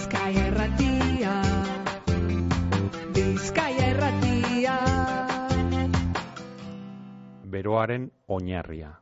Bizkaia 0.00 0.42
erratia 0.48 1.32
Bizkaia 3.14 3.86
erratia 3.86 4.76
Beroaren 7.54 8.06
oinarria. 8.36 8.94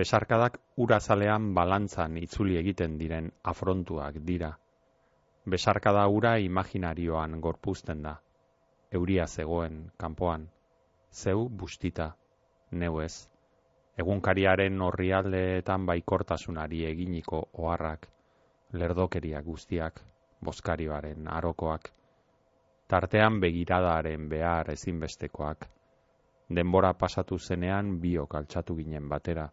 Besarkadak 0.00 0.56
urazalean 0.84 1.50
balantzan 1.58 2.16
itzuli 2.16 2.56
egiten 2.60 2.94
diren 3.02 3.28
afrontuak 3.52 4.16
dira. 4.30 4.48
Besarkada 5.44 6.06
ura 6.08 6.32
imaginarioan 6.46 7.36
gorpuzten 7.48 8.00
da. 8.06 8.14
Euria 9.00 9.26
zegoen 9.26 9.82
kanpoan. 9.98 10.46
Zeu 11.12 11.44
bustita. 11.64 12.08
Neu 12.70 13.02
ez. 13.04 13.28
Egunkariaren 13.98 14.80
orrialdeetan 14.80 15.84
baikortasunari 15.92 16.86
eginiko 16.94 17.42
oharrak. 17.52 18.08
Lerdokeria 18.72 19.42
guztiak. 19.42 20.00
Boskarioaren 20.44 21.28
arokoak. 21.28 21.90
Tartean 22.88 23.40
begiradaren 23.40 24.28
behar 24.28 24.70
ezinbestekoak. 24.70 25.66
Denbora 26.56 26.92
pasatu 26.94 27.38
zenean 27.38 27.98
biok 28.00 28.34
altxatu 28.34 28.76
ginen 28.76 29.08
batera. 29.08 29.48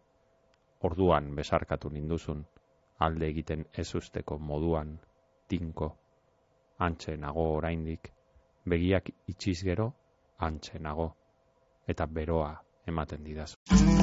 Orduan 0.82 1.34
besarkatu 1.34 1.90
ninduzun, 1.90 2.44
alde 2.98 3.26
egiten 3.26 3.64
ez 3.78 3.94
usteko 3.94 4.38
moduan, 4.38 4.98
tinko. 5.48 5.92
Antxe 6.78 7.16
nago 7.16 7.52
oraindik, 7.56 8.12
begiak 8.64 9.10
itxiz 9.26 9.62
gero, 9.64 9.92
antxe 10.38 10.78
nago. 10.78 11.12
Eta 11.86 12.06
beroa 12.06 12.54
ematen 12.86 13.24
didazu. 13.24 13.97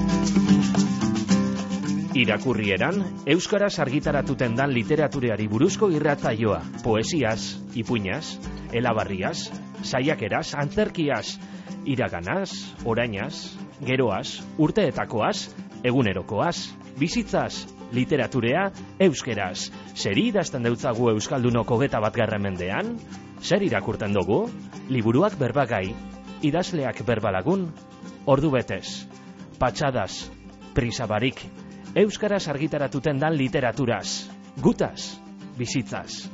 Irakurrieran, 2.15 3.01
Euskaraz 3.27 3.73
argitaratuten 3.83 4.53
dan 4.55 4.71
literatureari 4.71 5.49
buruzko 5.51 5.89
irratzaioa, 5.91 6.61
poesiaz, 6.79 7.57
ipuñaz, 7.75 8.37
elabarriaz, 8.71 9.49
saiakeraz, 9.84 10.53
antzerkiaz, 10.55 11.35
iraganaz, 11.84 12.53
orainaz, 12.87 13.57
geroaz, 13.84 14.40
urteetakoaz, 14.55 15.49
egunerokoaz, 15.84 16.71
bizitzaz, 16.95 17.65
literaturea, 17.91 18.70
euskeraz. 19.09 19.68
Zer 19.93 20.15
idazten 20.15 20.63
deutzagu 20.63 21.12
Euskaldunoko 21.12 21.81
geta 21.84 21.99
bat 21.99 22.15
mendean? 22.40 22.95
Zer 23.43 23.62
irakurten 23.62 24.13
dugu? 24.13 24.49
Liburuak 24.87 25.35
berbagai, 25.37 25.91
idazleak 26.41 27.03
berbalagun, 27.03 27.68
ordu 28.25 28.51
betez, 28.51 29.03
patxadas, 29.59 30.31
prisabarik, 30.73 31.43
Euskaraz 31.96 32.49
argitaratuten 32.51 33.15
dan 33.15 33.38
literaturaz, 33.40 34.27
gutaz, 34.60 35.15
bizitzaz. 35.55 36.26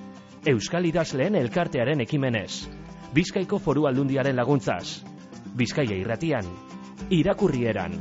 Euskal 0.49 0.87
idazleen 0.89 1.37
elkartearen 1.37 2.01
ekimenez, 2.01 2.65
Bizkaiko 3.13 3.59
foru 3.61 3.85
aldundiaren 3.85 4.39
laguntzaz, 4.41 5.03
Bizkaia 5.53 5.99
irratian, 6.01 6.49
irakurrieran. 7.13 7.93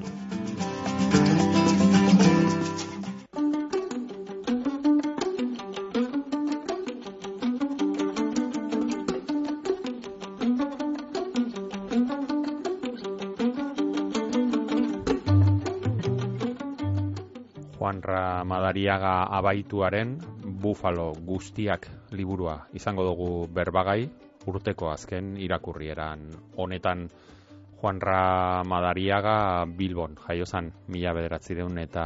Juanra 17.80 18.44
Madariaga 18.44 19.24
abaituaren 19.32 20.18
Bufalo 20.60 21.14
guztiak 21.24 21.86
liburua 22.12 22.58
izango 22.76 23.06
dugu 23.08 23.28
berbagai 23.48 24.04
urteko 24.52 24.90
azken 24.92 25.38
irakurrieran 25.40 26.26
honetan. 26.60 27.08
Juanra 27.80 28.60
Madariaga 28.68 29.64
Bilbon 29.64 30.18
jaiozan 30.26 30.68
mila 30.92 31.14
bederatzireun 31.16 31.80
eta 31.80 32.04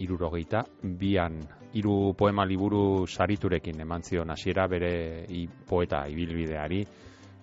irurogeita 0.00 0.64
bian. 1.04 1.36
Hiru 1.76 2.14
poema 2.16 2.48
liburu 2.48 3.04
sariturekin 3.06 3.84
eman 3.84 4.02
zion 4.02 4.32
hasiera 4.32 4.64
bere 4.72 5.26
i, 5.28 5.44
poeta 5.68 6.06
ibilbideari 6.08 6.80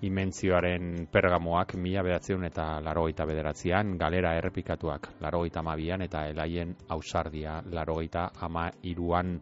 imentzioaren 0.05 1.07
pergamoak 1.11 1.73
mila 1.81 2.03
behatzeun 2.05 2.45
eta 2.45 2.67
larogeita 2.85 3.25
bederatzean, 3.25 3.95
galera 3.97 4.35
errepikatuak 4.37 5.09
larogeita 5.21 5.63
amabian 5.63 6.03
eta 6.05 6.27
elaien 6.29 6.75
ausardia 6.93 7.61
larogeita 7.65 8.29
ama 8.41 8.69
iruan 8.83 9.39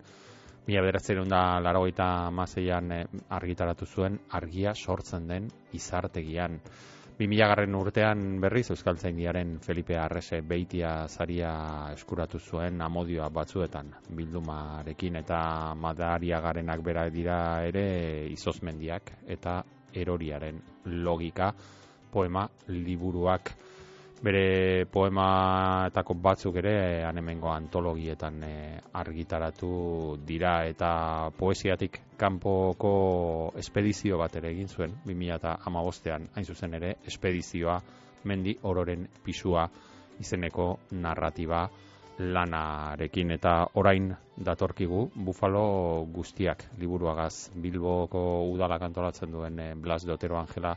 mila 0.67 0.81
bederatzeun 0.81 1.29
da 1.29 1.59
larogeita 1.59 2.09
amazeian 2.27 2.91
eh, 2.91 3.05
argitaratu 3.29 3.85
zuen 3.85 4.19
argia 4.31 4.73
sortzen 4.73 5.27
den 5.27 5.49
izartegian. 5.73 6.59
2000 7.15 7.47
garren 7.47 7.75
urtean 7.79 8.23
berriz 8.44 8.65
Euskaltzaindiaren 8.73 9.59
Felipe 9.63 9.95
Arrese 9.95 10.41
beitia 10.44 11.07
zaria 11.07 11.51
eskuratu 11.94 12.39
zuen 12.39 12.81
amodioa 12.81 13.29
batzuetan 13.29 13.94
bildumarekin 14.17 15.21
eta 15.21 15.39
madariagarenak 15.79 16.83
bera 16.83 17.07
dira 17.09 17.38
ere 17.63 17.85
izozmendiak 18.33 19.13
eta 19.38 19.61
eroriaren 19.95 20.61
logika 20.85 21.53
poema 22.11 22.47
liburuak. 22.67 23.51
Bere 24.25 24.85
poemaetako 24.89 26.16
batzuk 26.23 26.56
ere 26.61 27.03
anemengo 27.06 27.50
antologietan 27.51 28.44
e, 28.47 28.53
argitaratu 28.95 29.69
dira 30.25 30.53
eta 30.66 31.29
poesiatik 31.38 32.00
kanpoko 32.17 32.94
espedizio 33.59 34.17
bat 34.17 34.39
ere 34.39 34.53
egin 34.56 34.72
zuen 34.72 34.95
2008an 35.06 36.29
hain 36.33 36.47
zuzen 36.47 36.79
ere 36.79 36.95
espedizioa 37.06 37.75
mendi 38.31 38.56
ororen 38.63 39.06
pisua 39.23 39.67
izeneko 40.23 40.69
narratiba 40.91 41.67
lanarekin 42.17 43.31
eta 43.35 43.67
orain 43.75 44.13
datorkigu 44.37 45.09
Bufalo 45.15 46.05
guztiak. 46.13 46.63
Liburuagaz 46.77 47.51
Bilboko 47.61 48.45
udalak 48.51 48.81
antolatzen 48.81 49.31
duen 49.31 49.59
eh, 49.59 49.73
Blas 49.75 50.05
de 50.05 50.13
Otero 50.13 50.37
Angela 50.39 50.75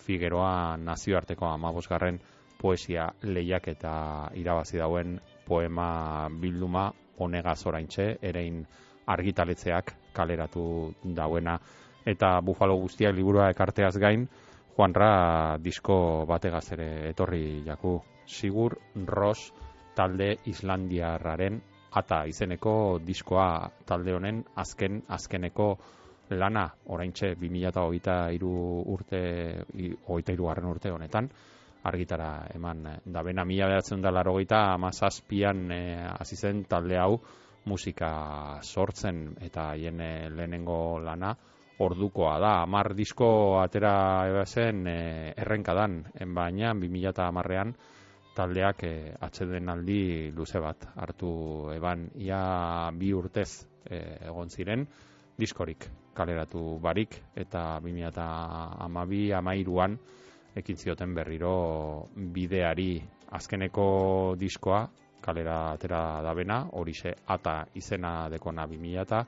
Figueroa 0.00 0.76
nazioarteko 0.76 1.46
amabosgarren 1.46 2.20
poesia 2.60 3.08
lehiak 3.22 3.68
eta 3.68 4.30
irabazi 4.34 4.78
dauen 4.78 5.18
poema 5.46 6.28
bilduma 6.28 6.90
honegaz 7.18 7.66
oraintxe 7.66 8.16
erein 8.22 8.64
argitaletzeak 9.06 9.94
kaleratu 10.12 10.94
dauena. 11.04 11.58
Eta 12.06 12.40
Bufalo 12.40 12.76
guztiak 12.80 13.14
liburua 13.14 13.50
ekarteaz 13.50 13.96
gain 13.98 14.28
Juanra 14.76 15.58
disko 15.60 16.24
bategaz 16.26 16.72
ere 16.72 17.10
etorri 17.10 17.62
jaku. 17.66 18.00
Sigur 18.26 18.78
Ross 19.06 19.52
talde 20.00 20.38
Islandiarraren 20.48 21.60
ata 22.00 22.22
izeneko 22.30 22.72
diskoa 23.04 23.68
talde 23.84 24.14
honen 24.16 24.38
azken 24.62 25.02
azkeneko 25.08 25.66
lana 26.40 26.62
oraintxe 26.94 27.34
2023 27.34 28.46
urte 28.94 29.20
23. 29.74 30.64
urte 30.70 30.90
honetan 30.94 31.28
argitara 31.90 32.30
eman 32.54 32.78
da 33.04 33.22
bena 33.26 33.44
1987an 33.44 35.60
eh, 35.76 36.08
hasi 36.16 36.36
zen 36.36 36.64
talde 36.64 36.98
hau 36.98 37.20
musika 37.68 38.10
sortzen 38.62 39.36
eta 39.40 39.68
haien 39.74 40.00
eh, 40.00 40.30
lehenengo 40.30 40.98
lana 41.04 41.36
ordukoa 41.80 42.38
da. 42.40 42.62
Amar 42.62 42.94
disko 42.94 43.60
atera 43.60 44.44
zen 44.46 44.86
eh, 44.86 45.34
errenkadan, 45.36 46.04
baina 46.36 46.74
2010an 46.74 47.74
taldeak 48.40 48.84
e, 48.88 48.94
atxeden 49.20 49.68
aldi 49.68 50.32
luze 50.32 50.60
bat 50.64 50.88
hartu 50.96 51.30
eban. 51.74 52.08
Ia 52.16 52.90
bi 52.96 53.12
urtez 53.12 53.50
eh, 53.84 54.28
egon 54.30 54.48
ziren 54.48 54.86
diskorik 55.40 55.86
kaleratu 56.16 56.78
barik 56.80 57.16
eta 57.36 57.80
2012 57.84 59.36
amairuan 59.36 59.98
ekin 60.56 60.76
zioten 60.76 61.14
berriro 61.14 62.08
bideari. 62.16 63.00
Azkeneko 63.30 64.34
diskoa 64.34 64.82
kalera 65.22 65.72
atera 65.76 66.00
dabena 66.24 66.64
horixe 66.72 67.12
ata 67.30 67.60
izena 67.78 68.28
dekona 68.32 68.66
2000 68.66 69.22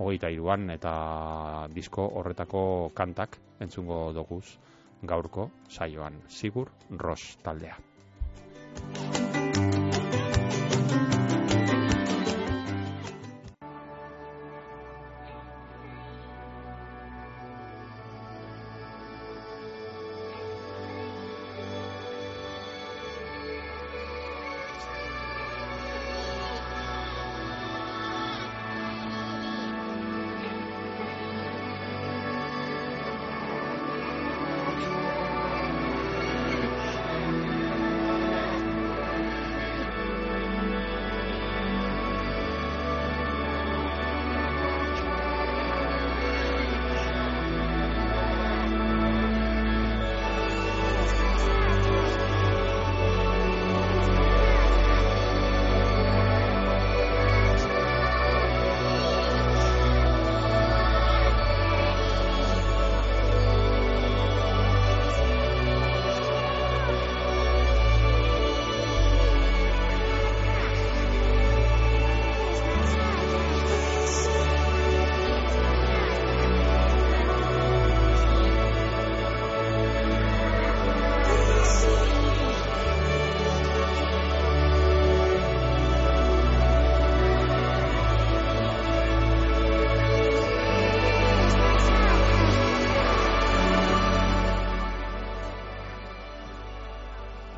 hogeita 0.00 0.30
iruan 0.34 0.70
eta 0.74 1.68
disko 1.70 2.08
horretako 2.18 2.90
kantak 2.96 3.38
entzungo 3.60 4.12
doguz 4.12 4.58
gaurko 5.02 5.50
saioan. 5.68 6.22
Sigur 6.28 6.72
ros 6.90 7.36
taldea. 7.44 7.93
Thank 8.76 9.18
you. 9.18 9.23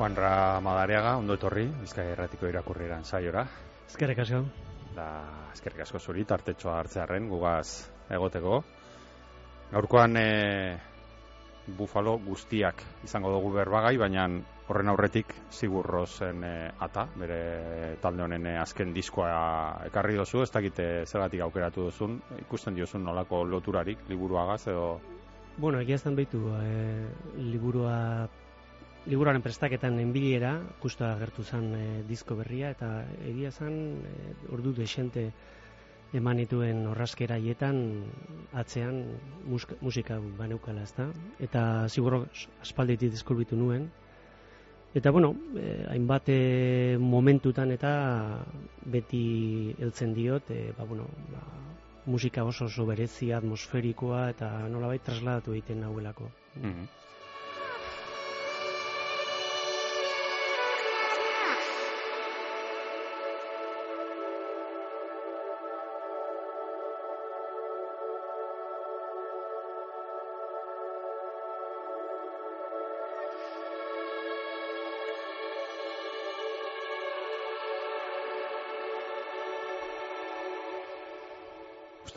Juanra 0.07 0.61
Madariaga, 0.63 1.17
ondo 1.19 1.35
etorri, 1.35 1.65
Bizkai 1.81 2.05
Erratiko 2.13 2.47
irakurrieran 2.47 3.03
saiora. 3.03 3.41
Ezkerrik 3.89 4.21
asko. 4.23 4.37
Da, 4.95 5.07
eskerrik 5.51 5.81
asko 5.83 5.99
zuri, 5.99 6.23
tartetxoa 6.23 6.77
hartzearen, 6.79 7.27
gugaz 7.27 7.89
egoteko. 8.15 8.61
Gaurkoan 9.73 10.15
e, 10.15 10.29
bufalo 11.75 12.15
guztiak 12.23 12.85
izango 13.03 13.33
dugu 13.35 13.51
berbagai, 13.57 13.97
baina 13.99 14.29
horren 14.69 14.93
aurretik 14.93 15.35
zigurrozen 15.51 16.39
e, 16.47 16.55
ata, 16.87 17.09
bere 17.19 17.99
talde 17.99 18.23
honen 18.29 18.47
e, 18.47 18.57
azken 18.63 18.95
diskoa 18.95 19.35
ekarri 19.91 20.15
dozu, 20.15 20.45
ez 20.47 20.51
dakite 20.55 20.89
zergatik 21.03 21.43
aukeratu 21.43 21.91
duzun, 21.91 22.21
ikusten 22.47 22.79
diozun 22.79 23.03
nolako 23.03 23.43
loturarik, 23.43 24.07
liburuagaz 24.07 24.61
edo... 24.71 24.89
Bueno, 25.57 25.83
egia 25.83 25.99
zen 25.99 26.15
behitu, 26.15 26.47
e, 26.63 27.07
liburua 27.43 27.97
liburuaren 29.07 29.41
prestaketan 29.41 29.99
enbiliera, 30.03 30.57
justu 30.83 31.05
agertu 31.07 31.43
zen 31.43 31.69
e, 31.75 31.85
disko 32.07 32.35
berria, 32.35 32.71
eta 32.75 32.89
egia 33.27 33.51
zen, 33.51 33.77
e, 34.03 34.33
ordu 34.53 34.73
desente 34.75 35.29
eman 36.15 36.39
dituen 36.39 36.85
horrazkera 36.87 37.37
hietan 37.43 37.79
atzean 38.55 39.01
muska, 39.47 39.75
musika 39.81 40.19
baneukala, 40.39 40.83
ezta? 40.87 41.07
Eta 41.43 41.87
zigurro 41.87 42.25
aspalditik 42.63 43.11
diskurbitu 43.15 43.59
nuen. 43.59 43.89
Eta, 44.95 45.11
bueno, 45.11 45.33
e, 45.55 45.85
hainbat 45.91 46.29
e, 46.33 46.97
momentutan 46.99 47.71
eta 47.75 47.91
beti 48.85 49.75
heltzen 49.79 50.13
diot, 50.15 50.51
e, 50.51 50.71
ba, 50.77 50.87
bueno, 50.87 51.07
ba, 51.31 51.43
musika 52.07 52.43
oso 52.47 52.65
oso 52.65 52.85
berezi, 52.87 53.33
atmosferikoa, 53.35 54.29
eta 54.35 54.51
nolabait 54.71 55.03
trasladatu 55.03 55.55
egiten 55.55 55.83
nahuelako. 55.83 56.31
Mm 56.63 56.96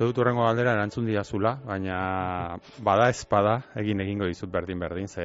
Uste 0.00 0.14
dut 0.14 0.18
urrengo 0.22 0.46
galdera 0.46 0.70
erantzun 0.72 1.04
diazula, 1.04 1.50
baina 1.60 1.96
bada 2.80 3.10
ez 3.12 3.26
bada 3.28 3.50
egin 3.76 4.00
egingo 4.00 4.24
dizut 4.24 4.48
berdin 4.48 4.80
berdin, 4.80 5.08
ze 5.12 5.24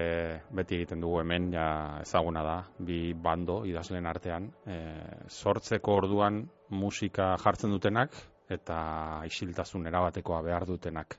beti 0.51 0.75
egiten 0.75 1.00
dugu 1.00 1.22
hemen 1.22 1.45
ja 1.54 1.68
ezaguna 2.01 2.42
da, 2.44 2.56
bi 2.89 3.13
bando 3.16 3.62
idazlen 3.63 4.10
artean, 4.12 4.50
e, 4.68 4.75
sortzeko 5.31 5.94
orduan 6.01 6.42
musika 6.75 7.30
jartzen 7.39 7.72
dutenak 7.72 8.18
eta 8.51 8.80
isiltasun 9.30 9.88
erabatekoa 9.88 10.42
behar 10.44 10.66
dutenak. 10.68 11.16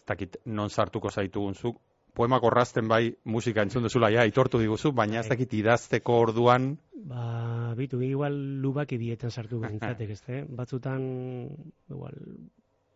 Ez 0.00 0.08
dakit 0.10 0.40
non 0.46 0.66
sartuko 0.68 1.12
zaitugun 1.14 1.54
zuk, 1.54 1.78
poemak 2.18 2.42
orrazten 2.42 2.88
bai 2.90 3.12
musika 3.22 3.62
entzun 3.62 3.86
duzula 3.86 4.10
ja, 4.10 4.24
itortu 4.26 4.58
diguzu, 4.58 4.90
baina 4.90 5.20
ez 5.20 5.28
bai. 5.28 5.36
dakit 5.36 5.54
idazteko 5.60 6.18
orduan... 6.24 6.72
Ba, 7.06 7.76
bitu, 7.78 8.02
igual 8.02 8.34
lubak 8.66 8.90
idietan 8.98 9.30
sartu 9.30 9.62
gintzatek, 9.68 10.10
ez 10.18 10.42
Batzutan, 10.50 11.06
igual, 11.86 12.18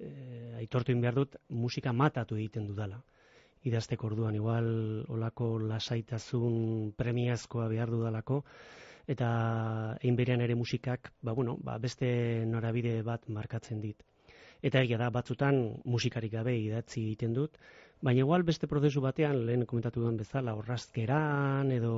e, 0.01 0.55
aitortu 0.63 0.97
behar 1.01 1.15
dut 1.15 1.37
musika 1.49 1.93
matatu 1.93 2.37
egiten 2.37 2.67
dudala. 2.67 3.03
Idazteko 3.67 4.07
orduan 4.07 4.35
igual 4.39 4.69
olako 5.11 5.57
lasaitasun 5.59 6.93
premiazkoa 6.97 7.69
behar 7.69 7.91
dudalako 7.91 8.43
eta 9.07 9.29
egin 10.01 10.17
berean 10.19 10.43
ere 10.43 10.55
musikak, 10.55 11.13
ba, 11.23 11.33
bueno, 11.33 11.57
ba, 11.63 11.79
beste 11.79 12.09
norabide 12.47 13.01
bat 13.07 13.29
markatzen 13.29 13.81
dit. 13.81 14.03
Eta 14.63 14.81
egia 14.83 14.99
da, 14.99 15.11
batzutan 15.15 15.61
musikarik 15.85 16.33
gabe 16.33 16.57
idatzi 16.59 17.03
egiten 17.05 17.35
dut, 17.37 17.59
baina 18.03 18.25
igual 18.25 18.43
beste 18.43 18.67
prozesu 18.67 19.03
batean, 19.05 19.45
lehen 19.47 19.67
komentatu 19.67 20.03
duen 20.03 20.17
bezala, 20.17 20.57
horrazkeran 20.59 21.71
edo 21.77 21.95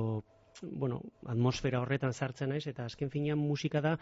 bueno, 0.61 1.01
atmosfera 1.25 1.79
horretan 1.81 2.13
sartzen 2.13 2.49
naiz 2.51 2.65
eta 2.67 2.85
azken 2.85 3.09
finean 3.09 3.39
musika 3.39 3.81
da 3.81 3.95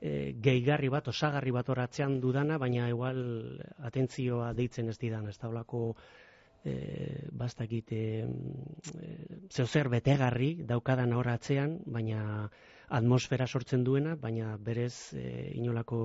e, 0.00 0.34
gehigarri 0.40 0.88
bat, 0.92 1.08
osagarri 1.08 1.52
bat 1.54 1.68
horatzean 1.68 2.18
dudana, 2.20 2.58
baina 2.58 2.88
igual 2.92 3.20
atentzioa 3.90 4.52
deitzen 4.54 4.88
ez 4.92 4.98
didan, 4.98 5.28
ez 5.28 5.36
da 5.38 5.48
olako 5.48 5.94
e, 6.64 6.74
bastakit 7.32 7.92
e, 7.92 8.02
e, 8.24 9.16
zeo 9.50 9.66
zer 9.66 9.88
betegarri 9.92 10.54
daukadan 10.66 11.12
horatzean, 11.12 11.78
baina 11.86 12.48
atmosfera 12.88 13.46
sortzen 13.46 13.84
duena, 13.84 14.16
baina 14.16 14.56
berez 14.56 15.12
e, 15.14 15.52
inolako 15.60 16.00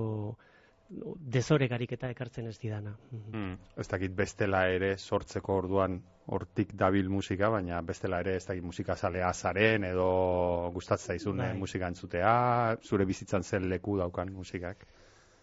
dezoregarik 0.90 1.92
eta 1.94 2.10
ekartzen 2.10 2.48
ez 2.50 2.56
didana. 2.58 2.92
Mm, 3.12 3.52
ez 3.78 3.86
dakit 3.88 4.14
bestela 4.16 4.64
ere 4.68 4.96
sortzeko 4.98 5.56
orduan 5.62 6.00
hortik 6.34 6.74
dabil 6.78 7.08
musika, 7.10 7.50
baina 7.50 7.80
bestela 7.86 8.20
ere 8.24 8.36
ez 8.36 8.44
dakit 8.46 8.64
musika 8.64 8.96
zalea 8.96 9.32
zaren 9.32 9.84
edo 9.84 10.70
gustatzen 10.74 11.14
zaizun 11.14 11.42
bai. 11.42 11.52
musika 11.58 11.88
entzutea, 11.88 12.76
zure 12.82 13.06
bizitzan 13.06 13.42
zen 13.42 13.68
leku 13.70 13.96
daukan 13.98 14.32
musikak. 14.32 14.86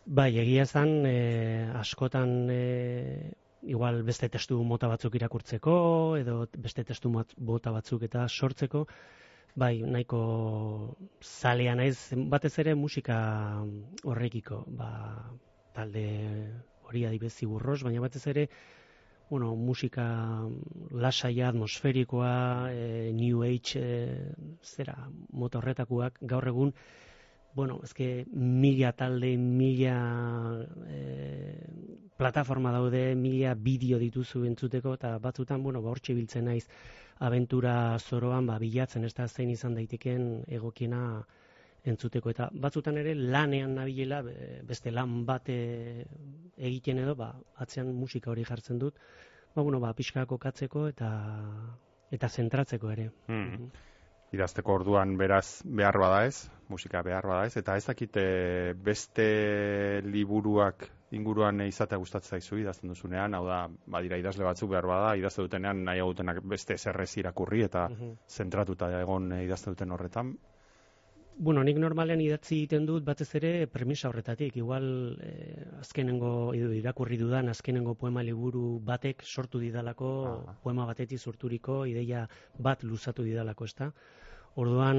Bai, 0.06 0.32
egia 0.40 0.66
zan, 0.66 1.06
e, 1.06 1.68
askotan 1.76 2.50
e, 2.52 3.32
igual 3.68 4.04
beste 4.08 4.30
testu 4.30 4.62
mota 4.64 4.88
batzuk 4.88 5.16
irakurtzeko 5.16 5.78
edo 6.20 6.46
beste 6.58 6.84
testu 6.88 7.12
mota 7.12 7.72
batzuk 7.76 8.04
eta 8.08 8.28
sortzeko, 8.28 8.86
Bai, 9.58 9.82
nahiko 9.82 10.18
zalea 11.26 11.72
naiz, 11.78 12.14
batez 12.34 12.52
ere 12.62 12.76
musika 12.78 13.16
horrekiko, 14.06 14.60
ba, 14.82 14.90
talde 15.74 16.04
hori 16.86 17.02
adibezi 17.10 17.50
burros, 17.50 17.80
baina 17.88 18.04
batez 18.04 18.22
ere, 18.34 18.44
bueno, 19.32 19.56
musika 19.70 20.06
lasaia, 21.06 21.48
atmosferikoa, 21.50 22.36
e, 22.70 23.12
New 23.18 23.42
Age, 23.50 23.82
e, 23.82 24.54
zera, 24.76 24.96
motorretakoak, 25.42 26.22
gaur 26.36 26.48
egun, 26.54 26.76
bueno, 27.58 27.80
ezke 27.84 28.28
mila 28.34 28.92
talde, 28.94 29.32
mila 29.38 29.96
e, 30.86 31.00
plataforma 32.18 32.70
daude, 32.76 33.16
mila 33.18 33.56
bideo 33.58 33.98
dituzu 33.98 34.44
entzuteko, 34.46 34.94
eta 35.00 35.16
batzutan, 35.24 35.64
bueno, 35.66 35.82
ba, 35.82 35.90
hortxe 35.90 36.14
biltzen 36.14 36.46
naiz, 36.52 36.68
abentura 37.26 37.98
zoroan 37.98 38.46
ba, 38.46 38.60
bilatzen 38.62 39.10
ez 39.10 39.14
da 39.18 39.26
zein 39.28 39.50
izan 39.50 39.74
daiteken 39.74 40.28
egokiena 40.60 41.02
entzuteko. 41.88 42.30
Eta 42.30 42.52
batzutan 42.54 43.02
ere 43.02 43.16
lanean 43.18 43.74
nabilela 43.80 44.22
beste 44.68 44.94
lan 44.94 45.24
bate 45.26 45.58
egiten 46.58 47.02
edo 47.02 47.16
ba, 47.18 47.32
atzean 47.64 47.90
musika 47.96 48.32
hori 48.34 48.46
jartzen 48.46 48.78
dut. 48.86 49.02
Ba, 49.56 49.64
bueno, 49.64 49.82
ba, 49.82 49.96
pixkako 49.98 50.38
katzeko 50.38 50.88
eta 50.94 51.12
eta 52.14 52.30
zentratzeko 52.30 52.92
ere. 52.94 53.10
Hmm. 53.28 53.70
Idazteko 54.36 54.74
orduan 54.82 55.16
beraz 55.18 55.64
behar 55.64 55.98
bada 56.02 56.26
ez 56.28 56.50
musika 56.70 57.02
behar 57.02 57.28
bada 57.30 57.46
ez 57.48 57.56
eta 57.62 57.78
ez 57.80 57.86
dakite 57.88 58.24
beste 58.84 59.28
liburuak 60.04 60.90
inguruan 61.16 61.62
izatea 61.64 61.98
gustatzen 62.02 62.36
zaizu 62.36 62.58
idazten 62.60 62.92
duzunean, 62.92 63.34
hau 63.38 63.46
da, 63.48 63.62
badira 63.88 64.18
idazle 64.20 64.44
batzuk 64.44 64.74
behar 64.74 64.88
bada, 64.90 65.16
idazte 65.16 65.46
dutenean 65.46 65.86
nahi 65.88 66.04
dutenak 66.04 66.42
beste 66.44 66.76
zerrez 66.78 67.14
irakurri 67.22 67.64
eta 67.64 67.88
mhm. 67.90 68.18
zentratuta 68.28 68.92
egon 69.00 69.32
idazte 69.40 69.72
duten 69.72 69.96
horretan. 69.96 70.36
Bueno, 71.40 71.62
nik 71.62 71.78
normalean 71.78 72.22
idatzi 72.24 72.56
egiten 72.56 72.88
dut 72.90 73.04
batez 73.06 73.28
ere 73.38 73.52
premisa 73.70 74.10
horretatik. 74.10 74.56
Igual 74.58 74.88
eh, 75.22 75.68
azkenengo 75.80 76.32
irakurri 76.56 77.20
dudan 77.22 77.52
azkenengo 77.54 77.94
poema 77.94 78.24
liburu 78.26 78.80
batek 78.84 79.22
sortu 79.24 79.62
didalako, 79.62 80.10
poema 80.64 80.88
batetik 80.90 81.22
sorturiko 81.22 81.84
ideia 81.86 82.24
bat 82.58 82.82
luzatu 82.84 83.22
didalako, 83.28 83.68
ezta? 83.70 83.92
Orduan 84.58 84.98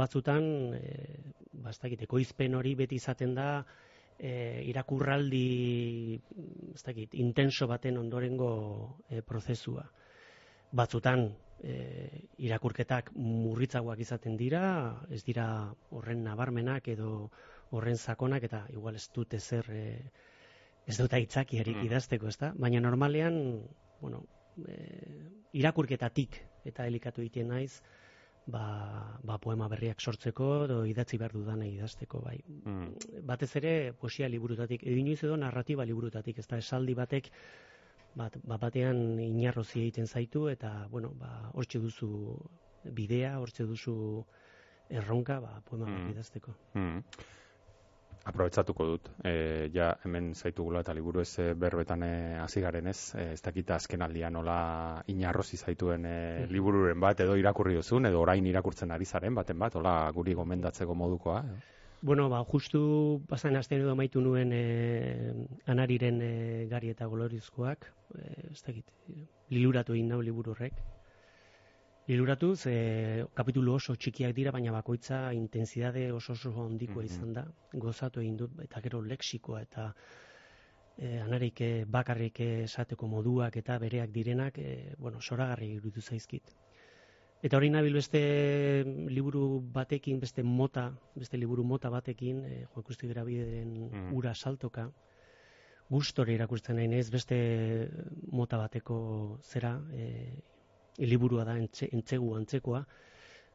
batzutan, 0.00 0.48
eh, 0.78 1.20
bastakiteko 1.52 2.18
izpen 2.18 2.56
hori 2.56 2.74
beti 2.74 2.96
izaten 2.96 3.34
da, 3.36 3.50
e, 4.18 4.62
irakurraldi 4.66 6.18
ez 6.74 6.82
dakit, 6.82 7.14
intenso 7.14 7.68
baten 7.70 7.98
ondorengo 7.98 8.50
e, 9.08 9.22
prozesua. 9.22 9.84
Batzutan 10.72 11.28
e, 11.62 12.28
irakurketak 12.38 13.12
murritzagoak 13.16 14.00
izaten 14.04 14.36
dira, 14.36 14.62
ez 15.10 15.22
dira 15.26 15.46
horren 15.90 16.24
nabarmenak 16.24 16.88
edo 16.88 17.30
horren 17.70 17.98
sakonak 17.98 18.44
eta 18.48 18.64
igual 18.72 18.96
ez 18.96 19.08
dute 19.14 19.40
zer 19.40 19.70
e, 19.70 19.86
ez 20.88 20.96
dut 20.96 21.12
aitzaki 21.12 21.60
mm. 21.60 21.84
idazteko, 21.90 22.28
ez 22.28 22.38
da? 22.40 22.52
Baina 22.56 22.80
normalean, 22.80 23.60
bueno, 24.00 24.24
e, 24.66 24.78
irakurketatik 25.60 26.40
eta 26.68 26.86
elikatu 26.86 27.22
egiten 27.24 27.52
naiz, 27.52 27.82
ba, 28.48 29.18
ba 29.22 29.36
poema 29.38 29.68
berriak 29.68 30.00
sortzeko 30.00 30.48
edo 30.64 30.82
idatzi 30.88 31.20
behar 31.20 31.34
dudan 31.36 31.62
idazteko 31.66 32.22
bai. 32.24 32.38
Mm. 32.64 33.22
Batez 33.28 33.50
ere 33.60 33.74
poesia 33.92 34.28
liburutatik, 34.28 34.84
edo 34.86 35.16
edo 35.28 35.36
narratiba 35.36 35.84
liburutatik, 35.84 36.38
ez 36.38 36.46
da 36.46 36.58
esaldi 36.58 36.94
batek 36.94 37.30
bat, 38.14 38.36
bat 38.44 38.60
batean 38.60 39.18
inarrozi 39.20 39.80
egiten 39.80 40.06
zaitu 40.06 40.48
eta 40.48 40.86
bueno, 40.90 41.10
ba, 41.14 41.50
hortxe 41.54 41.78
duzu 41.78 42.36
bidea, 42.84 43.38
hortze 43.40 43.64
duzu 43.66 44.24
erronka, 44.88 45.40
ba, 45.40 45.60
poema 45.64 45.84
bat 45.86 46.00
Mm. 46.02 46.10
idazteko. 46.10 46.54
Mm. 46.74 47.02
Aprobetsatuko 48.28 48.84
dut, 48.84 49.08
e, 49.24 49.70
ja 49.72 49.94
hemen 50.04 50.34
zaitugula 50.34 50.80
eta 50.80 50.92
liburu 50.92 51.20
ez 51.22 51.38
e, 51.38 51.54
berbetan 51.54 52.02
e, 52.02 52.10
hasi 52.42 52.60
garen 52.60 52.86
ez, 52.90 53.14
e, 53.14 53.32
ez 53.32 53.40
dakita 53.42 53.76
azken 53.76 54.02
aldian 54.04 54.32
nola 54.36 55.02
inarrozi 55.06 55.56
zaituen 55.56 56.04
e, 56.04 56.18
Mhm. 56.44 56.52
libururen 56.52 57.00
bat, 57.00 57.20
edo 57.20 57.36
irakurri 57.36 57.74
duzun, 57.74 58.06
edo 58.06 58.20
orain 58.20 58.44
irakurtzen 58.46 58.90
ari 58.90 59.04
zaren 59.04 59.34
baten 59.34 59.58
bat, 59.58 59.74
hola 59.76 60.10
guri 60.12 60.34
gomendatzeko 60.34 60.94
modukoa. 60.94 61.40
edo? 61.46 61.56
Bueno, 62.00 62.28
ba, 62.28 62.44
justu 62.44 63.24
pasan 63.26 63.56
astean 63.58 63.80
edo 63.82 63.90
amaitu 63.90 64.20
nuen 64.22 64.52
e, 64.54 65.32
anariren 65.66 66.20
e, 66.22 66.66
gari 66.70 66.92
eta 66.94 67.08
golorizkoak, 67.10 67.88
e, 68.14 68.28
ez 68.52 68.62
dakit, 68.62 68.92
liluratu 69.50 69.96
egin 69.96 70.12
nau 70.12 70.20
liburu 70.22 70.54
horrek. 70.54 70.78
Liluratu, 72.08 72.52
ze 72.56 73.24
kapitulu 73.34 73.74
oso 73.74 73.96
txikiak 73.96 74.32
dira, 74.36 74.52
baina 74.54 74.72
bakoitza 74.72 75.32
intensidade 75.34 76.06
oso 76.12 76.32
oso 76.38 76.54
handikoa 76.62 77.02
Mhm. 77.02 77.10
izan 77.10 77.32
da. 77.32 77.44
Gozatu 77.72 78.20
egin 78.20 78.36
dut, 78.36 78.54
eta 78.62 78.80
gero 78.80 79.02
lexikoa 79.02 79.60
eta 79.62 79.92
e, 80.96 81.18
anarik 81.18 81.60
bakarrik 81.86 82.40
esateko 82.40 83.06
moduak 83.08 83.56
eta 83.56 83.78
bereak 83.78 84.10
direnak, 84.10 84.58
e, 84.58 84.94
bueno, 84.98 85.20
soragarri 85.20 85.74
iruditu 85.74 86.00
zaizkit. 86.00 86.54
Eta 87.40 87.56
hori 87.56 87.68
nabil 87.70 87.94
beste 87.94 88.20
liburu 89.14 89.60
batekin, 89.72 90.18
beste 90.18 90.42
mota, 90.42 90.88
beste 91.14 91.38
liburu 91.38 91.62
mota 91.64 91.90
batekin, 91.90 92.40
e, 92.44 92.64
Juan 92.66 92.82
Kusti 92.82 93.06
Grabideren 93.06 93.90
Mm. 93.92 94.12
ura 94.16 94.34
saltoka, 94.34 94.90
gustore 95.88 96.34
irakurtzen 96.34 96.76
nahi 96.76 96.88
naiz, 96.88 97.10
beste 97.10 97.88
mota 98.32 98.58
bateko 98.58 99.38
zera, 99.42 99.80
e, 99.92 100.34
liburua 100.98 101.44
da 101.44 101.56
entze, 101.56 101.88
entzegu 101.92 102.34
antzekoa, 102.34 102.84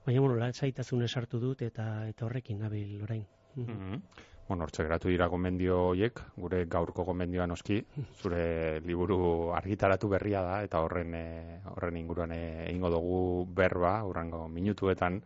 baina 0.06 0.22
bueno, 0.22 0.36
latsaitasun 0.36 1.04
esartu 1.04 1.40
dut 1.40 1.62
eta 1.62 2.08
eta 2.08 2.26
horrekin 2.26 2.60
nabil 2.60 3.02
orain. 3.04 3.26
Mhm. 3.56 3.72
Mhm. 3.72 4.02
Bueno, 4.48 4.66
hortxe 4.66 4.84
geratu 4.84 5.08
dira 5.08 5.30
gomendio 5.32 5.78
hoiek, 5.94 6.20
gure 6.36 6.66
gaurko 6.68 7.06
gomendioa 7.08 7.46
noski, 7.48 7.78
zure 8.20 8.82
liburu 8.84 9.18
argitaratu 9.56 10.10
berria 10.12 10.42
da, 10.44 10.58
eta 10.68 10.82
horren 10.84 11.14
e, 11.16 11.28
horren 11.72 12.00
inguruan 12.02 12.34
e, 12.36 12.42
egingo 12.66 12.92
dugu 12.92 13.20
berba, 13.60 13.94
urrango 14.04 14.42
minutuetan, 14.52 15.22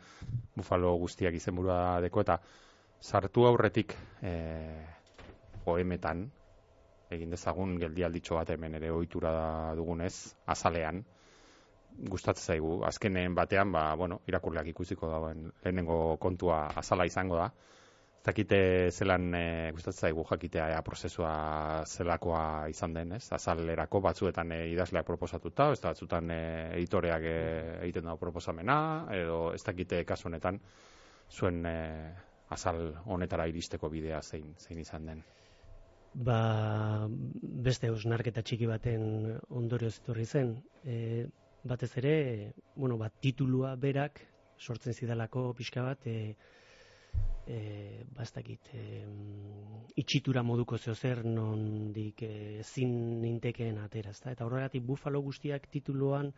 bufalo 0.56 0.94
guztiak 1.02 1.34
izenburua 1.34 1.80
deko, 2.06 2.22
eta 2.22 2.38
sartu 3.02 3.48
aurretik 3.50 3.96
e, 4.22 4.34
poemetan, 5.66 6.28
egin 7.10 7.34
dezagun 7.34 7.74
geldialditxo 7.82 8.38
bat 8.38 8.52
hemen 8.54 8.78
ere 8.78 8.92
ohitura 8.94 9.32
dugunez, 9.80 10.14
azalean, 10.46 11.02
gustatzen 12.14 12.54
zaigu. 12.54 12.84
Azkenen 12.86 13.34
batean, 13.34 13.74
ba, 13.74 13.90
bueno, 13.98 14.22
irakurleak 14.30 14.70
ikusiko 14.76 15.10
dagoen 15.10 15.48
lehenengo 15.64 16.18
kontua 16.22 16.68
azala 16.84 17.10
izango 17.10 17.42
da. 17.42 17.50
Ez 18.18 18.26
dakite 18.28 18.58
zelan 18.92 19.30
e, 19.36 19.72
gustatzen 19.72 20.10
zaigu 20.10 20.26
jakitea 20.28 20.66
ea 20.74 20.82
prozesua 20.84 21.32
zelakoa 21.88 22.68
izan 22.68 22.94
den, 22.98 23.14
ez? 23.16 23.24
Azalerako 23.32 24.02
batzuetan 24.04 24.52
e, 24.52 24.58
idazleak 24.74 25.06
proposatuta, 25.08 25.70
ez 25.72 25.80
da 25.80 25.94
batzutan 25.94 26.32
e, 26.34 26.42
editoreak 26.76 27.24
e, 27.24 27.38
egiten 27.86 28.10
dago 28.10 28.20
proposamena, 28.26 28.78
edo 29.16 29.54
ez 29.56 29.64
dakite 29.64 30.04
kasu 30.04 30.28
honetan 30.28 30.60
zuen 31.32 31.64
e, 31.66 31.78
azal 32.50 32.82
honetara 33.06 33.48
iristeko 33.48 33.90
bidea 33.90 34.22
zein 34.22 34.54
zein 34.60 34.80
izan 34.84 35.08
den. 35.12 35.24
Ba, 36.28 37.08
beste 37.68 37.92
osnarketa 37.94 38.42
txiki 38.42 38.68
baten 38.70 39.36
ondorioz 39.50 39.98
etorri 40.02 40.26
zen. 40.26 40.56
E, 40.84 41.28
batez 41.68 41.92
ere, 42.02 42.14
bueno, 42.76 42.98
bat 42.98 43.14
titulua 43.22 43.76
berak 43.76 44.22
sortzen 44.58 44.94
zidalako 44.94 45.52
pixka 45.58 45.84
bat, 45.84 46.08
e, 46.08 46.36
e, 47.48 48.04
ba 48.13 48.24
ez 48.24 48.32
dakit, 48.36 48.70
e, 48.75 49.04
itxitura 49.96 50.44
moduko 50.44 50.77
zeozer 50.77 51.24
nondik 51.25 52.22
e, 52.27 52.62
zin 52.63 53.22
nintekeen 53.22 53.80
atera, 53.82 54.12
ezta? 54.12 54.32
Eta 54.36 54.46
horregatik 54.46 54.84
bufalo 54.86 55.22
guztiak 55.25 55.70
tituluan 55.72 56.34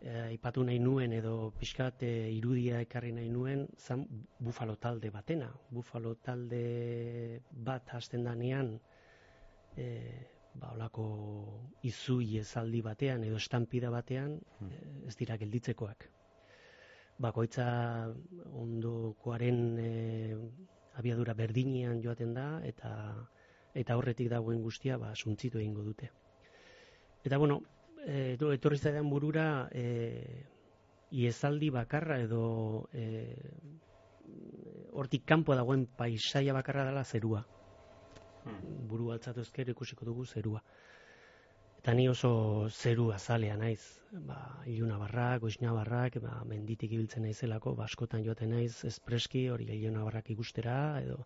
e, 0.00 0.10
aipatu 0.30 0.64
nahi 0.64 0.80
nuen 0.80 1.12
edo 1.12 1.52
pixkat 1.60 2.02
e, 2.08 2.12
irudia 2.38 2.80
ekarri 2.86 3.12
nahi 3.12 3.28
nuen 3.28 3.66
zan 3.78 4.06
bufalo 4.38 4.76
talde 4.76 5.10
batena. 5.10 5.50
Bufalo 5.70 6.14
talde 6.24 6.64
bat 7.52 7.94
hasten 7.98 8.24
danean 8.24 8.74
e, 9.76 9.86
ba, 10.54 10.72
olako 10.72 11.06
izui 11.82 12.38
ezaldi 12.40 12.82
batean 12.82 13.24
edo 13.28 13.36
estampida 13.36 13.90
batean 13.90 14.38
Hmm. 14.58 14.70
e, 14.72 15.08
ez 15.08 15.16
dira 15.20 15.36
gelditzekoak. 15.36 16.08
Bakoitza 17.18 17.66
ondokoaren 18.52 19.60
e, 19.78 19.90
abiadura 20.98 21.34
berdinean 21.34 22.02
joaten 22.02 22.34
da 22.34 22.48
eta 22.66 22.90
eta 23.74 23.96
horretik 23.98 24.28
dagoen 24.30 24.62
guztia 24.62 24.98
ba 24.98 25.14
suntzitu 25.14 25.58
egingo 25.58 25.82
dute. 25.82 26.10
Eta 27.24 27.38
bueno, 27.38 27.60
e, 28.06 28.34
eto- 28.34 28.52
etorri 28.52 28.78
zaidan 28.78 29.10
burura 29.10 29.68
e, 29.72 30.44
iezaldi 31.10 31.70
bakarra 31.70 32.18
edo 32.22 32.88
e, 32.92 33.34
hortik 34.92 35.24
kanpo 35.26 35.54
dagoen 35.54 35.86
paisaia 35.86 36.54
bakarra 36.54 36.84
dela 36.84 37.04
zerua. 37.04 37.44
Buru 38.90 39.10
altzatu 39.12 39.40
ezker 39.40 39.70
ikusiko 39.72 40.04
dugu 40.04 40.26
zerua. 40.26 40.62
Eta 41.84 41.92
ni 41.92 42.06
oso 42.08 42.64
zeru 42.72 43.10
azalea 43.12 43.58
naiz, 43.60 44.00
ba, 44.24 44.38
ilunabarrak, 44.64 45.42
goiznabarrak, 45.42 46.14
ba, 46.24 46.38
menditik 46.48 46.94
ibiltzen 46.96 47.26
naizelako, 47.26 47.74
ba, 47.76 47.84
askotan 47.84 48.22
joaten 48.24 48.54
naiz 48.56 48.86
espreski, 48.88 49.42
hori 49.52 49.66
ilunabarrak 49.68 50.30
ikustera, 50.32 50.76
edo... 51.04 51.18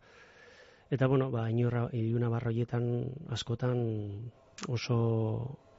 Eta, 0.91 1.07
bueno, 1.07 1.29
ba, 1.31 1.45
inorra, 1.53 1.85
ilunabarra 1.95 2.51
horietan 2.51 2.89
askotan 3.39 3.85
oso 4.67 4.99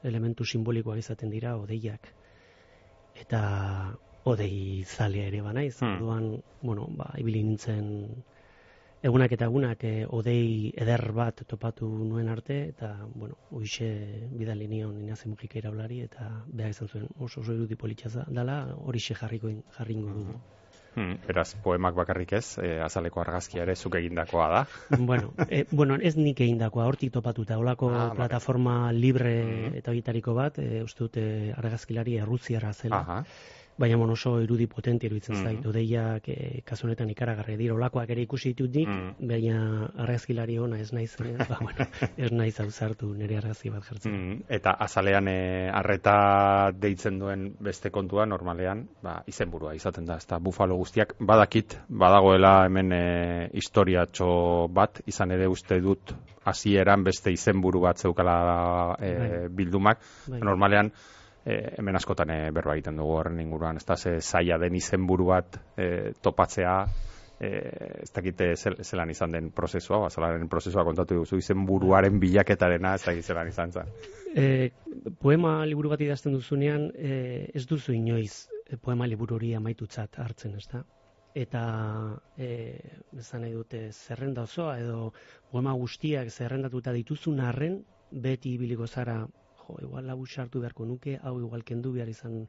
elementu 0.02 0.48
simbolikoak 0.48 1.02
izaten 1.04 1.28
dira, 1.28 1.58
odeiak. 1.60 2.08
Eta 3.20 3.42
odei 4.32 4.80
zalea 4.88 5.26
ere 5.28 5.42
ba 5.44 5.52
naiz, 5.52 5.74
Hmm. 5.82 5.98
orduan, 5.98 6.42
bueno, 6.62 6.88
ba, 6.96 7.12
ibili 7.18 7.42
nintzen 7.44 8.24
egunak 9.02 9.32
eta 9.32 9.46
egunak 9.48 9.84
e, 9.84 9.92
odei 10.08 10.72
eder 10.76 11.12
bat 11.16 11.42
topatu 11.48 11.88
nuen 11.88 12.28
arte, 12.28 12.58
eta, 12.74 12.94
bueno, 13.14 13.36
hoixe 13.50 13.88
bidali 14.36 14.68
nion 14.68 14.98
Inaze 15.00 15.28
Mujika 15.28 15.58
iraulari, 15.58 16.02
eta 16.04 16.28
behar 16.46 16.70
izan 16.74 16.88
zuen 16.88 17.06
oso 17.18 17.40
oso 17.40 17.54
irudi 17.56 17.76
politxaza 17.80 18.26
dala, 18.28 18.62
horixe 18.76 19.14
jarriko 19.14 19.52
jarringo 19.76 20.12
dugu. 20.18 20.40
Hmm, 20.96 21.20
beraz, 21.22 21.52
poemak 21.62 21.94
bakarrik 21.94 22.32
ez, 22.34 22.58
e, 22.58 22.72
azaleko 22.82 23.20
argazkia 23.22 23.62
ere 23.62 23.76
zuk 23.78 23.94
egindakoa 23.94 24.48
da. 24.50 24.62
bueno, 25.10 25.32
e, 25.48 25.64
bueno, 25.70 25.94
ez 26.02 26.16
nik 26.18 26.40
egindakoa, 26.42 26.88
hortik 26.90 27.12
topatuta, 27.14 27.58
olako 27.62 27.92
Ah, 27.94 28.10
plataforma 28.16 28.90
libre 28.92 29.36
Mhm. 29.44 29.76
eta 29.78 29.92
horietariko 29.92 30.34
bat, 30.34 30.58
e, 30.58 30.82
uste 30.82 31.04
dute 31.06 31.54
argazkilari 31.56 32.16
erruziarra 32.18 32.72
zela. 32.72 33.00
Aha. 33.00 33.24
Baina 33.80 33.96
bueno, 33.96 34.12
oso 34.12 34.34
irudi 34.42 34.66
potente 34.66 35.06
iruditzen 35.06 35.36
Mhm. 35.36 35.44
zait, 35.44 35.66
odeiak 35.66 36.28
e, 36.28 36.60
kasu 36.68 36.86
honetan 36.86 37.08
ikaragarri 37.14 37.56
dira, 37.56 37.72
olakoak 37.74 38.10
ere 38.12 38.20
ikusi 38.26 38.50
ditut 38.52 38.74
nik, 38.76 38.88
Mhm. 38.88 39.28
baina 39.28 39.86
argazkilari 40.04 40.58
ona 40.58 40.78
ez 40.80 40.92
naiz, 40.92 41.14
eh, 41.20 41.36
ba, 41.48 41.56
bueno, 41.60 41.78
ez 42.18 42.30
naiz 42.30 42.60
ausartu 42.60 43.08
nire 43.14 43.38
argazki 43.38 43.70
bat 43.70 43.82
jartzen. 43.88 44.12
Mm, 44.12 44.42
eta 44.50 44.74
azalean 44.84 45.28
e, 45.28 45.70
arreta 45.72 46.70
deitzen 46.76 47.18
duen 47.18 47.54
beste 47.60 47.90
kontua 47.90 48.26
normalean, 48.26 48.86
ba, 49.02 49.22
izenburua 49.26 49.72
izaten 49.74 50.04
da, 50.04 50.16
ezta 50.20 50.38
bufalo 50.38 50.76
guztiak 50.76 51.14
badakit 51.18 51.78
badagoela 51.88 52.66
hemen 52.66 52.92
e, 52.92 53.48
historiatxo 53.54 54.68
bat, 54.68 55.00
izan 55.06 55.30
ere 55.30 55.48
uste 55.48 55.80
dut 55.80 56.12
hasieran 56.44 57.02
beste 57.04 57.32
izenburu 57.32 57.80
bat 57.80 57.96
zeukala 57.96 58.96
e, 59.00 59.48
bildumak, 59.48 59.98
Bai. 60.28 60.40
normalean 60.40 60.92
e, 61.50 61.74
hemen 61.78 61.98
askotan 61.98 62.30
e, 62.30 62.40
berba 62.54 62.76
egiten 62.76 63.00
dugu 63.00 63.16
horren 63.18 63.40
inguruan, 63.42 63.80
ez 63.80 63.86
da, 63.88 63.96
ze 63.96 64.18
zaila 64.20 64.58
den 64.62 64.76
izenburu 64.78 65.30
bat 65.30 65.58
e, 65.76 66.12
topatzea, 66.22 66.76
e, 67.40 67.50
ez 68.04 68.10
dakite 68.14 68.52
zel, 68.56 68.78
zelan 68.84 69.10
izan 69.10 69.34
den 69.34 69.50
prozesua, 69.56 70.02
ba, 70.04 70.10
zelaren 70.12 70.48
prozesua 70.52 70.84
kontatu 70.86 71.22
duzu 71.22 71.40
izenburuaren 71.40 72.20
bilaketarena, 72.22 72.94
ez 72.98 73.04
dakit 73.08 73.26
zelan 73.26 73.50
izan 73.50 73.72
zen. 73.72 73.92
E, 74.36 74.70
poema 75.22 75.58
liburu 75.66 75.92
bat 75.94 76.06
idazten 76.06 76.36
duzunean, 76.36 76.90
e, 76.94 77.50
ez 77.54 77.66
duzu 77.66 77.96
inoiz 77.96 78.46
poema 78.84 79.08
liburu 79.10 79.40
hori 79.40 79.54
amaitutzat 79.58 80.20
hartzen, 80.22 80.56
ez 80.60 80.66
da? 80.70 80.84
Eta, 81.34 81.62
e, 82.36 82.48
esan 83.18 83.44
nahi 83.44 83.54
dute, 83.54 83.84
zerrenda 83.94 84.42
osoa 84.48 84.78
edo 84.82 85.12
poema 85.50 85.72
guztiak 85.78 86.30
zerrendatuta 86.30 86.92
dituzun 86.96 87.38
arren, 87.46 87.80
beti 88.10 88.56
ibiliko 88.56 88.88
zara, 88.90 89.20
jo, 89.70 89.86
igual 89.86 90.10
hau 90.10 90.26
sartu 90.26 90.60
beharko 90.60 90.86
nuke, 90.86 91.18
hau 91.22 91.38
igual 91.40 91.64
kendu 91.64 91.92
behar 91.92 92.08
izan, 92.08 92.48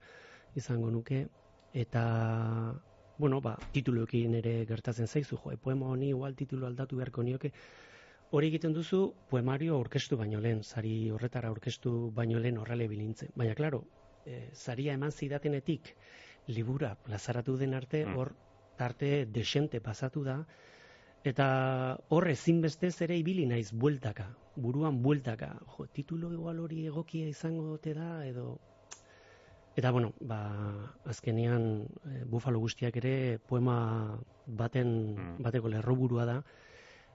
izango 0.56 0.92
nuke, 0.92 1.28
eta, 1.74 2.74
bueno, 3.18 3.42
ba, 3.42 3.58
tituluekin 3.72 4.36
ere 4.36 4.66
gertatzen 4.66 5.08
zaizu, 5.08 5.38
jo, 5.38 5.52
e, 5.52 5.58
poema 5.58 5.88
honi 5.88 6.10
igual 6.10 6.36
titulu 6.36 6.66
aldatu 6.66 6.98
beharko 6.98 7.24
nioke, 7.24 7.54
Hori 8.32 8.48
egiten 8.48 8.72
duzu 8.72 8.98
poemario 9.28 9.74
aurkeztu 9.76 10.16
baino 10.16 10.40
lehen, 10.40 10.62
sari 10.64 11.10
horretara 11.12 11.50
aurkeztu 11.52 11.92
baino 12.16 12.40
lehen 12.40 12.62
horrela 12.62 12.86
bilintzen. 12.88 13.34
Baina, 13.36 13.56
klaro, 13.58 13.82
e, 14.26 14.38
saria 14.54 14.94
eman 14.94 15.12
zidatenetik, 15.12 15.90
libura 16.48 16.94
plazaratu 16.96 17.58
den 17.58 17.74
arte, 17.74 18.06
Mm. 18.06 18.16
hor 18.16 18.32
tarte 18.78 19.26
desente 19.26 19.82
pasatu 19.82 20.24
da, 20.24 20.46
eta 21.24 21.48
hor 22.10 22.28
ezinbestez 22.32 22.96
ere 23.06 23.18
ibili 23.18 23.46
naiz 23.46 23.72
bueltaka, 23.72 24.26
buruan 24.56 25.02
bueltaka. 25.04 25.54
Jo, 25.76 25.86
titulo 25.94 26.32
igual 26.34 26.60
hori 26.60 26.86
egokia 26.88 27.28
izango 27.30 27.72
ote 27.78 27.94
da, 27.94 28.26
edo... 28.26 28.58
Eta, 29.76 29.92
bueno, 29.92 30.12
ba, 30.28 30.42
azkenean 31.08 31.86
e, 32.04 32.24
Bufalo 32.28 32.60
guztiak 32.60 32.98
ere 33.00 33.40
poema 33.48 34.18
baten, 34.46 34.90
Mm. 35.16 35.44
bateko 35.46 35.70
lerroburua 35.72 36.26
da, 36.26 36.44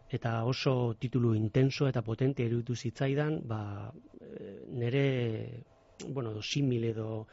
eta 0.08 0.44
oso 0.44 0.94
titulu 0.98 1.34
intenso 1.34 1.88
eta 1.88 2.02
potente 2.02 2.46
iruditu 2.46 2.74
zitzaidan, 2.74 3.40
ba, 3.44 3.92
e, 4.20 4.62
nere, 4.70 5.64
bueno, 6.08 6.30
edo 6.30 6.42
simil 6.42 6.84
edo 6.84 7.26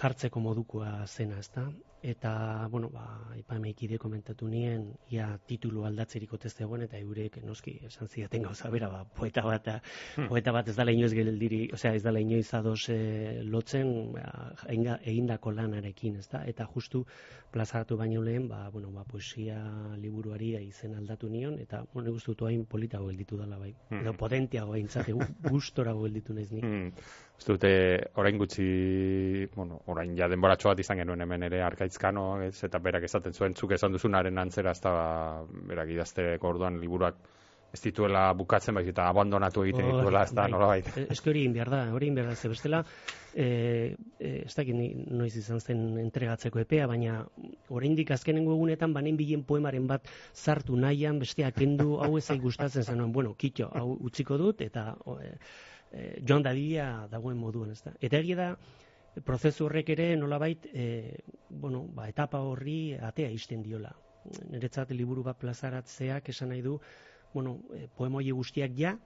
jartzeko 0.00 0.40
modukoa 0.40 1.06
zena, 1.06 1.38
ezta? 1.38 1.68
Eta, 2.02 2.66
bueno, 2.68 2.88
ba, 2.90 3.04
ipameikide 3.38 3.96
komentatu 3.98 4.48
nien, 4.50 4.88
ia 5.14 5.38
titulu 5.46 5.84
aldatzerik 5.86 6.32
otez 6.34 6.50
zegoen, 6.58 6.82
eta 6.82 6.98
eurek, 6.98 7.36
noski, 7.46 7.76
esan 7.86 8.08
zidaten 8.10 8.42
gauza 8.42 8.70
bera, 8.74 8.88
ba, 8.90 9.04
poeta 9.04 9.42
bat, 9.46 9.68
Hmm. 10.16 10.26
poeta 10.28 10.50
bat 10.52 10.66
ez 10.68 10.74
dala 10.76 10.90
inoiz 10.90 11.12
geldiri, 11.14 11.68
osea, 11.72 11.94
ez 11.94 12.02
dala 12.02 12.18
inoiz 12.20 12.52
ados 12.54 12.88
e, 12.88 13.42
lotzen, 13.44 14.12
ba, 14.12 14.52
eginda- 14.66 14.98
egindako 15.04 15.52
lanarekin, 15.52 16.16
ezta? 16.16 16.42
Eta 16.44 16.66
justu 16.66 17.04
plazaratu 17.52 17.96
baino 17.96 18.20
lehen, 18.22 18.48
ba, 18.48 18.68
bueno, 18.70 18.90
ba, 18.90 19.04
poesia 19.04 19.62
liburuari 19.96 20.56
izen 20.66 20.94
aldatu 20.96 21.28
nion, 21.30 21.58
eta, 21.60 21.84
bueno, 21.94 22.08
nik 22.10 22.16
uste 22.16 22.32
dut 22.32 22.42
hain 22.48 22.64
politago 22.66 23.06
gelditu 23.06 23.36
dela, 23.38 23.58
bai. 23.58 23.76
Hmm. 23.90 24.00
Edo 24.00 24.14
potentiago 24.14 24.74
eintzate, 24.74 25.12
gustorago 25.54 26.02
gelditu 26.02 26.34
naiz 26.34 26.50
nik. 26.50 26.64
Mm. 26.64 26.92
Uste 27.42 27.56
dute, 27.56 27.70
orain 28.22 28.36
gutxi, 28.38 28.64
bueno, 29.56 29.80
orain 29.90 30.12
ja 30.14 30.28
denboratxo 30.30 30.68
bat 30.70 30.78
izan 30.78 31.00
genuen 31.02 31.24
hemen 31.24 31.42
ere 31.42 31.58
arkaitzkano, 31.66 32.26
ez, 32.46 32.54
eta 32.68 32.78
berak 32.78 33.02
esaten 33.08 33.34
zuen, 33.34 33.56
zuk 33.58 33.72
esan 33.74 33.96
duzunaren 33.96 34.38
antzera, 34.38 34.70
ez 34.70 34.82
da, 34.84 34.92
berak 35.66 35.90
idazteko 35.90 36.52
orduan 36.52 36.78
liburuak 36.78 37.18
ez 37.72 37.80
dituela 37.80 38.28
bukatzen, 38.38 38.76
baizik 38.78 38.92
eta 38.92 39.08
abandonatu 39.10 39.64
egiten 39.64 39.88
Hori, 39.88 39.96
dituela, 39.96 40.22
ez 40.22 40.36
da, 40.36 40.44
bai. 40.44 40.52
nolabait. 40.52 40.92
E, 40.92 41.06
Eske 41.16 41.32
hori 41.32 41.42
behar 41.56 41.72
da, 41.72 41.80
hori 41.96 42.12
behar 42.14 42.30
da, 42.30 42.36
ze 42.36 42.52
bestela, 42.52 42.84
e, 43.34 43.48
e, 44.20 44.32
ez 44.44 44.54
dakit 44.54 44.78
noiz 45.10 45.32
izan 45.42 45.58
zen 45.58 45.82
entregatzeko 46.04 46.62
epea, 46.62 46.86
baina 46.86 47.24
oraindik 47.74 48.14
azkenengo 48.14 48.54
egunetan 48.54 48.94
banen 48.94 49.18
bilen 49.18 49.42
poemaren 49.48 49.90
bat 49.90 50.06
sartu 50.32 50.78
nahian, 50.78 51.18
bestea 51.18 51.50
kendu, 51.58 51.96
hau 52.04 52.14
ez 52.20 52.26
zait 52.28 52.46
gustatzen 52.46 52.86
zenuen, 52.86 53.10
bueno, 53.10 53.34
kitxo, 53.34 53.72
hau 53.74 53.96
utziko 53.98 54.38
dut, 54.38 54.62
eta 54.62 54.92
o, 55.02 55.18
e, 55.18 55.34
e, 55.92 56.22
joan 56.28 56.42
dadila 56.42 57.06
dagoen 57.10 57.38
moduan, 57.38 57.70
ez 57.70 57.82
da. 57.84 57.92
Eta 58.00 58.18
egia 58.18 58.38
da, 58.38 58.48
prozesu 59.24 59.66
horrek 59.66 59.92
ere 59.92 60.16
nolabait, 60.16 60.66
e, 60.72 61.18
bueno, 61.48 61.84
ba, 61.94 62.08
etapa 62.08 62.40
horri 62.40 62.94
atea 62.96 63.30
isten 63.30 63.62
diola. 63.62 63.92
Niretzat 64.50 64.92
liburu 64.94 65.24
bat 65.26 65.38
plazaratzeak 65.38 66.30
esan 66.32 66.52
nahi 66.54 66.62
du, 66.64 66.78
bueno, 67.34 67.58
e, 67.76 67.88
poema 67.96 68.20
horiek 68.20 68.38
guztiak 68.38 68.76
ja, 68.78 68.96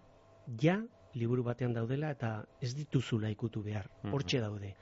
ja, 0.63 0.83
liburu 1.17 1.43
batean 1.43 1.73
daudela 1.73 2.11
eta 2.13 2.45
ez 2.61 2.75
dituzula 2.77 3.31
ikutu 3.33 3.63
behar. 3.65 3.89
Mhm. 4.03 4.13
Hortxe 4.15 4.41
daude. 4.41 4.75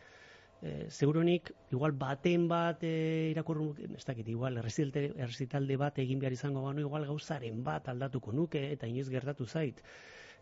E, 0.65 0.89
seguruenik, 0.89 1.53
igual 1.73 1.93
baten 1.93 2.49
bat 2.49 2.83
e, 2.83 3.31
irakurru, 3.31 3.75
ez 3.85 4.05
dakit, 4.05 4.29
igual 4.33 4.59
errezitalde 4.59 5.77
bat 5.77 5.99
egin 6.01 6.21
behar 6.23 6.33
izango 6.33 6.63
banu, 6.65 6.81
igual 6.81 7.07
gauzaren 7.07 7.63
bat 7.65 7.89
aldatuko 7.93 8.33
nuke 8.33 8.71
eta 8.73 8.89
inoiz 8.91 9.09
gertatu 9.13 9.47
zait. 9.47 9.83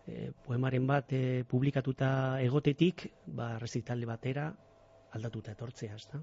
E, 0.09 0.31
poemaren 0.47 0.87
bat 0.87 1.12
e, 1.15 1.45
publikatuta 1.49 2.41
egotetik, 2.43 3.07
ba, 3.27 3.55
errezitalde 3.57 4.07
batera 4.09 4.49
aldatuta 5.15 5.53
etortzea, 5.53 5.95
ezta? 5.95 6.19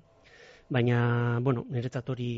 Baina, 0.70 1.40
bueno, 1.42 1.64
niretzat 1.74 2.12
hori 2.14 2.30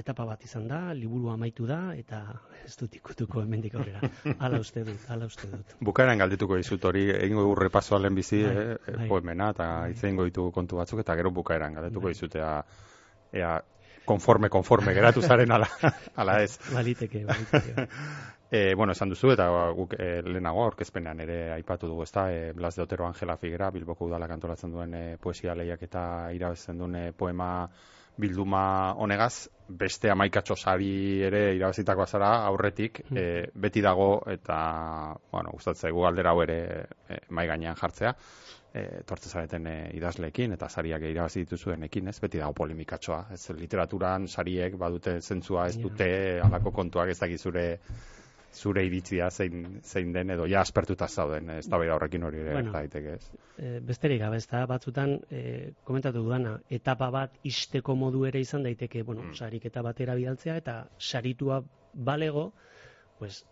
etapa 0.00 0.24
bat 0.24 0.44
izan 0.46 0.64
da, 0.70 0.78
liburu 0.96 1.28
amaitu 1.28 1.66
da, 1.68 1.80
eta 1.98 2.22
ez 2.64 2.72
dut 2.80 2.94
ikutuko 2.96 3.42
hemendik 3.42 3.74
aurrera. 3.76 4.00
Hala 4.40 4.60
uste 4.62 4.80
dut, 4.86 5.02
hala 5.12 5.28
uste 5.28 5.50
dut. 5.52 5.74
Bukaeran 5.84 6.22
galdetuko 6.22 6.56
dizut 6.56 6.86
hori, 6.88 7.04
egingo 7.18 7.44
dugu 7.44 7.58
repasoa 7.66 8.00
lehen 8.00 8.16
bizi, 8.16 8.40
Bai, 8.46 8.62
eh, 8.62 8.94
bai. 8.96 9.08
poemena, 9.10 9.50
eta 9.52 9.66
Bai. 9.82 9.90
hitz 9.92 10.00
egingo 10.06 10.24
ditugu 10.24 10.54
kontu 10.56 10.80
batzuk, 10.80 11.02
eta 11.04 11.18
gero 11.20 11.34
bukaeran 11.36 11.76
galdetuko 11.76 12.08
Bai. 12.08 12.14
dizut, 12.16 12.38
ea, 12.40 12.54
ea, 13.42 13.52
konforme, 14.08 14.48
konforme, 14.48 14.94
geratu 14.96 15.20
zaren 15.20 15.52
ala, 15.52 15.68
ala 16.22 16.40
ez. 16.46 16.56
Baliteke, 16.72 17.26
baliteke. 17.28 17.88
E, 18.50 18.74
bueno, 18.74 18.92
esan 18.92 19.10
duzu, 19.10 19.32
eta 19.34 19.48
guk 19.74 19.96
e, 19.98 20.20
lehenago 20.22 20.62
aurkezpenean 20.64 21.20
ere 21.24 21.38
aipatu 21.56 21.88
dugu, 21.90 22.04
ezta, 22.06 22.28
e, 22.30 22.52
Blas 22.54 22.76
de 22.76 22.82
Otero 22.82 23.06
Angela 23.06 23.36
Figuera, 23.36 23.72
Bilboko 23.74 24.06
udalak 24.06 24.30
antolatzen 24.36 24.70
duen 24.70 24.94
e, 24.94 25.04
poesia 25.18 25.56
lehiak 25.58 25.82
eta 25.82 26.02
irabazen 26.32 26.78
duen 26.78 26.94
e, 26.94 27.04
poema 27.12 27.68
bilduma 28.16 28.94
honegaz, 29.02 29.48
beste 29.68 30.08
amaikatxo 30.12 30.54
sari 30.56 31.22
ere 31.26 31.40
irabazitakoa 31.56 32.06
zara 32.06 32.30
aurretik, 32.46 33.02
e, 33.10 33.24
beti 33.52 33.82
dago 33.82 34.22
eta, 34.30 34.58
bueno, 35.32 35.50
gustatzen 35.52 35.88
zaigu 35.88 36.06
galdera 36.06 36.30
hau 36.30 36.44
ere 36.46 36.60
e, 37.08 37.18
mai 37.30 37.48
gainean 37.50 37.76
jartzea, 37.76 38.14
e, 38.72 38.84
tortze 39.08 39.28
zareten 39.28 39.66
e, 39.66 39.76
idazleekin 39.98 40.54
eta 40.54 40.68
sariak 40.68 41.02
irabazi 41.10 41.42
dituzuenekin, 41.42 42.12
ez? 42.12 42.20
Beti 42.22 42.38
dago 42.38 42.54
polemikatxoa, 42.62 43.24
ez? 43.34 43.42
Literaturan 43.58 44.28
sariek 44.28 44.78
badute 44.78 45.18
zentzua, 45.20 45.66
ez 45.66 45.80
dute 45.82 46.08
halako 46.46 46.72
kontuak 46.78 47.10
ez 47.10 47.18
dakit 47.18 47.42
zure 48.56 48.82
iritzia 48.86 49.28
zein, 49.30 49.80
zein 49.84 50.12
den 50.14 50.30
edo 50.34 50.46
ja 50.48 50.60
aspertuta 50.64 51.06
zauden 51.08 51.50
ez 51.50 51.66
da 51.68 51.76
horrekin 51.76 52.22
hori 52.24 52.40
ere 52.40 52.52
Bueno. 52.56 52.72
daiteke 52.72 53.14
ez. 53.18 53.30
E, 53.58 53.80
besterik 53.80 54.20
gabe, 54.20 54.36
ez 54.40 54.46
da, 54.48 54.64
batzutan, 54.66 55.18
e, 55.30 55.72
komentatu 55.84 56.22
dudana, 56.24 56.56
etapa 56.70 57.10
bat 57.10 57.36
isteko 57.44 57.94
modu 57.96 58.24
ere 58.26 58.40
izan 58.40 58.62
daiteke, 58.64 59.02
bueno, 59.02 59.22
Mm. 59.22 59.34
sariketa 59.34 59.82
batera 59.82 60.14
bidaltzea, 60.14 60.56
eta 60.56 60.88
saritua 60.98 61.62
balego, 61.94 62.52
pues, 63.18 63.44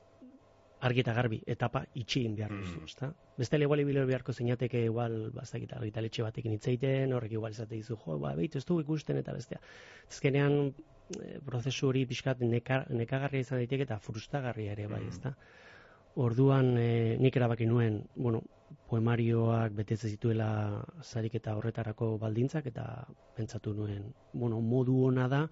argi 0.81 1.01
eta 1.01 1.15
garbi, 1.17 1.43
etapa 1.47 1.85
itxi 1.95 2.21
egin 2.21 2.35
behar 2.37 2.51
duzu, 2.51 2.81
Mm. 2.81 2.85
ezta? 2.85 3.13
Bestela 3.39 3.65
igual 3.65 3.81
ibilo 3.81 4.07
beharko 4.07 4.33
zinateke 4.33 4.85
igual, 4.85 5.31
bazakit, 5.33 5.73
argitaletxe 5.73 6.23
batekin 6.23 6.53
hitz 6.53 6.67
egiten, 6.69 7.13
horrek 7.13 7.33
igual 7.33 7.53
izate 7.53 7.75
dizu, 7.75 7.97
jo, 7.97 8.19
ba, 8.19 8.35
beitu, 8.35 8.59
ez 8.59 8.65
du 8.65 8.81
ikusten 8.81 9.17
eta 9.17 9.33
bestea. 9.33 9.59
Azkenean, 10.09 10.53
e, 10.69 10.75
prozesu 11.45 11.89
hori 11.89 12.07
pixkat 12.07 12.41
neka, 12.41 12.85
nekagarria 12.91 13.41
izan 13.41 13.59
daiteke 13.59 13.83
eta 13.83 13.99
frustagarria 13.99 14.73
ere 14.73 14.87
bai, 14.87 15.03
Mm. 15.03 15.09
ezta? 15.09 15.35
Orduan 16.17 16.77
e, 16.79 17.17
nik 17.19 17.37
erabaki 17.37 17.67
nuen, 17.67 18.05
bueno, 18.15 18.43
poemarioak 18.89 19.73
betetzen 19.73 20.11
zituela 20.11 20.85
sariketa 21.03 21.57
horretarako 21.57 22.19
baldintzak 22.19 22.67
eta 22.67 23.07
pentsatu 23.37 23.75
nuen, 23.75 24.13
bueno, 24.33 24.61
modu 24.61 25.05
ona 25.07 25.29
da 25.29 25.49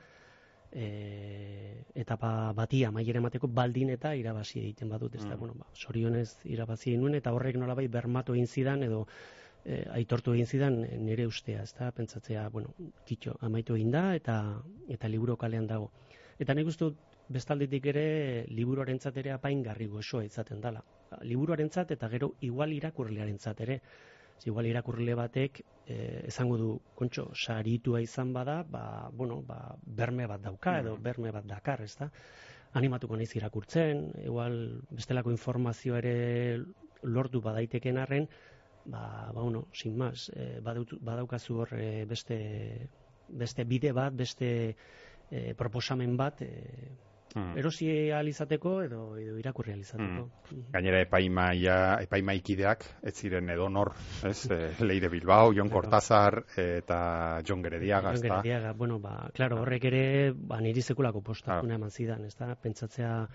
e, 0.72 1.84
etapa 1.94 2.52
bati 2.56 2.84
amaiera 2.84 3.18
emateko 3.18 3.48
baldin 3.48 3.90
eta 3.90 4.14
irabazi 4.16 4.60
egiten 4.60 4.88
badut, 4.88 5.14
ez 5.16 5.24
da, 5.24 5.34
Mm. 5.36 5.38
bueno, 5.38 5.54
ba, 5.58 5.66
sorionez 5.74 6.38
irabazi 6.44 6.96
nuen 6.96 7.14
eta 7.14 7.32
horrek 7.32 7.56
nolabait 7.56 7.90
bermatu 7.90 8.32
egin 8.34 8.46
zidan 8.46 8.82
edo 8.82 9.06
e, 9.64 9.82
aitortu 9.90 10.34
egin 10.34 10.46
zidan 10.46 10.84
e, 10.84 10.96
nire 10.98 11.26
ustea, 11.26 11.62
ez 11.62 11.72
da, 11.78 11.90
pentsatzea, 11.92 12.48
bueno, 12.48 12.74
kitxo, 13.06 13.36
amaitu 13.40 13.76
egin 13.76 13.90
da 13.90 14.14
eta 14.14 14.36
eta 14.88 15.08
liburu 15.08 15.36
kalean 15.36 15.66
dago. 15.66 15.90
Eta 16.38 16.54
nik 16.54 16.66
uste 16.66 16.84
dut 16.90 16.96
bestaldetik 17.32 17.86
ere 17.86 18.44
liburuarentzat 18.50 19.16
ere 19.16 19.32
apaingarri 19.32 19.86
goxoa 19.86 20.24
izaten 20.24 20.60
dela. 20.60 20.82
Liburuarentzat 21.22 21.90
eta 21.94 22.08
gero 22.08 22.34
igual 22.40 22.72
irakurlearentzat 22.72 23.60
ere. 23.60 23.80
Ez 24.38 24.46
Igual 24.46 24.66
irakurle 24.66 25.14
batek 25.14 25.60
eh, 25.86 26.24
esango 26.26 26.56
du 26.58 26.80
kontxo 26.98 27.28
saritua 27.34 28.00
izan 28.02 28.32
bada, 28.32 28.62
ba, 28.64 29.08
bueno, 29.12 29.40
ba, 29.46 29.76
berme 29.86 30.26
bat 30.26 30.40
dauka 30.42 30.80
edo 30.80 30.96
Mhm. 30.96 31.02
berme 31.02 31.30
bat 31.30 31.44
dakar, 31.46 31.82
ezta? 31.82 32.10
Animatuko 32.72 33.16
naiz 33.16 33.34
irakurtzen, 33.36 34.10
igual 34.24 34.80
bestelako 34.90 35.30
informazio 35.30 35.96
ere 35.96 36.58
lortu 37.02 37.40
badaiteken 37.40 37.98
arren, 37.98 38.28
ba, 38.84 39.30
ba 39.32 39.40
bueno, 39.42 39.66
sin 39.72 39.96
más, 39.96 40.30
eh, 40.34 40.60
badautu- 40.62 40.98
badaukazu 41.00 41.58
hor 41.60 41.68
eh, 41.74 42.04
beste 42.08 42.88
beste 43.28 43.64
bide 43.64 43.92
bat, 43.92 44.12
beste 44.14 44.76
eh, 45.30 45.54
proposamen 45.56 46.16
bat 46.16 46.42
eh, 46.42 46.90
Mm. 47.34 47.56
erosi 47.56 47.86
ahal 48.12 48.28
izateko 48.28 48.82
edo, 48.84 49.16
edo 49.16 49.38
irakurri 49.40 49.70
ahal 49.72 49.80
izateko. 49.80 50.26
Mhm. 50.50 50.66
Gainera 50.74 50.98
epaimaia, 51.00 51.96
epaimaikideak 52.04 52.84
ez 53.02 53.14
ziren 53.16 53.48
edonor, 53.48 53.94
ez? 54.28 54.42
E, 54.52 54.84
Leire 54.84 55.08
Bilbao, 55.08 55.46
Jon 55.56 55.70
Claro. 55.70 55.80
Cortázar 55.80 56.44
eta 56.60 57.40
Jon 57.48 57.62
Gerediaga, 57.64 58.12
Jon? 58.12 58.20
Gerediaga, 58.20 58.74
bueno, 58.74 58.98
ba, 59.00 59.30
claro, 59.32 59.62
horrek 59.62 59.84
ere, 59.88 60.32
ba, 60.36 60.60
niri 60.60 60.82
sekulako 60.82 61.22
postatuna 61.22 61.62
Claro. 61.62 61.74
eman 61.80 61.90
zidan, 61.90 62.26
ez 62.26 62.36
da, 62.36 62.54
pentsatzea, 62.54 63.26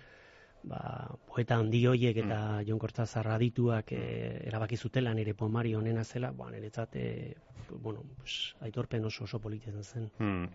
ba, 0.68 0.82
poeta 1.28 1.58
handi 1.58 1.86
hoiek 1.88 2.18
eta 2.24 2.40
Jon 2.68 2.80
Cortázar 2.80 3.30
adituak 3.34 3.94
eh, 3.96 4.44
erabaki 4.48 4.78
zutela 4.78 5.14
nire 5.14 5.34
pomari 5.34 5.74
honena 5.76 6.04
zela, 6.04 6.32
ba, 6.32 6.50
niretzat, 6.52 6.96
eh, 6.96 7.36
bueno, 7.72 8.04
pues, 8.18 8.56
aitorpen 8.62 9.06
oso 9.06 9.24
oso 9.24 9.40
polita 9.40 9.72
izan 9.72 9.84
zen. 9.84 10.12
Hmm. 10.20 10.46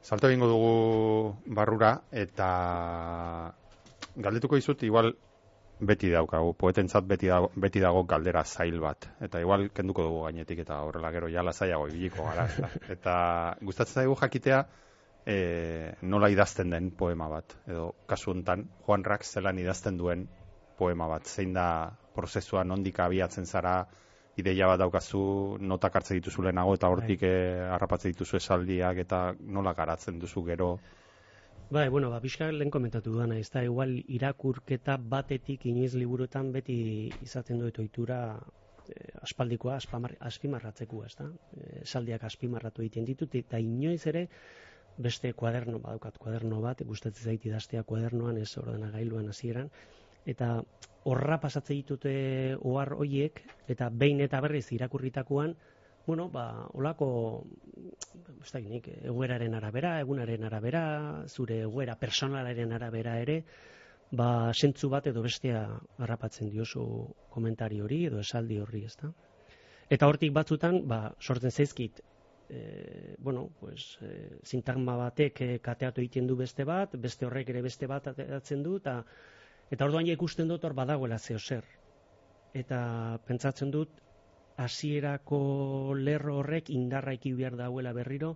Salto 0.00 0.28
egingo 0.28 0.46
dugu 0.48 1.54
barrura 1.56 1.92
eta 2.10 2.50
galdetuko 4.16 4.56
dizut 4.56 4.82
igual 4.88 5.12
beti 5.80 6.10
daukagu, 6.12 6.52
poetentzat 6.60 7.06
beti 7.08 7.28
dago, 7.28 7.50
beti 7.56 7.80
dago 7.80 8.04
galdera 8.08 8.44
zail 8.44 8.78
bat. 8.80 9.08
Eta 9.20 9.40
igual 9.40 9.68
kenduko 9.76 10.04
dugu 10.04 10.22
gainetik 10.26 10.62
eta 10.64 10.80
horrela 10.84 11.10
gero 11.12 11.28
jala 11.32 11.52
zaiago 11.52 11.88
ibiliko 11.88 12.24
gara. 12.28 12.46
Eta 12.94 13.14
gustatzen 13.60 14.02
zaigu 14.02 14.16
jakitea 14.20 14.64
e, 15.30 15.94
nola 16.02 16.30
idazten 16.32 16.70
den 16.74 16.90
poema 16.90 17.28
bat. 17.30 17.56
Edo 17.70 17.90
kasu 18.10 18.34
hontan 18.34 18.66
Juan 18.86 19.04
Rax 19.06 19.34
zelan 19.38 19.58
idazten 19.62 19.98
duen 20.00 20.26
poema 20.78 21.08
bat. 21.10 21.26
Zein 21.26 21.54
da 21.54 21.66
prozesua 22.14 22.64
nondik 22.64 22.98
abiatzen 23.00 23.46
zara, 23.46 23.74
ideia 24.40 24.68
bat 24.70 24.80
daukazu, 24.80 25.22
notak 25.60 25.98
hartze 25.98 26.16
dituzu 26.18 26.46
lehenago 26.46 26.74
eta 26.78 26.88
hortik 26.92 27.26
eh, 27.26 27.60
harrapatzen 27.74 28.14
dituzu 28.14 28.38
esaldiak 28.38 29.02
eta 29.04 29.20
nola 29.40 29.74
garatzen 29.76 30.18
duzu 30.22 30.44
gero. 30.46 30.70
Bai, 31.70 31.88
bueno, 31.88 32.08
ba, 32.10 32.18
pixka 32.22 32.48
lehen 32.50 32.70
komentatu 32.74 33.12
duana, 33.14 33.36
ez 33.38 33.50
da, 33.54 33.62
igual 33.62 33.92
irakurketa 34.10 34.96
batetik 35.12 35.68
inoiz 35.70 35.92
liburuetan 35.94 36.50
beti 36.56 36.78
izaten 37.22 37.60
duet 37.62 37.78
ohitura 37.78 38.18
eh, 38.88 39.12
aspaldikoa, 39.22 39.76
aspamar, 39.76 40.16
aspimarratzeko, 40.32 41.04
ez 41.06 41.14
da, 41.20 41.28
eh, 41.60 41.84
esaldiak 41.84 42.26
aspimarratu 42.26 42.82
egiten 42.82 43.06
ditut, 43.12 43.38
eta 43.44 43.62
inoiz 43.62 44.02
ere 44.10 44.26
beste 45.00 45.32
kuaderno, 45.32 45.80
badaukat 45.80 46.18
kuaderno 46.18 46.60
bat, 46.60 46.82
gustatzen 46.86 47.32
zait 47.32 47.46
idaztea 47.46 47.82
kuadernoan, 47.88 48.38
ez 48.38 48.50
ordenagailuan 48.60 49.28
hasieran, 49.32 49.70
eta 50.28 50.60
horra 51.08 51.40
pasatze 51.40 51.74
ditute 51.74 52.14
ohar 52.60 52.92
hoiek 52.92 53.40
eta 53.72 53.88
behin 53.90 54.20
eta 54.20 54.40
berriz 54.44 54.66
irakurritakoan 54.76 55.54
bueno, 56.06 56.28
ba, 56.28 56.66
olako, 56.74 57.44
ez 58.42 58.50
da 58.50 58.60
nik, 58.64 58.88
egueraren 59.04 59.54
arabera, 59.54 59.92
egunaren 60.00 60.46
arabera, 60.48 60.82
zure 61.28 61.60
eguera 61.66 61.94
personalaren 62.00 62.72
arabera 62.74 63.18
ere, 63.20 63.36
ba, 64.10 64.50
sentzu 64.52 64.90
bat 64.90 65.06
edo 65.06 65.22
bestea 65.22 65.60
harrapatzen 66.02 66.50
diozu 66.50 66.84
komentari 67.30 67.80
hori 67.84 68.06
edo 68.08 68.24
esaldi 68.24 68.58
horri, 68.58 68.84
ezta? 68.88 69.12
Eta 69.90 70.08
hortik 70.10 70.32
batzutan, 70.34 70.80
ba, 70.88 71.00
sortzen 71.20 71.54
zaizkit, 71.54 72.02
e, 72.50 73.14
bueno, 73.18 73.50
pues, 73.60 73.98
e, 74.02 74.40
sintagma 74.42 74.96
batek 74.98 75.40
e, 75.40 75.48
kateatu 75.62 76.02
egiten 76.02 76.26
du 76.26 76.36
beste 76.36 76.66
bat, 76.66 76.96
beste 76.98 77.26
horrek 77.26 77.52
ere 77.52 77.62
beste 77.62 77.86
bat 77.86 78.08
ateratzen 78.10 78.64
du, 78.66 78.76
eta, 78.82 78.96
eta 79.70 79.86
orduan 79.86 80.08
ja 80.08 80.16
ikusten 80.18 80.50
dut 80.50 80.64
hor 80.66 80.74
badagoela 80.74 81.18
zeo 81.18 81.38
zer. 81.38 81.64
Eta 82.54 82.80
pentsatzen 83.26 83.70
dut, 83.70 84.00
hasierako 84.58 85.94
lerro 85.96 86.40
horrek 86.40 86.72
indarra 86.74 87.14
iki 87.14 87.32
behar 87.38 87.56
dauela 87.56 87.94
berriro 87.96 88.34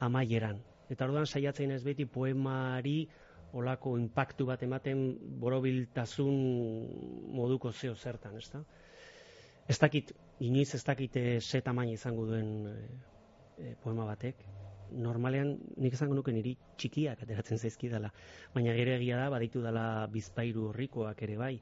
amaieran. 0.00 0.58
Eta 0.90 1.06
orduan 1.06 1.26
saiatzen 1.26 1.70
ez 1.70 1.84
beti 1.86 2.04
poemari 2.04 3.06
olako 3.52 3.94
impactu 4.00 4.48
bat 4.48 4.62
ematen 4.66 5.04
borobiltasun 5.40 6.34
moduko 7.38 7.70
zeo 7.72 7.94
zertan, 7.94 8.36
ezta? 8.36 8.64
Ez 9.68 9.78
dakit, 9.78 10.10
inoiz 10.40 10.74
ez 10.74 10.82
dakit 10.84 11.16
ze 11.38 11.60
tamaina 11.60 11.92
izango 11.92 12.26
duen 12.26 12.66
e, 13.62 13.76
poema 13.82 14.06
batek. 14.08 14.42
Normalean 14.92 15.54
nik 15.80 15.94
esango 15.96 16.18
nuke 16.18 16.34
niri 16.36 16.52
txikiak 16.76 17.22
ateratzen 17.24 17.58
zaizkidala, 17.58 18.10
baina 18.52 18.74
gero 18.76 18.92
egia 18.98 19.16
da 19.16 19.30
baditu 19.32 19.62
dela 19.64 20.06
bizpairu 20.12 20.68
horrikoak 20.68 21.22
ere 21.28 21.38
bai. 21.40 21.54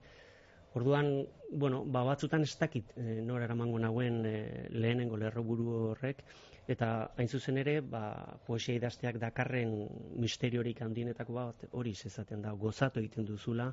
Orduan, 0.79 1.09
bueno, 1.51 1.81
ba, 1.85 2.05
batzutan 2.07 2.47
ez 2.47 2.53
dakit 2.59 2.93
e, 2.95 3.21
nora 3.27 3.47
eramango 3.49 3.79
nagoen 3.83 4.21
e, 4.27 4.35
lehenengo 4.71 5.19
lerroburu 5.19 5.67
horrek, 5.91 6.23
eta 6.71 6.91
hain 7.19 7.29
zuzen 7.29 7.59
ere, 7.59 7.81
ba, 7.83 8.03
poesia 8.47 8.77
idazteak 8.79 9.19
dakarren 9.23 9.75
misteriorik 10.23 10.83
handienetako 10.87 11.39
bat 11.39 11.67
hori 11.73 11.95
ezaten 12.13 12.47
da, 12.47 12.55
gozatu 12.55 13.03
egiten 13.03 13.27
duzula, 13.27 13.67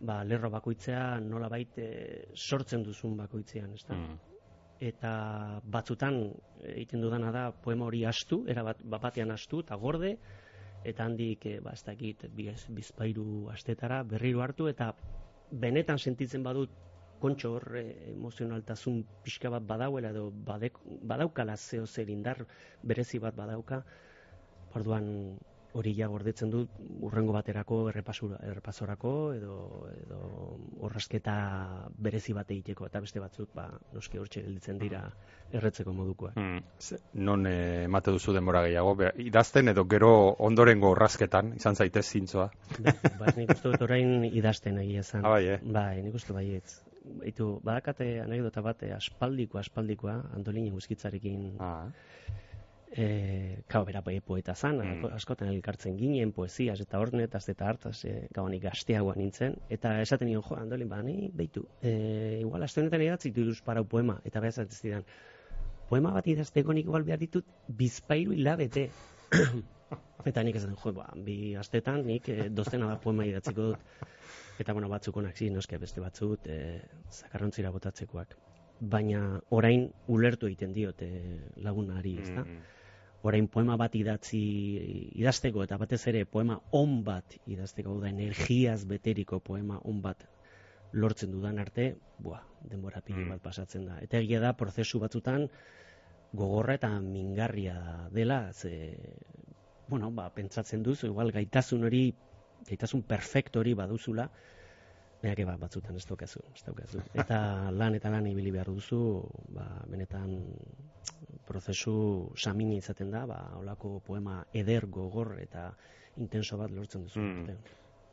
ba, 0.00 0.22
lerro 0.24 0.52
bakoitzea 0.52 1.04
nola 1.24 1.48
bait 1.48 1.80
sortzen 2.34 2.84
duzun 2.84 3.16
bakoitzean, 3.16 3.72
ez 3.72 3.86
da? 3.88 3.96
Mm. 3.96 4.27
Eta 4.78 5.12
batzutan 5.66 6.20
egiten 6.62 7.00
dudana 7.02 7.32
da 7.34 7.48
poema 7.50 7.88
hori 7.88 8.04
astu, 8.06 8.44
era 8.46 8.62
bat, 8.62 8.82
batean 8.82 9.32
astu 9.34 9.64
eta 9.64 9.76
gorde, 9.76 10.12
eta 10.86 11.04
handik, 11.04 11.46
e, 11.46 11.60
ba, 11.60 11.72
ez 11.74 11.82
dakit, 11.82 12.28
bizpairu 12.34 13.48
astetara 13.50 14.04
berriro 14.06 14.44
hartu, 14.44 14.68
eta 14.70 14.92
benetan 15.50 15.98
sentitzen 15.98 16.44
badut 16.46 16.70
kontxo 17.18 17.56
hor 17.56 17.66
e, 17.80 17.84
emozionaltasun 18.12 19.02
pixka 19.24 19.50
bat 19.50 19.66
badauela 19.66 20.12
edo 20.14 20.28
badek, 20.30 20.78
badaukala 21.02 21.56
zeo 21.56 21.86
zer 21.86 22.10
indar 22.14 22.44
berezi 22.82 23.18
bat 23.18 23.34
badauka, 23.34 23.82
orduan 24.78 25.08
hori 25.76 25.92
ja 25.96 26.08
gordetzen 26.08 26.50
dut 26.50 26.78
urrengo 27.04 27.34
baterako 27.36 27.80
errepasura, 27.90 28.38
errepasorako 28.48 29.12
edo 29.36 29.56
edo 29.92 30.20
orrasketa 30.88 31.34
berezi 32.06 32.34
bat 32.36 32.50
egiteko 32.50 32.88
eta 32.88 33.02
beste 33.04 33.20
batzuk 33.20 33.52
ba 33.54 33.68
noski 33.92 34.18
hortxe 34.18 34.42
gelditzen 34.46 34.80
dira 34.80 35.02
erretzeko 35.52 35.92
modukoak. 35.92 36.36
Hmm. 36.36 36.62
Non 37.28 37.46
eh, 37.46 37.84
emate 37.84 38.14
duzu 38.14 38.32
denbora 38.36 38.64
gehiago 38.66 38.96
idazten 39.28 39.68
edo 39.74 39.84
gero 39.90 40.12
ondorengo 40.48 40.92
orrasketan 40.96 41.54
izan 41.60 41.76
zaitez 41.76 42.06
zintzoa. 42.06 42.50
Ba, 42.78 42.94
ba 43.20 43.32
nik 43.36 43.54
uste 43.56 43.72
dut 43.72 43.88
orain 43.88 44.24
idazten 44.28 44.78
egia 44.84 45.04
izan. 45.06 45.24
Ah, 45.24 45.36
bai, 45.36 45.44
eh? 45.54 45.58
Bai, 45.62 46.02
nik 46.02 46.14
uste 46.16 46.36
baietz. 46.36 46.80
Baitu, 47.08 47.54
badakate 47.64 48.18
anekdota 48.20 48.64
bat 48.64 48.82
eh, 48.84 48.92
aspaldiko 48.96 49.60
aspaldikoa 49.60 50.20
Antolini 50.36 50.72
Muskitzarekin. 50.72 51.50
Ah 51.60 51.88
e, 52.92 53.62
kao 53.66 53.84
bera 53.84 54.00
bai 54.00 54.20
poeta 54.20 54.54
zan, 54.54 54.78
mm. 54.78 55.12
askotan 55.16 55.48
elkartzen 55.52 55.96
ginen, 55.98 56.32
poesiaz 56.32 56.78
eta 56.80 57.00
ornetaz 57.00 57.44
eta 57.52 57.68
hartaz, 57.68 57.96
e, 58.08 58.28
gauanik 58.34 58.62
gazteagoa 58.64 59.16
nintzen, 59.18 59.56
eta 59.70 59.98
esaten 60.02 60.28
nion, 60.30 60.42
jo, 60.42 60.56
andolin, 60.56 60.88
ba, 60.88 61.00
ni, 61.04 61.30
beitu, 61.34 61.66
e, 61.82 62.38
igual, 62.40 62.64
aste 62.64 62.82
honetan 62.82 63.04
idatzi 63.04 63.32
duz 63.34 63.60
parau 63.64 63.84
poema, 63.84 64.18
eta 64.24 64.40
behar 64.44 64.64
zaten 64.64 64.78
zidan, 64.78 65.08
poema 65.88 66.12
bat 66.16 66.26
idazteko 66.28 66.76
nik 66.76 66.88
igual 66.88 67.04
behar 67.04 67.20
ditut, 67.20 67.46
bizpairu 67.68 68.36
hilabete. 68.36 68.88
eta 70.28 70.42
nik 70.44 70.58
esaten, 70.60 70.76
jo, 70.80 70.94
ba, 70.96 71.10
bi 71.24 71.54
astetan, 71.60 72.04
nik 72.06 72.28
e, 72.32 72.48
doztena 72.50 72.92
da 72.92 73.00
poema 73.00 73.28
idatziko 73.28 73.72
dut. 73.72 74.06
Eta, 74.58 74.74
bueno, 74.74 74.88
batzuk 74.90 75.16
onak 75.20 75.36
zi, 75.38 75.52
noske 75.54 75.78
beste 75.78 76.02
batzut, 76.02 76.48
e, 76.50 76.80
zakarrontzira 77.12 77.70
botatzekoak. 77.70 78.34
Baina, 78.78 79.20
orain, 79.54 79.88
ulertu 80.14 80.46
egiten 80.46 80.74
diot 80.74 81.00
e, 81.02 81.12
lagunari, 81.62 82.16
ez 82.22 82.28
da? 82.32 82.42
Mm-hmm 82.42 82.74
orain 83.26 83.48
poema 83.50 83.76
bat 83.76 83.94
idatzi 83.98 84.40
idazteko 85.18 85.64
eta 85.64 85.78
batez 85.80 86.04
ere 86.10 86.24
poema 86.24 86.58
on 86.72 87.02
bat 87.04 87.38
idazteko 87.46 87.98
da 88.02 88.10
energiaz 88.10 88.84
beteriko 88.86 89.40
poema 89.40 89.80
on 89.84 90.02
bat 90.02 90.26
lortzen 90.92 91.32
dudan 91.32 91.58
arte, 91.58 91.96
bua, 92.18 92.40
denbora 92.64 93.02
pili 93.04 93.24
mm. 93.24 93.34
bat 93.34 93.42
pasatzen 93.44 93.84
da. 93.90 93.98
Eta 94.00 94.22
egia 94.22 94.40
da 94.40 94.54
prozesu 94.56 95.00
batzutan 95.02 95.48
gogorra 96.32 96.78
eta 96.78 96.90
mingarria 97.00 98.08
dela, 98.12 98.52
ze 98.52 98.96
bueno, 99.88 100.10
ba, 100.12 100.28
pentsatzen 100.32 100.82
duzu, 100.82 101.08
igual 101.08 101.32
gaitasun 101.32 101.84
hori, 101.84 102.02
gaitasun 102.68 103.02
perfect 103.02 103.56
hori 103.56 103.74
baduzula, 103.74 104.28
Baina, 105.18 105.44
ba, 105.48 105.56
batzutan 105.58 105.96
ez 105.98 106.04
daukazu, 106.06 106.40
ez 106.54 106.62
daukazu. 106.62 107.00
Eta 107.20 107.38
lan 107.74 107.96
eta 107.98 108.10
lan 108.12 108.28
ibili 108.30 108.52
behar 108.54 108.68
duzu, 108.70 109.00
ba, 109.50 109.64
benetan 109.90 110.36
prozesu 111.48 111.94
samini 112.36 112.78
izaten 112.82 113.10
da, 113.14 113.24
ba, 113.26 113.38
olako 113.58 113.98
poema 114.06 114.42
eder 114.52 114.86
gogor 114.86 115.34
eta 115.40 115.70
intenso 116.18 116.58
bat 116.60 116.72
lortzen 116.74 117.06
duzu. 117.06 117.20
Mm. 117.20 117.58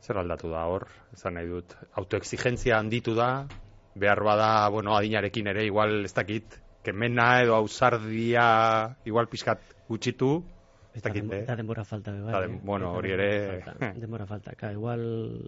Zer 0.02 0.20
aldatu 0.20 0.50
da 0.52 0.64
hor, 0.70 0.86
ezan 1.14 1.36
nahi 1.38 1.48
dut, 1.50 1.74
autoexigentzia 2.00 2.78
handitu 2.78 3.14
da, 3.16 3.30
behar 3.96 4.22
bada, 4.24 4.50
bueno, 4.70 4.94
adinarekin 4.96 5.48
ere, 5.52 5.64
igual 5.66 6.04
ez 6.04 6.12
dakit, 6.14 6.60
kemena 6.86 7.40
edo 7.42 7.56
ausardia, 7.56 8.44
igual 9.08 9.28
pixkat 9.32 9.64
gutxitu, 9.88 10.36
Eta, 10.96 11.10
eh? 11.12 11.42
eta 11.42 11.54
denbora 11.58 11.82
falta 11.84 12.12
be, 12.14 12.22
bai. 12.24 12.38
Eh? 12.46 12.60
Bueno, 12.64 12.94
hori 12.96 13.10
ere... 13.12 13.26
Denbora 14.00 14.24
falta, 14.24 14.54
ka, 14.56 14.70
igual, 14.72 15.02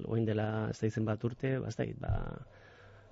oin 0.05 0.27
dela 0.29 0.69
ez 0.69 0.77
da 0.77 0.91
izen 0.91 1.07
bat 1.09 1.23
urte, 1.25 1.55
ba, 1.63 1.71
ez 1.73 1.77
da, 1.79 1.87
ba, 2.03 2.11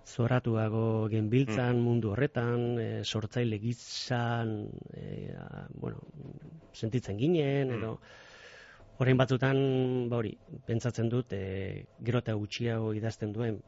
zoratuago 0.06 1.08
genbiltzan 1.12 1.76
mm. 1.76 1.82
mundu 1.82 2.12
horretan, 2.14 2.62
e, 2.78 2.88
sortzaile 3.04 3.58
gizan, 3.62 4.54
e, 4.94 5.34
bueno, 5.74 6.02
sentitzen 6.72 7.18
ginen, 7.18 7.72
edo, 7.78 7.96
mm. 7.96 9.00
orain 9.02 9.18
batzutan, 9.18 9.58
ba 10.10 10.20
hori, 10.22 10.36
pentsatzen 10.66 11.10
dut, 11.12 11.34
e, 11.34 11.86
gero 12.06 12.22
eta 12.22 12.36
gutxiago 12.38 12.94
idazten 12.94 13.34
duen, 13.34 13.58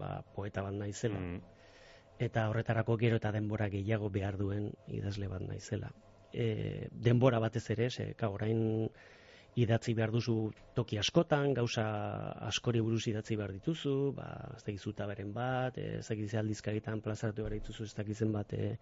ba, 0.00 0.16
poeta 0.34 0.64
bat 0.64 0.74
naizela. 0.78 1.20
Mm. 1.20 1.42
Eta 2.24 2.48
horretarako 2.48 2.96
gero 2.96 3.20
eta 3.20 3.34
denbora 3.34 3.68
gehiago 3.68 4.08
behar 4.10 4.38
duen 4.38 4.70
idazle 4.88 5.28
bat 5.28 5.42
naizela 5.42 5.90
e, 6.34 6.88
denbora 6.90 7.38
batez 7.38 7.68
ere, 7.70 7.90
ze, 7.90 8.12
ka, 8.18 8.28
orain 8.34 8.90
idatzi 9.54 9.94
behar 9.94 10.10
duzu 10.10 10.50
toki 10.74 10.98
askotan, 10.98 11.52
gauza 11.54 11.84
askori 12.48 12.80
buruz 12.82 13.04
idatzi 13.10 13.36
behar 13.38 13.52
dituzu, 13.54 14.12
ba, 14.16 14.28
ez 14.66 14.80
da 14.96 15.06
beren 15.06 15.32
bat, 15.32 15.78
ez 15.78 16.06
da 16.08 16.38
aldizkaritan 16.40 17.00
plazaratu 17.00 17.42
behar 17.42 17.60
dituzu, 17.60 17.84
ez 17.84 17.94
da 17.94 18.26
bat 18.32 18.52
e, 18.52 18.76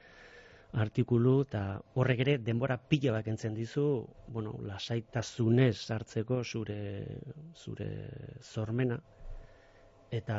artikulu, 0.73 1.43
eta 1.43 1.81
horrek 1.95 2.21
ere 2.25 2.39
denbora 2.39 2.79
pila 2.79 3.13
bak 3.13 3.29
entzen 3.29 3.55
dizu, 3.55 4.07
bueno, 4.29 4.57
lasaitasunez 4.63 5.91
hartzeko 5.91 6.43
zure, 6.45 7.05
zure 7.55 7.91
zormena, 8.41 8.99
eta 10.11 10.39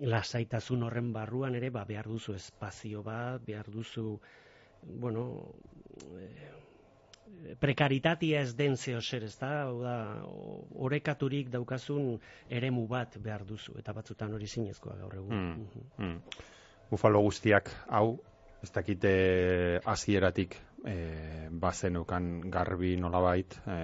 lasaitasun 0.00 0.84
horren 0.86 1.12
barruan 1.12 1.54
ere 1.54 1.70
ba, 1.70 1.84
behar 1.84 2.06
duzu 2.06 2.34
espazio 2.34 3.02
bat, 3.02 3.42
behar 3.44 3.66
duzu, 3.70 4.20
bueno, 4.82 5.26
e, 6.14 6.30
prekaritatea 7.60 8.40
ez 8.40 8.54
den 8.56 8.76
zeo 8.76 9.00
zer, 9.00 9.24
ez 9.24 9.36
da, 9.38 9.50
da, 9.82 9.96
orekaturik 10.86 11.50
daukazun 11.52 12.18
eremu 12.48 12.86
bat 12.88 13.18
behar 13.22 13.44
duzu, 13.48 13.76
eta 13.78 13.94
batzutan 13.96 14.34
hori 14.34 14.46
zinezkoa 14.46 14.96
gaur 15.00 15.16
egun. 15.20 15.36
Mm, 15.36 15.86
mm. 15.98 16.42
Bufalo 16.90 17.22
guztiak, 17.22 17.70
hau, 17.88 18.18
ez 18.62 18.70
dakite 18.74 19.12
hasieratik 19.88 20.56
e, 20.84 20.94
bazenukan 21.50 22.32
garbi 22.50 22.96
nolabait, 23.00 23.60
e, 23.66 23.78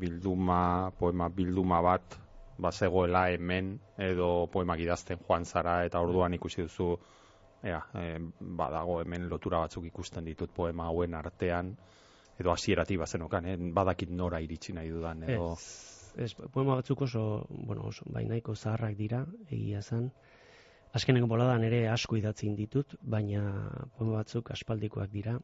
bilduma, 0.00 0.90
poema 0.98 1.28
bilduma 1.28 1.80
bat, 1.84 2.18
bazegoela 2.58 3.28
hemen 3.30 3.76
edo 4.02 4.48
poemak 4.52 4.80
idazten 4.82 5.20
joan 5.28 5.44
zara 5.46 5.84
eta 5.86 6.00
orduan 6.02 6.34
ikusi 6.34 6.64
duzu 6.66 6.96
ea, 7.62 7.78
e, 7.94 8.18
badago 8.40 8.98
hemen 9.02 9.28
lotura 9.30 9.60
batzuk 9.62 9.86
ikusten 9.86 10.26
ditut 10.26 10.50
poema 10.54 10.88
hauen 10.90 11.14
artean 11.14 11.76
edo 12.38 12.52
hasierati 12.52 12.96
bazenokan, 12.96 13.46
eh? 13.46 13.56
badakit 13.58 14.10
nora 14.10 14.40
iritsi 14.40 14.72
nahi 14.72 14.90
dudan 14.94 15.22
edo 15.28 15.54
ez, 16.18 16.34
poema 16.52 16.76
batzuk 16.78 17.02
oso, 17.06 17.22
bueno, 17.50 17.88
oso 17.92 18.06
bainaiko 18.12 18.54
zaharrak 18.54 18.96
dira, 18.98 19.24
egia 19.50 19.82
zen. 19.82 20.10
Azkeneko 20.96 21.28
boladan 21.28 21.64
ere 21.66 21.82
asko 21.92 22.16
idatzin 22.16 22.56
ditut, 22.56 22.96
baina 23.02 23.42
poema 23.98 24.20
batzuk 24.22 24.50
aspaldikoak 24.54 25.10
dira. 25.12 25.36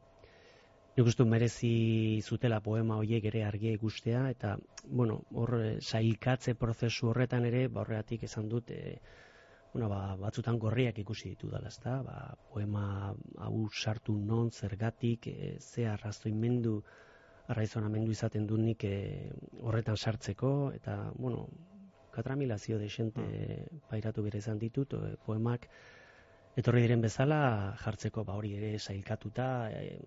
Nik 0.95 1.11
uste 1.11 1.27
merezi 1.27 1.75
zutela 2.23 2.61
poema 2.63 2.97
horiek 3.03 3.25
ere 3.31 3.43
argi 3.45 3.73
ikustea 3.75 4.29
eta 4.31 4.55
bueno, 4.85 5.23
hor 5.35 5.57
eh, 5.59 5.73
sailkatze 5.81 6.55
prozesu 6.55 7.11
horretan 7.11 7.47
ere 7.49 7.67
ba 7.69 7.83
horregatik 7.83 8.23
esan 8.29 8.49
dut 8.49 8.71
e, 8.71 8.99
bueno, 9.75 9.89
ba, 9.91 10.15
batzutan 10.17 10.59
gorriak 10.63 10.99
ikusi 11.03 11.35
ditu 11.35 11.51
dela, 11.51 11.69
ezta? 11.69 11.99
Ba, 12.07 12.19
poema 12.53 13.13
hau 13.43 13.65
sartu 13.71 14.15
non 14.17 14.51
zergatik 14.51 15.27
e, 15.27 15.57
ze 15.61 15.89
arrazoimendu 15.91 16.79
arraizonamendu 17.53 18.15
izaten 18.15 18.47
du 18.47 18.57
nik 18.57 18.87
horretan 19.61 19.97
sartzeko 19.97 20.51
eta 20.73 20.95
bueno, 21.19 21.49
katramilazio 22.15 22.79
de 22.79 22.89
xente 22.89 23.21
mm. 23.21 23.83
pairatu 23.91 24.23
bere 24.23 24.39
izan 24.39 24.59
ditut 24.63 24.95
poemak 25.27 25.69
etorri 26.57 26.85
diren 26.85 27.03
bezala 27.03 27.39
jartzeko 27.83 28.25
ba 28.25 28.39
hori 28.39 28.55
ere 28.57 28.79
sailkatuta 28.79 29.49
e, 29.71 29.99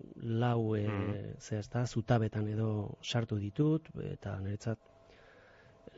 lau 0.42 0.74
e, 0.76 0.86
mm. 0.88 1.34
ze 1.38 1.58
ezta 1.58 1.84
zutabetan 1.86 2.48
edo 2.48 2.70
sartu 3.02 3.38
ditut 3.38 3.92
eta 4.14 4.38
niretzat 4.40 4.78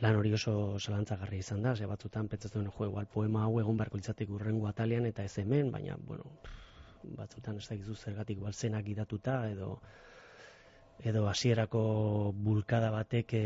lan 0.01 0.17
hori 0.17 0.33
oso 0.35 0.53
zalantzagarri 0.79 1.39
izan 1.39 1.63
da. 1.63 1.75
Ze 1.77 1.87
batzutan 1.87 2.29
pentsatzen 2.29 2.69
jo 2.69 2.87
igual 2.87 3.07
poema 3.07 3.45
hau 3.45 3.59
egon 3.61 3.77
beharko 3.77 4.01
litzateke 4.01 4.33
urrengo 4.33 4.69
atalean 4.69 5.07
eta 5.07 5.25
ez 5.25 5.39
hemen 5.39 5.71
baina 5.71 5.97
bueno 5.97 6.25
batzutan 7.17 7.57
ez 7.57 7.69
dakizu 7.69 7.95
zergatik 7.95 8.39
igual 8.39 8.53
zenak 8.53 8.89
idatuta 8.89 9.37
edo 9.51 9.81
edo 11.11 11.27
hasierako 11.29 11.83
bulkada 12.37 12.91
batek 12.91 13.35
e, 13.35 13.45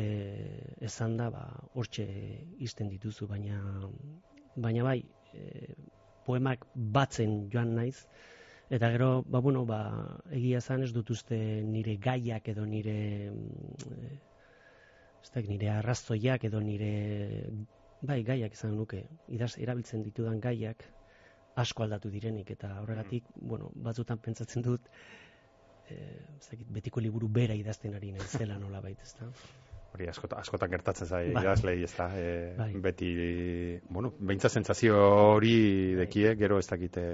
esan 0.81 1.17
da 1.17 1.31
ba 1.31 1.45
hortxe 1.75 2.07
izten 2.59 2.89
dituzu 2.89 3.29
baina 3.31 3.61
baina 4.57 4.83
bai 4.83 5.05
e, 5.35 5.75
poemak 6.25 6.65
batzen 6.75 7.49
joan 7.53 7.75
naiz, 7.79 8.07
eta 8.71 8.91
gero, 8.95 9.11
ba, 9.29 9.41
bueno, 9.45 9.65
ba, 9.69 9.81
egia 10.33 10.61
zan 10.61 10.85
ez 10.87 10.93
dut 10.97 11.11
uste 11.15 11.39
nire 11.69 11.97
gaiak 12.01 12.49
edo 12.55 12.65
nire, 12.67 12.97
mm, 13.31 14.21
ez 15.25 15.33
da, 15.33 15.43
nire 15.49 15.71
arrazoiak 15.73 16.45
edo 16.51 16.61
nire, 16.61 16.93
bai, 18.05 18.21
gaiak 18.27 18.57
izan 18.57 18.77
nuke, 18.77 19.05
idaz, 19.33 19.55
erabiltzen 19.59 20.05
ditudan 20.05 20.41
gaiak, 20.45 20.85
asko 21.61 21.87
aldatu 21.87 22.11
direnik, 22.13 22.51
eta 22.57 22.75
horregatik, 22.83 23.29
mm. 23.33 23.49
bueno, 23.49 23.71
batzutan 23.89 24.21
pentsatzen 24.21 24.65
dut, 24.67 24.91
eh, 25.91 26.59
betiko 26.77 27.01
liburu 27.01 27.29
bera 27.29 27.57
idazten 27.57 27.95
ari 27.95 28.13
naizela 28.13 28.59
nola 28.59 28.83
baita, 28.85 29.07
ez 29.09 29.15
da? 29.21 29.31
hori 29.95 30.09
askota, 30.11 30.41
askotan 30.43 30.73
gertatzen 30.73 31.07
zai 31.07 31.29
bai. 31.31 31.45
ez 31.85 31.93
da, 31.95 32.09
e, 32.19 32.55
bai. 32.59 32.71
beti, 32.83 33.11
bueno, 33.89 34.11
beintza 34.19 34.49
sentsazio 34.49 34.97
hori 35.37 35.95
dekie, 35.95 36.35
gero 36.41 36.59
ez 36.59 36.67
dakite 36.67 37.05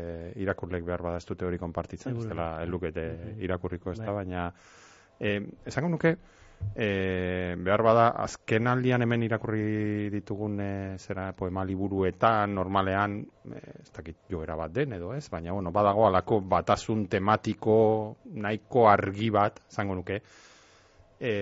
irakurlek 0.40 0.86
behar 0.86 1.04
bada 1.04 1.18
ez 1.20 1.26
dute 1.28 1.44
hori 1.44 1.58
konpartitzen, 1.60 2.16
ez 2.16 2.28
dela 2.30 2.62
elukete 2.64 3.04
irakurriko 3.44 3.92
ez 3.92 3.98
da, 3.98 4.06
bai. 4.06 4.24
baina, 4.24 4.46
e, 5.20 5.34
esango 5.68 5.92
nuke, 5.92 6.14
e, 6.74 7.56
behar 7.58 7.82
bada, 7.82 8.06
azken 8.24 8.68
aldian 8.70 9.02
hemen 9.02 9.24
irakurri 9.26 10.10
ditugun 10.12 10.60
e, 10.62 10.70
zera 10.98 11.30
poema 11.36 11.64
liburuetan, 11.66 12.54
normalean, 12.54 13.18
e, 13.50 13.62
ez 13.82 13.90
dakit 13.96 14.16
joera 14.30 14.56
bat 14.58 14.72
den 14.72 14.94
edo 14.96 15.12
ez, 15.14 15.26
baina, 15.32 15.52
bueno, 15.52 15.72
badago 15.74 16.06
alako 16.06 16.40
batasun 16.40 17.06
tematiko 17.12 17.76
nahiko 18.32 18.86
argi 18.90 19.30
bat, 19.34 19.60
esango 19.70 19.98
nuke, 19.98 20.20
e, 21.18 21.32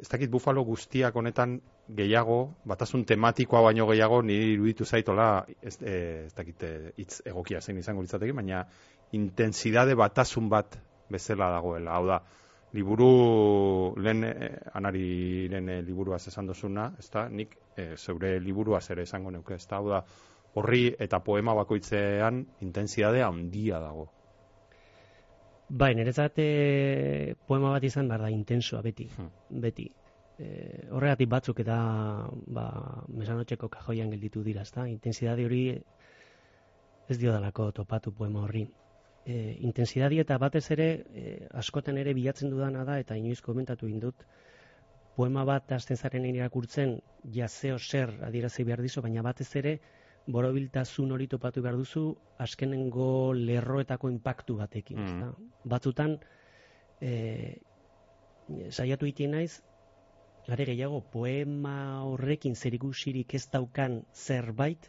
ez 0.00 0.08
dakit 0.10 0.30
bufalo 0.30 0.64
guztiak 0.68 1.16
honetan 1.16 1.60
gehiago, 1.92 2.40
batasun 2.68 3.06
tematikoa 3.08 3.62
baino 3.68 3.86
gehiago, 3.90 4.22
niri 4.22 4.54
iruditu 4.56 4.84
zaitola, 4.84 5.46
ez, 5.62 5.76
e, 5.80 5.96
ez 6.26 6.34
dakit 6.36 6.68
hitz 6.96 7.22
egokia 7.26 7.60
zein 7.60 7.80
izango 7.80 8.04
litzateke, 8.04 8.36
baina 8.36 8.66
intensidade 9.12 9.94
batasun 9.98 10.48
bat 10.52 10.78
bezala 11.12 11.50
dagoela. 11.52 11.96
Hau 11.98 12.06
da, 12.08 12.22
liburu, 12.72 13.94
lehen 14.00 14.24
anari 14.74 15.48
lehen 15.52 15.70
liburua 15.84 16.16
esan 16.16 16.46
dozuna, 16.46 16.92
ez 16.98 17.08
da, 17.12 17.28
nik 17.28 17.56
e, 17.76 17.96
zeure 17.96 18.38
liburua 18.40 18.80
ere 18.90 19.02
esango 19.02 19.30
neuke, 19.30 19.54
ez 19.54 19.66
da, 19.66 19.76
hau 19.76 19.88
da, 19.90 20.02
horri 20.54 20.92
eta 21.00 21.20
poema 21.24 21.54
bakoitzean 21.54 22.42
intensidadea 22.60 23.28
handia 23.28 23.80
dago. 23.80 24.08
Bai, 25.72 25.94
niretzat 25.96 26.38
e, 26.42 27.34
poema 27.48 27.70
bat 27.72 27.84
izan 27.88 28.08
behar 28.08 28.26
da 28.26 28.30
intensoa 28.30 28.82
beti, 28.84 29.08
hmm. 29.16 29.60
beti. 29.62 29.88
E, 30.42 30.48
horregatik 30.92 31.30
batzuk 31.32 31.60
eta 31.64 31.76
ba, 32.56 32.66
mesanotxeko 33.08 33.70
kajoian 33.72 34.12
gelditu 34.12 34.42
dira, 34.44 34.66
ezta? 34.68 34.84
Intensidade 34.88 35.46
hori 35.48 35.62
ez 37.08 37.18
dio 37.18 37.32
dalako 37.32 37.70
topatu 37.72 38.12
poema 38.12 38.44
horri. 38.44 38.66
E, 39.24 39.56
intensidade 39.62 40.18
eta 40.18 40.38
batez 40.42 40.64
ere, 40.74 40.88
e, 41.14 41.24
askoten 41.54 41.98
ere 41.98 42.14
bilatzen 42.14 42.50
dudana 42.50 42.82
da, 42.84 42.98
eta 42.98 43.16
inoiz 43.16 43.40
komentatu 43.40 43.86
indut, 43.86 44.24
poema 45.16 45.44
bat 45.44 45.70
azten 45.76 45.96
zaren 45.96 46.24
irakurtzen, 46.26 46.96
jazeo 47.36 47.78
zer 47.78 48.16
adierazi 48.26 48.64
behar 48.64 48.82
dizu, 48.82 49.02
baina 49.04 49.22
batez 49.22 49.50
ere, 49.60 49.76
borobiltasun 50.26 51.12
hori 51.12 51.26
topatu 51.26 51.62
behar 51.62 51.76
duzu 51.76 52.04
askenengo 52.38 53.32
lerroetako 53.34 54.10
inpaktu 54.10 54.56
batekin, 54.60 54.98
mm. 54.98 55.06
ezta? 55.06 55.52
Batzutan 55.64 56.16
eh 57.00 57.60
saiatu 58.70 59.06
ite 59.06 59.26
naiz 59.28 59.62
are 60.48 60.64
gehiago 60.66 61.00
poema 61.12 62.02
horrekin 62.04 62.54
zerikusirik 62.54 63.34
ez 63.34 63.46
daukan 63.50 64.02
zerbait 64.12 64.88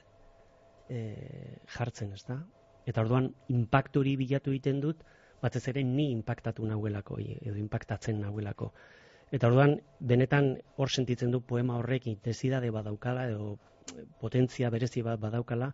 e, 0.89 0.99
jartzen, 1.75 2.13
ezta? 2.13 2.39
Eta 2.85 3.01
orduan 3.01 3.31
inpaktu 3.49 4.03
hori 4.03 4.15
bilatu 4.19 4.51
egiten 4.51 4.81
dut 4.83 5.03
batez 5.43 5.67
ere 5.67 5.83
ni 5.83 6.09
inpaktatu 6.11 6.65
nahuelako 6.65 7.19
edo 7.19 7.55
inpaktatzen 7.59 8.21
nahuelako. 8.21 8.71
Eta 9.31 9.47
orduan 9.47 9.79
benetan 9.99 10.57
hor 10.77 10.89
sentitzen 10.89 11.31
du 11.31 11.41
poema 11.41 11.77
horrekin 11.77 12.13
intensidade 12.15 12.69
badaukala 12.71 13.27
edo 13.27 13.57
potentzia 14.19 14.69
berezi 14.69 15.01
bat 15.03 15.19
badaukala, 15.19 15.71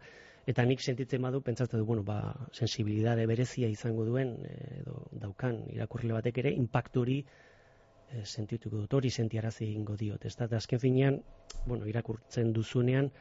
eta 0.50 0.66
nik 0.66 0.82
sentitzen 0.82 1.22
badu, 1.22 1.42
pentsatzen 1.46 1.80
du, 1.80 1.86
bueno, 1.86 2.04
ba, 2.04 2.34
sensibilidade 2.52 3.26
berezia 3.30 3.70
izango 3.70 4.06
duen, 4.08 4.36
edo 4.80 5.04
daukan 5.12 5.62
irakurrile 5.76 6.16
batek 6.18 6.40
ere, 6.44 6.54
impactu 6.58 7.04
hori 7.04 7.18
e, 7.22 8.24
sentituko 8.26 8.82
dut, 8.82 8.96
hori 8.98 9.12
sentiarazi 9.14 9.70
ingo 9.74 9.98
diot. 10.00 10.26
Ez 10.26 10.36
da, 10.40 10.50
azken 10.58 10.82
finean, 10.82 11.20
bueno, 11.68 11.86
irakurtzen 11.90 12.54
duzunean, 12.56 13.12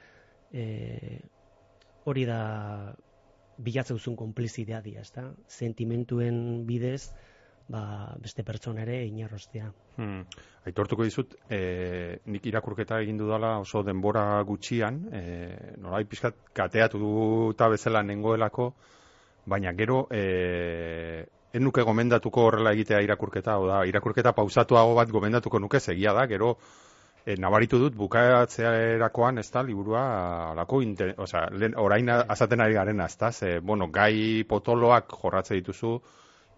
e, 0.52 1.20
hori 2.08 2.24
da 2.24 2.40
bilatzen 3.58 3.98
duzun 3.98 4.16
konplizidadia, 4.16 5.02
ez 5.02 5.10
da? 5.14 5.26
Sentimentuen 5.50 6.64
bidez, 6.66 7.10
ba, 7.68 7.82
beste 8.22 8.44
pertsona 8.46 8.84
ere 8.84 9.00
inarrostea. 9.06 9.70
Hmm. 9.98 10.22
Aitortuko 10.68 11.06
dizut, 11.06 11.34
e, 11.50 12.20
nik 12.30 12.46
irakurketa 12.46 13.00
egin 13.04 13.18
dudala 13.20 13.56
oso 13.62 13.82
denbora 13.86 14.42
gutxian, 14.48 15.02
e, 15.12 15.22
norai 15.82 16.04
pizkat 16.08 16.38
kateatu 16.56 17.00
duta 17.02 17.68
bezala 17.72 18.02
nengoelako, 18.06 18.72
baina 19.48 19.72
gero 19.76 20.06
e, 20.12 21.24
en 21.52 21.64
nuke 21.64 21.82
gomendatuko 21.82 22.44
horrela 22.48 22.74
egitea 22.76 23.00
irakurketa, 23.06 23.56
oda, 23.58 23.82
irakurketa 23.88 24.34
pausatuago 24.36 24.94
bat 24.98 25.10
gomendatuko 25.10 25.58
nuke 25.58 25.80
segia 25.80 26.12
da, 26.16 26.26
gero 26.28 26.56
e, 27.28 27.36
nabaritu 27.36 27.80
dut 27.82 27.96
bukatzerakoan, 27.98 29.42
ez 29.42 29.48
da, 29.52 29.62
liburua, 29.66 30.02
alako, 30.54 30.80
oza, 31.24 31.44
orain 31.84 32.08
azaten 32.16 32.64
ari 32.64 32.78
garen, 32.78 33.04
ez 33.04 33.16
da, 33.20 33.32
ze, 33.32 33.58
bueno, 33.60 33.90
gai 33.92 34.44
potoloak 34.48 35.12
jorratze 35.22 35.58
dituzu, 35.60 35.98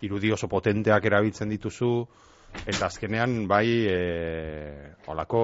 irudi 0.07 0.31
oso 0.33 0.49
potenteak 0.49 1.11
erabiltzen 1.11 1.51
dituzu, 1.51 1.95
Eta 2.51 2.89
azkenean 2.91 3.47
bai 3.49 3.67
e, 3.89 3.99
olako 5.13 5.41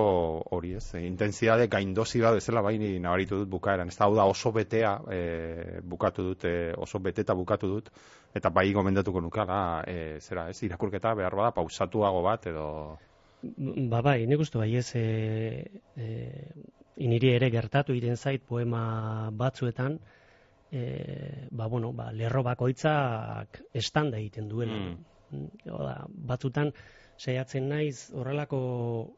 hori 0.57 0.73
ez, 0.77 0.85
intensitate 0.99 1.69
gaindosi 1.71 2.21
bat 2.21 2.35
bezala 2.37 2.63
bai 2.67 2.75
nabaritu 2.83 3.39
dut 3.41 3.51
bukaeran. 3.53 3.93
Ez 3.93 3.97
da, 3.97 4.09
hau 4.09 4.17
da 4.19 4.27
oso 4.27 4.51
betea 4.53 4.91
e, 5.15 5.21
bukatu 5.87 6.27
dut, 6.33 6.45
e, 6.51 6.73
oso 6.77 6.99
beteta 6.99 7.35
bukatu 7.39 7.71
dut, 7.71 7.93
eta 8.35 8.51
bai 8.51 8.67
gomendatuko 8.75 9.23
nukala, 9.23 9.61
e, 9.87 10.19
zera 10.21 10.49
ez, 10.51 10.59
irakurketa 10.67 11.15
behar 11.15 11.39
bada 11.39 11.55
pausatuago 11.57 12.27
bat 12.27 12.51
edo... 12.53 12.67
Ba 13.93 14.03
bai, 14.03 14.27
nik 14.27 14.43
uste 14.45 14.59
bai 14.59 14.71
ez, 14.77 14.89
e, 14.99 15.71
e, 15.97 16.07
iniri 17.07 17.33
ere 17.37 17.51
gertatu 17.51 17.95
egiten 17.95 18.17
zait 18.17 18.45
poema 18.49 19.31
batzuetan, 19.33 19.99
e, 20.73 20.83
ba, 21.51 21.67
bueno, 21.67 21.93
ba, 21.93 22.11
lerro 22.13 22.43
bakoitzak 22.47 23.61
estanda 23.73 24.19
egiten 24.19 24.49
duela. 24.49 24.77
Mm. 24.77 25.47
Oda, 25.75 25.97
batzutan, 26.31 26.73
saiatzen 27.19 27.69
naiz 27.69 28.11
horrelako 28.15 28.61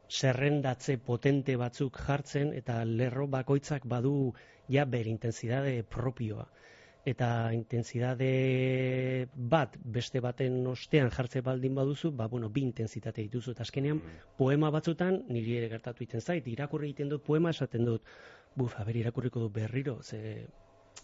zerrendatze 0.09 0.97
potente 1.09 1.55
batzuk 1.59 1.99
jartzen 2.07 2.53
eta 2.55 2.79
lerro 2.85 3.27
bakoitzak 3.27 3.85
badu 3.85 4.33
ja 4.69 4.85
ber 4.85 5.07
intensidade 5.07 5.83
propioa 5.83 6.47
eta 7.05 7.53
intensidade 7.55 9.27
bat 9.33 9.75
beste 9.83 10.19
baten 10.19 10.65
ostean 10.67 11.09
jartze 11.15 11.41
baldin 11.41 11.75
baduzu, 11.75 12.11
ba, 12.11 12.27
bueno, 12.27 12.49
bi 12.49 12.61
intensitate 12.61 13.23
dituzu. 13.23 13.53
Eta 13.55 13.63
azkenean, 13.63 13.97
mm. 13.97 14.35
poema 14.37 14.69
batzutan, 14.69 15.23
niri 15.29 15.57
ere 15.57 15.69
gertatu 15.71 16.03
egiten 16.03 16.21
zait, 16.21 16.47
irakurri 16.47 16.91
egiten 16.91 17.09
dut 17.09 17.23
poema, 17.23 17.53
esaten 17.55 17.85
dut, 17.87 18.03
buf, 18.55 18.75
haber, 18.79 18.99
irakurriko 18.99 19.45
dut 19.45 19.55
berriro, 19.55 19.99
ze, 20.03 20.45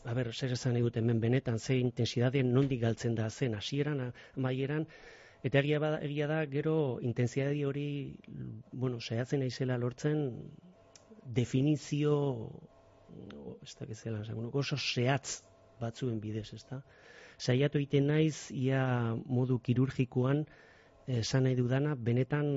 haber, 0.04 0.34
zer 0.34 0.54
esan 0.58 0.76
egut 0.76 0.98
hemen 0.98 1.22
benetan, 1.24 1.60
ze 1.60 1.80
intensidade 1.80 2.44
nondik 2.44 2.82
galtzen 2.82 3.16
da 3.16 3.30
zen, 3.30 3.56
hasieran, 3.56 4.12
amaieran, 4.36 4.90
Eta 5.46 5.60
egia, 5.62 5.78
bada, 5.78 6.00
egia 6.02 6.26
da, 6.26 6.40
gero, 6.50 6.98
intensitate 7.06 7.60
hori, 7.70 8.16
bueno, 8.72 8.98
saiatzen 8.98 9.44
naizela 9.44 9.76
lortzen, 9.78 10.24
definizio, 11.38 12.16
ez 13.62 13.76
da, 13.78 13.86
kezela, 13.86 14.24
oso 14.58 14.80
sehatz 14.82 15.44
batzuen 15.80 16.20
bidez, 16.24 16.48
ezta? 16.54 16.82
Saiatu 17.38 17.80
egiten 17.82 18.08
naiz 18.08 18.52
ia 18.52 18.82
modu 19.26 19.60
kirurgikoan 19.60 20.46
esan 21.08 21.46
nahi 21.46 21.56
dudana 21.56 21.96
benetan 21.96 22.48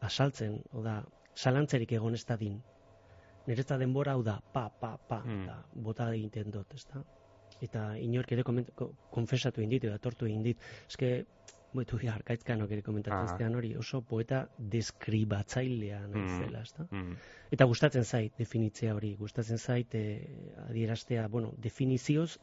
asaltzen, 0.00 0.60
o 0.72 0.82
da, 0.82 1.02
salantzerik 1.34 1.92
egon 1.92 2.14
ez 2.14 2.24
da 2.24 2.36
din. 2.36 2.60
Niretza 3.48 3.78
denbora 3.80 4.14
hau 4.16 4.22
da, 4.22 4.38
pa, 4.52 4.68
pa, 4.80 4.96
pa, 5.08 5.22
mm. 5.24 5.46
da, 5.46 5.58
bota 5.88 6.10
egiten 6.14 6.50
dut, 6.54 6.74
ezta? 6.74 7.02
Eta 7.64 7.90
inork 7.98 8.32
ere 8.32 8.44
konfesatu 9.10 9.62
indit, 9.64 9.84
eta 9.88 9.98
tortu 9.98 10.28
indit. 10.30 10.62
Eske, 10.86 11.12
Boitu, 11.68 11.98
ja, 12.00 12.14
arkaitzkanok 12.16 12.70
ere 12.72 12.82
komentatzen 12.82 13.52
ah. 13.52 13.56
hori, 13.58 13.74
oso 13.76 13.98
poeta 14.00 14.38
deskribatzailea 14.72 15.98
naizela, 16.06 16.62
mm. 16.62 16.62
ezta? 16.62 16.86
Mm. 16.88 17.16
Eta 17.52 17.66
gustatzen 17.68 18.06
zait 18.08 18.38
definitzea 18.40 18.94
hori, 18.96 19.10
gustatzen 19.20 19.60
zait 19.60 19.94
eh, 19.98 20.30
adieraztea, 20.64 21.26
bueno, 21.28 21.52
definizioz 21.60 22.38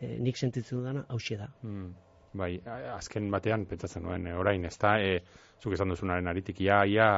e, 0.00 0.16
nik 0.18 0.36
sentitzen 0.36 0.80
dudana 0.80 1.04
hauxe 1.08 1.38
da. 1.40 1.48
Hmm. 1.62 1.92
Bai, 2.34 2.56
azken 2.96 3.28
batean 3.30 3.62
pentsatzen 3.70 4.02
nuen 4.02 4.26
e, 4.26 4.34
orain, 4.34 4.64
ez 4.66 4.74
da, 4.82 4.96
e, 4.98 5.20
zuk 5.62 5.76
esan 5.76 5.92
duzunaren 5.94 6.26
aritik, 6.26 6.60
ia, 6.64 6.80
ia, 6.90 7.08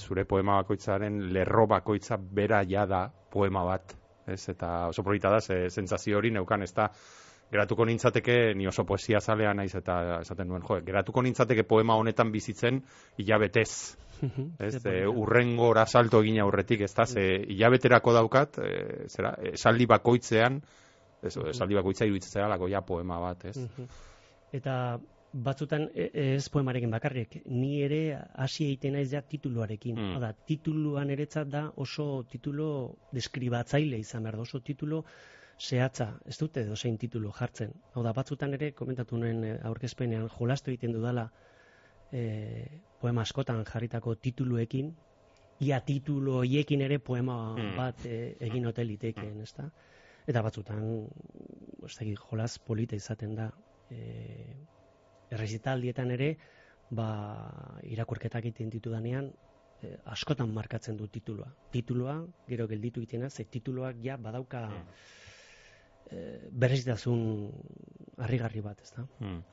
zure 0.00 0.24
poema 0.24 0.56
bakoitzaren 0.62 1.26
lerro 1.34 1.66
bakoitza 1.68 2.16
bera 2.16 2.62
ja 2.68 2.86
da 2.88 3.04
poema 3.32 3.66
bat, 3.68 3.92
ez, 4.26 4.40
eta 4.48 4.88
oso 4.88 5.04
polita 5.04 5.32
da, 5.32 5.42
ze, 5.44 5.66
zentzazio 5.68 6.16
hori 6.18 6.32
neukan, 6.32 6.64
ez 6.64 6.72
da, 6.72 6.88
geratuko 7.50 7.84
nintzateke, 7.84 8.54
ni 8.56 8.66
oso 8.70 8.86
poesia 8.86 9.20
zalea 9.20 9.52
naiz, 9.54 9.74
eta 9.76 10.00
esaten 10.20 10.48
nuen, 10.48 10.64
jo, 10.64 10.80
geratuko 10.86 11.22
nintzateke 11.26 11.66
poema 11.68 11.98
honetan 12.00 12.32
bizitzen, 12.32 12.80
hilabetez, 13.18 13.70
ez, 14.58 14.76
e, 14.86 15.00
urrengora 15.08 15.84
salto 15.86 16.22
egin 16.24 16.40
aurretik, 16.40 16.86
ez 16.86 16.94
da, 16.94 17.04
ze, 17.04 17.26
hilabeterako 17.52 18.16
daukat, 18.16 18.60
e, 18.64 19.08
zera, 19.12 19.34
esaldi 19.52 19.88
bakoitzean, 19.90 20.62
Ez, 21.22 21.36
esaldi 21.36 21.76
bakoitza 21.76 22.08
iruditzen 22.08 22.40
zara 22.40 22.58
ja 22.68 22.80
poema 22.80 23.18
bat, 23.20 23.44
ez? 23.44 23.56
Eta 24.52 24.74
batzutan 25.32 25.88
e, 25.94 26.08
ez 26.36 26.48
poemarekin 26.50 26.90
bakarrik, 26.90 27.36
ni 27.46 27.82
ere 27.84 28.00
hasi 28.34 28.64
egiten 28.66 28.96
naiz 28.98 29.10
ja 29.12 29.22
tituluarekin. 29.22 29.96
Mm. 29.96 30.16
Oda, 30.18 30.32
tituluan 30.46 31.10
eretzat 31.10 31.50
da 31.50 31.66
oso 31.76 32.24
titulo 32.30 32.70
deskribatzaile 33.14 33.98
izan 33.98 34.26
behar 34.26 34.40
da, 34.40 34.48
oso 34.48 34.60
titulo 34.60 35.04
zehatza, 35.60 36.14
ez 36.26 36.38
dute 36.40 36.64
dozein 36.66 36.96
titulu 36.98 37.30
jartzen. 37.36 37.74
Hau 37.94 38.02
da, 38.02 38.14
batzutan 38.16 38.56
ere, 38.56 38.72
komentatu 38.72 39.20
nuen 39.20 39.44
e, 39.44 39.54
aurkezpenean, 39.70 40.26
jolastu 40.38 40.72
egiten 40.72 40.96
dudala 40.96 41.28
e, 42.10 42.24
poema 43.00 43.22
askotan 43.22 43.62
jarritako 43.68 44.16
tituluekin, 44.16 44.90
ia 45.60 45.78
titulu 45.84 46.40
hoiekin 46.40 46.80
ere 46.80 46.98
poema 46.98 47.38
mm. 47.54 47.72
bat 47.76 48.06
e, 48.08 48.20
egin 48.48 48.66
hoteliteken, 48.66 49.34
mm. 49.36 49.46
ez 49.46 49.54
da? 49.58 49.70
Eta 50.26 50.42
batzutan 50.42 50.82
ez 51.86 51.94
dakit 51.96 52.18
jolas 52.18 52.58
polita 52.58 52.96
izaten 52.96 53.34
da 53.38 53.50
e, 53.90 54.00
errezitaldietan 55.30 56.10
ere 56.16 56.34
ba 56.90 57.08
irakurketak 57.86 58.44
egiten 58.50 58.70
ditudanean 58.70 59.30
e, 59.82 59.96
askotan 60.04 60.52
markatzen 60.52 60.96
du 60.96 61.08
titulua. 61.08 61.48
Titulua 61.70 62.20
gero 62.48 62.66
gelditu 62.68 63.00
egitena 63.00 63.30
ze 63.30 63.44
tituluak 63.44 63.96
ja 64.02 64.16
badauka 64.16 64.66
mm. 64.68 64.86
e, 66.10 66.24
berrizitasun 66.50 67.50
harrigarri 68.18 68.60
bat 68.60 68.80
ez 68.82 68.92
da 68.96 69.06
mm 69.20 69.44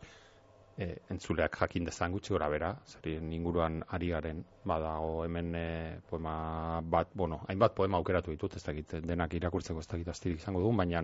e, 0.77 0.87
entzuleak 1.13 1.57
jakin 1.59 1.87
dezan 1.89 2.13
gutxi 2.13 2.33
gora 2.35 2.47
bera, 2.53 2.69
zari 2.85 3.15
inguruan 3.37 3.81
ari 3.97 4.11
garen, 4.13 4.43
badago 4.65 5.23
hemen 5.25 5.55
e, 5.55 5.67
poema 6.09 6.81
bat, 6.81 7.09
bueno, 7.13 7.41
hainbat 7.47 7.75
poema 7.75 7.97
aukeratu 7.97 8.31
ditut, 8.31 8.55
ez 8.55 8.63
dakit, 8.63 8.99
denak 9.05 9.33
irakurtzeko 9.33 9.81
ez 9.81 9.87
dakit 9.87 10.13
astirik 10.13 10.41
izango 10.41 10.61
dugun, 10.61 10.77
baina 10.77 11.03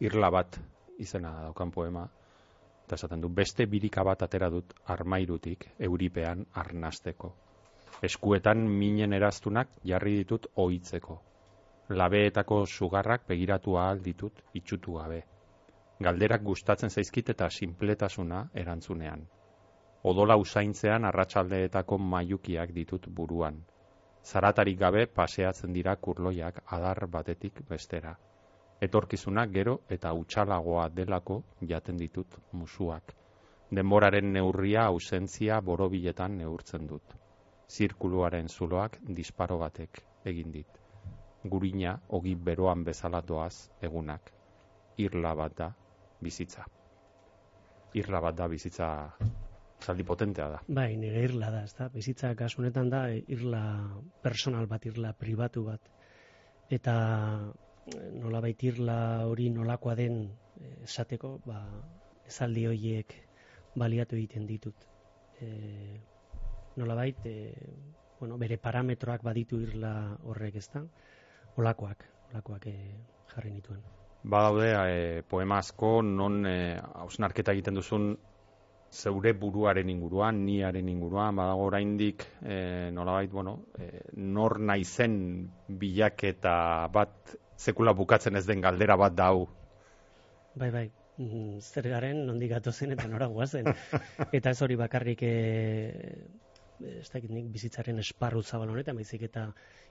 irla 0.00 0.30
bat 0.30 0.58
izena 0.98 1.34
daukan 1.44 1.70
poema, 1.70 2.06
eta 2.86 2.96
esaten 2.96 3.20
du, 3.20 3.28
beste 3.28 3.66
birika 3.66 4.04
bat 4.04 4.22
atera 4.22 4.50
dut 4.50 4.72
armairutik, 4.94 5.68
euripean 5.78 6.46
arnasteko. 6.62 7.34
Eskuetan 8.06 8.64
minen 8.80 9.12
eraztunak 9.12 9.68
jarri 9.84 10.16
ditut 10.22 10.46
ohitzeko. 10.56 11.18
Labeetako 11.90 12.64
sugarrak 12.66 13.26
begiratu 13.28 13.76
ahal 13.76 14.00
ditut 14.02 14.40
itxutu 14.54 14.94
gabe 14.96 15.24
galderak 16.00 16.42
gustatzen 16.42 16.90
zaizkit 16.90 17.28
eta 17.28 17.50
sinpletasuna 17.50 18.38
erantzunean. 18.54 19.26
Odola 20.10 20.36
usaintzean 20.40 21.04
arratsaldeetako 21.04 21.98
maiukiak 21.98 22.70
ditut 22.74 23.08
buruan. 23.18 23.58
Zaratarik 24.24 24.78
gabe 24.80 25.06
paseatzen 25.06 25.74
dira 25.76 25.96
kurloiak 25.96 26.62
adar 26.76 27.06
batetik 27.16 27.60
bestera. 27.68 28.14
Etorkizuna 28.80 29.44
gero 29.56 29.74
eta 29.96 30.12
utxalagoa 30.12 30.86
delako 30.88 31.42
jaten 31.72 32.00
ditut 32.00 32.38
musuak. 32.52 33.12
Denboraren 33.76 34.32
neurria 34.32 34.86
ausentzia 34.86 35.60
borobiletan 35.60 36.38
neurtzen 36.38 36.86
dut. 36.86 37.14
Zirkuluaren 37.68 38.48
zuloak 38.48 38.96
disparo 39.20 39.58
batek 39.58 40.00
egin 40.24 40.50
dit. 40.56 40.80
Gurina 41.44 41.98
ogi 42.08 42.34
beroan 42.34 42.84
bezala 42.84 43.20
doaz 43.20 43.68
egunak. 43.82 44.32
Irla 44.96 45.34
bat 45.34 45.56
da 45.56 45.70
bizitza. 46.22 46.66
Irla 47.98 48.20
bat 48.22 48.36
da 48.38 48.46
bizitza 48.48 48.88
zaldi 49.80 50.04
potentea 50.04 50.48
da. 50.52 50.60
Bai, 50.68 50.96
nire 51.00 51.24
irla 51.24 51.50
da, 51.50 51.64
ez 51.64 51.74
da. 51.78 51.88
Bizitza 51.92 52.34
kasunetan 52.38 52.90
da, 52.92 53.06
irla 53.10 53.62
personal 54.22 54.68
bat, 54.70 54.86
irla 54.86 55.12
pribatu 55.16 55.64
bat. 55.66 55.90
Eta 56.70 56.94
nola 58.22 58.40
baita 58.44 58.68
irla 58.68 58.98
hori 59.26 59.48
nolakoa 59.50 59.96
den 59.98 60.20
eh, 60.60 60.76
esateko, 60.84 61.38
ba, 61.46 61.60
ezaldi 62.30 62.66
horiek 62.70 63.16
baliatu 63.80 64.18
egiten 64.18 64.46
ditut. 64.46 64.86
E, 65.40 65.50
nola 66.76 66.94
baita, 66.98 67.30
e, 67.30 67.70
bueno, 68.20 68.38
bere 68.38 68.58
parametroak 68.58 69.24
baditu 69.26 69.62
irla 69.66 69.94
horrek 70.28 70.60
ez 70.60 70.68
da, 70.74 70.84
olakoak, 71.56 72.04
olakoak 72.30 72.68
e, 72.70 72.76
jarri 73.32 73.54
nituen 73.56 73.82
badaude 74.22 74.72
e, 74.72 75.22
poema 75.22 75.58
asko 75.58 76.00
non 76.02 76.44
e, 76.46 76.80
egiten 77.52 77.74
duzun 77.74 78.16
zeure 78.90 79.32
buruaren 79.32 79.88
inguruan, 79.88 80.44
niaren 80.44 80.88
inguruan, 80.88 81.36
badago 81.36 81.68
oraindik 81.70 82.24
e, 82.42 82.90
nolabait, 82.92 83.30
bueno, 83.30 83.66
e, 83.78 84.02
nor 84.16 84.58
naizen 84.58 85.48
bilaketa 85.68 86.88
bat 86.92 87.36
sekula 87.56 87.94
bukatzen 87.94 88.36
ez 88.36 88.46
den 88.46 88.60
galdera 88.60 88.96
bat 88.96 89.14
dau. 89.14 89.46
Bai, 90.58 90.70
bai, 90.74 90.90
mm, 91.18 91.60
zer 91.60 91.88
garen, 91.88 92.24
nondik 92.26 92.50
gatozen 92.50 92.96
eta 92.96 93.06
nora 93.06 93.30
guazen. 93.30 93.70
eta 94.36 94.50
ez 94.50 94.62
hori 94.62 94.76
bakarrik 94.80 95.22
e, 95.22 95.34
ez 96.86 97.08
dakit 97.12 97.30
nik 97.30 97.50
bizitzaren 97.52 97.98
esparru 98.02 98.42
zabal 98.42 98.70
honetan, 98.72 98.96
baizik 98.96 99.22
eta 99.28 99.46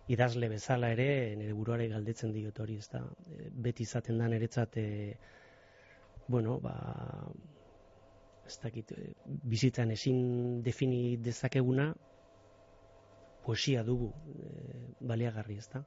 idazle 0.10 0.50
bezala 0.50 0.90
ere, 0.96 1.36
nire 1.38 1.54
buruare 1.54 1.88
galdetzen 1.92 2.34
diot 2.34 2.60
hori, 2.60 2.78
ez 2.82 2.90
da, 2.90 3.04
e, 3.30 3.50
beti 3.68 3.86
izaten 3.86 4.18
da 4.18 4.28
niretzat, 4.32 4.78
e, 4.78 5.18
bueno, 6.28 6.60
ba, 6.64 6.76
ez 8.50 8.58
dakit, 8.64 8.92
eh, 8.92 9.10
bizitzan 9.26 9.92
ezin 9.92 10.62
defini 10.66 11.18
dezakeguna, 11.18 11.92
poesia 13.46 13.84
dugu 13.84 14.12
e, 14.34 14.86
baliagarri, 15.12 15.58
ez 15.58 15.70
da? 15.74 15.84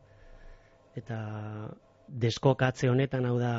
Eta 0.99 1.19
deskokatze 2.09 2.91
honetan, 2.91 3.27
hau 3.27 3.39
da, 3.41 3.53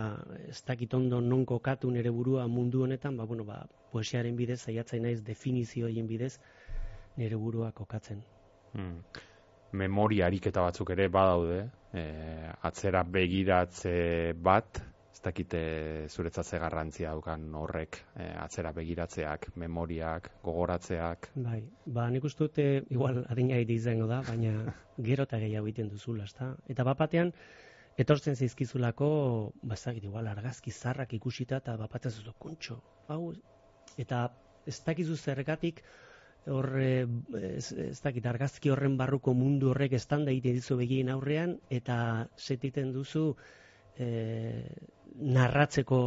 ez 0.47 0.61
dakit 0.67 0.93
ondo 0.93 1.19
non 1.21 1.45
kokatu 1.45 1.91
nere 1.91 2.11
burua 2.11 2.47
mundu 2.47 2.83
honetan, 2.83 3.17
ba, 3.17 3.25
bueno, 3.25 3.45
ba, 3.47 3.63
poesiaren 3.91 4.35
bidez, 4.35 4.61
zaiatzen 4.67 5.03
naiz 5.07 5.21
definizioen 5.23 6.07
bidez, 6.07 6.37
nere 7.17 7.37
burua 7.37 7.71
kokatzen. 7.71 8.23
Hmm. 8.73 8.97
Memoria 9.73 10.27
ariketa 10.27 10.61
batzuk 10.61 10.91
ere 10.93 11.07
badaude, 11.09 11.63
e, 11.93 12.03
atzera 12.69 13.03
begiratze 13.03 14.33
bat, 14.37 14.81
ez 15.13 15.21
dakite 15.25 15.61
zuretzat 16.09 16.45
ze 16.45 16.59
garrantzia 16.61 17.13
daukan 17.13 17.47
horrek, 17.57 17.99
e, 18.15 18.27
atzera 18.43 18.71
begiratzeak, 18.73 19.49
memoriak, 19.63 20.29
gogoratzeak. 20.43 21.31
Bai, 21.35 21.59
ba, 21.85 22.07
nik 22.13 22.25
uste 22.29 22.47
dute, 22.47 22.67
igual, 22.93 23.23
adina 23.29 23.57
izango 23.57 24.07
da, 24.07 24.21
baina 24.29 24.53
gero 25.09 25.25
eta 25.29 25.41
gehiago 25.41 25.69
egiten 25.69 25.89
duzula, 25.89 26.29
ezta? 26.29 26.53
Eta 26.69 26.85
bapatean, 26.85 27.33
etortzen 27.97 28.35
zaizkizulako, 28.35 29.09
ba, 29.61 29.73
ez 29.73 29.83
dakit, 29.85 30.03
igual, 30.09 30.27
argazki 30.27 30.71
zarrak 30.71 31.13
ikusita, 31.13 31.61
eta 31.65 31.77
bapatzen 31.77 32.11
zuzu, 32.11 32.33
kuntxo, 32.37 32.81
hau, 33.07 33.33
eta 33.97 34.27
ez 34.65 34.79
dakizu 34.85 35.17
zergatik, 35.17 35.83
hor, 36.45 36.69
eh, 36.79 37.07
ez, 37.39 37.71
ez 37.71 38.01
dakit, 38.03 38.25
argazki 38.25 38.69
horren 38.73 38.97
barruko 38.97 39.33
mundu 39.37 39.69
horrek 39.71 39.93
estanda 39.99 40.31
egite 40.31 40.53
dizu 40.57 40.77
begien 40.79 41.09
aurrean, 41.13 41.57
eta 41.69 42.27
setiten 42.37 42.91
duzu, 42.93 43.35
e, 43.97 44.07
narratzeko 45.15 45.99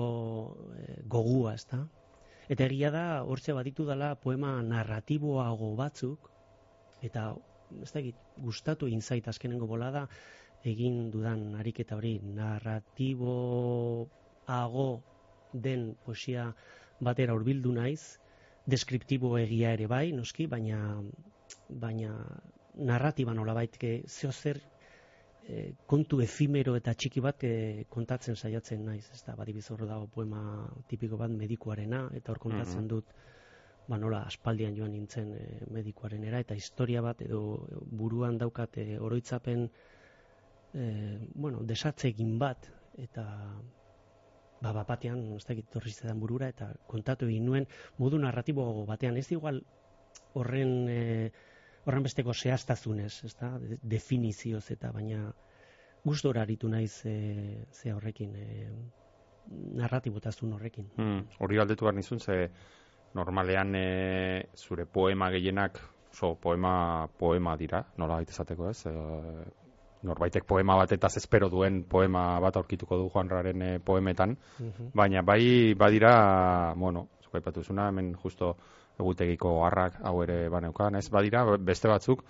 e, 0.76 1.02
gogua, 1.08 1.54
ezta? 1.54 1.88
Eta 2.48 2.64
egia 2.66 2.90
da, 2.94 3.22
hortze 3.24 3.52
baditu 3.56 3.84
dela 3.88 4.14
poema 4.22 4.62
narratiboago 4.62 5.74
batzuk, 5.78 6.30
eta 7.06 7.34
ez 7.82 7.92
da 7.92 8.00
gustatu 8.42 8.86
inzait 8.88 9.28
azkenengo 9.28 9.66
bolada, 9.66 10.08
egin 10.66 11.10
dudan 11.10 11.54
ariketa 11.58 11.96
hori 11.96 12.20
narratiboago 12.22 14.06
den 15.52 15.94
poesia 16.04 16.54
batera 17.00 17.34
hurbildu 17.34 17.72
naiz, 17.72 18.18
deskriptibo 18.66 19.36
egia 19.38 19.72
ere 19.76 19.86
bai, 19.86 20.10
noski, 20.12 20.46
baina 20.50 20.80
baina 21.68 22.14
narratiba 22.76 23.34
nola 23.34 23.54
baitke 23.54 24.02
zeo 24.06 24.32
zer 24.32 24.60
e, 25.48 25.72
kontu 25.86 26.20
efimero 26.20 26.74
eta 26.76 26.94
txiki 26.94 27.22
bat 27.24 27.44
e, 27.46 27.84
kontatzen 27.90 28.36
saiatzen 28.36 28.84
naiz, 28.84 29.06
ez 29.14 29.22
da, 29.26 29.36
badibiz 29.38 29.66
dago 29.68 30.06
poema 30.12 30.42
tipiko 30.88 31.16
bat 31.16 31.30
medikuarena, 31.30 32.08
eta 32.14 32.32
hor 32.32 32.42
kontatzen 32.42 32.84
mm 32.84 32.88
dut, 32.88 33.14
ba 33.86 33.98
nola, 34.02 34.24
aspaldian 34.26 34.74
joan 34.74 34.92
nintzen 34.92 35.32
e, 35.38 35.44
medikuarenera, 35.70 36.40
eta 36.42 36.54
historia 36.54 37.02
bat, 37.02 37.22
edo 37.22 37.66
buruan 37.86 38.38
daukat 38.38 38.78
e, 38.82 38.98
oroitzapen, 38.98 39.68
e, 40.74 40.86
bueno, 41.34 41.62
desatze 41.62 42.08
egin 42.10 42.36
bat, 42.38 42.66
eta 42.98 43.26
ba, 44.60 44.72
bapatean, 44.72 45.22
ez 45.36 45.44
da, 45.48 45.56
torri 45.72 45.92
burura, 46.14 46.48
eta 46.48 46.72
kontatu 46.86 47.26
egin 47.26 47.46
nuen, 47.46 47.66
modu 47.98 48.18
narratibo 48.18 48.86
batean, 48.86 49.16
ez 49.16 49.30
igual 49.32 49.62
horren... 50.34 50.88
E, 50.88 51.30
horren 51.86 52.02
besteko 52.02 52.34
zehaztazunez, 52.34 53.12
ez 53.24 53.34
da, 53.38 53.52
definizioz 53.82 54.64
eta 54.74 54.90
baina 54.90 55.28
gustora 56.06 56.42
aritu 56.42 56.68
naiz 56.68 57.04
e, 57.06 57.66
ze 57.70 57.92
horrekin, 57.94 58.32
e, 58.34 58.70
narratibotazun 59.78 60.56
horrekin. 60.56 60.88
Hmm, 60.96 61.20
hori 61.38 61.60
aldetu 61.62 61.86
behar 61.86 61.94
nizun, 61.94 62.18
ze 62.18 62.48
normalean 63.14 63.74
e, 63.78 63.86
zure 64.56 64.86
poema 64.86 65.30
gehienak, 65.30 65.78
oso 66.10 66.34
poema, 66.42 67.06
poema 67.18 67.56
dira, 67.56 67.84
nola 68.02 68.18
baita 68.18 68.34
esateko 68.34 68.70
ez, 68.70 68.80
e, 68.90 68.96
norbaitek 70.02 70.44
poema 70.44 70.76
bat 70.76 70.92
eta 70.92 71.08
espero 71.16 71.48
duen 71.48 71.82
poema 71.84 72.40
bat 72.40 72.56
aurkituko 72.56 72.98
du 73.00 73.08
Juanraren 73.10 73.62
e, 73.62 73.70
poemetan, 73.78 74.36
mhm. 74.58 74.90
baina 74.94 75.22
bai 75.22 75.74
badira, 75.74 76.74
bueno, 76.76 77.08
zukaipatu 77.24 77.62
zuna, 77.62 77.88
hemen 77.88 78.14
justo 78.14 78.56
egutegiko 78.98 79.64
harrak 79.64 80.00
hau 80.02 80.22
ere 80.22 80.48
baneukan, 80.48 80.96
ez? 80.96 81.08
Badira 81.10 81.44
beste 81.58 81.88
batzuk 81.88 82.24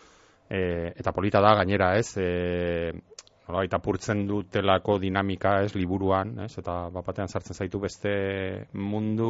e, 0.48 0.92
eta 0.96 1.12
polita 1.12 1.40
da 1.40 1.54
gainera, 1.60 1.94
ez? 1.98 2.16
E, 2.16 2.92
Nola, 3.46 3.62
eta 3.62 3.78
purtzen 3.78 4.24
dutelako 4.26 4.96
dinamika, 4.98 5.60
ez, 5.62 5.70
liburuan, 5.78 6.32
ez, 6.42 6.56
eta 6.58 6.88
bapatean 6.90 7.30
sartzen 7.30 7.54
zaitu 7.54 7.78
beste 7.78 8.10
mundu 8.74 9.28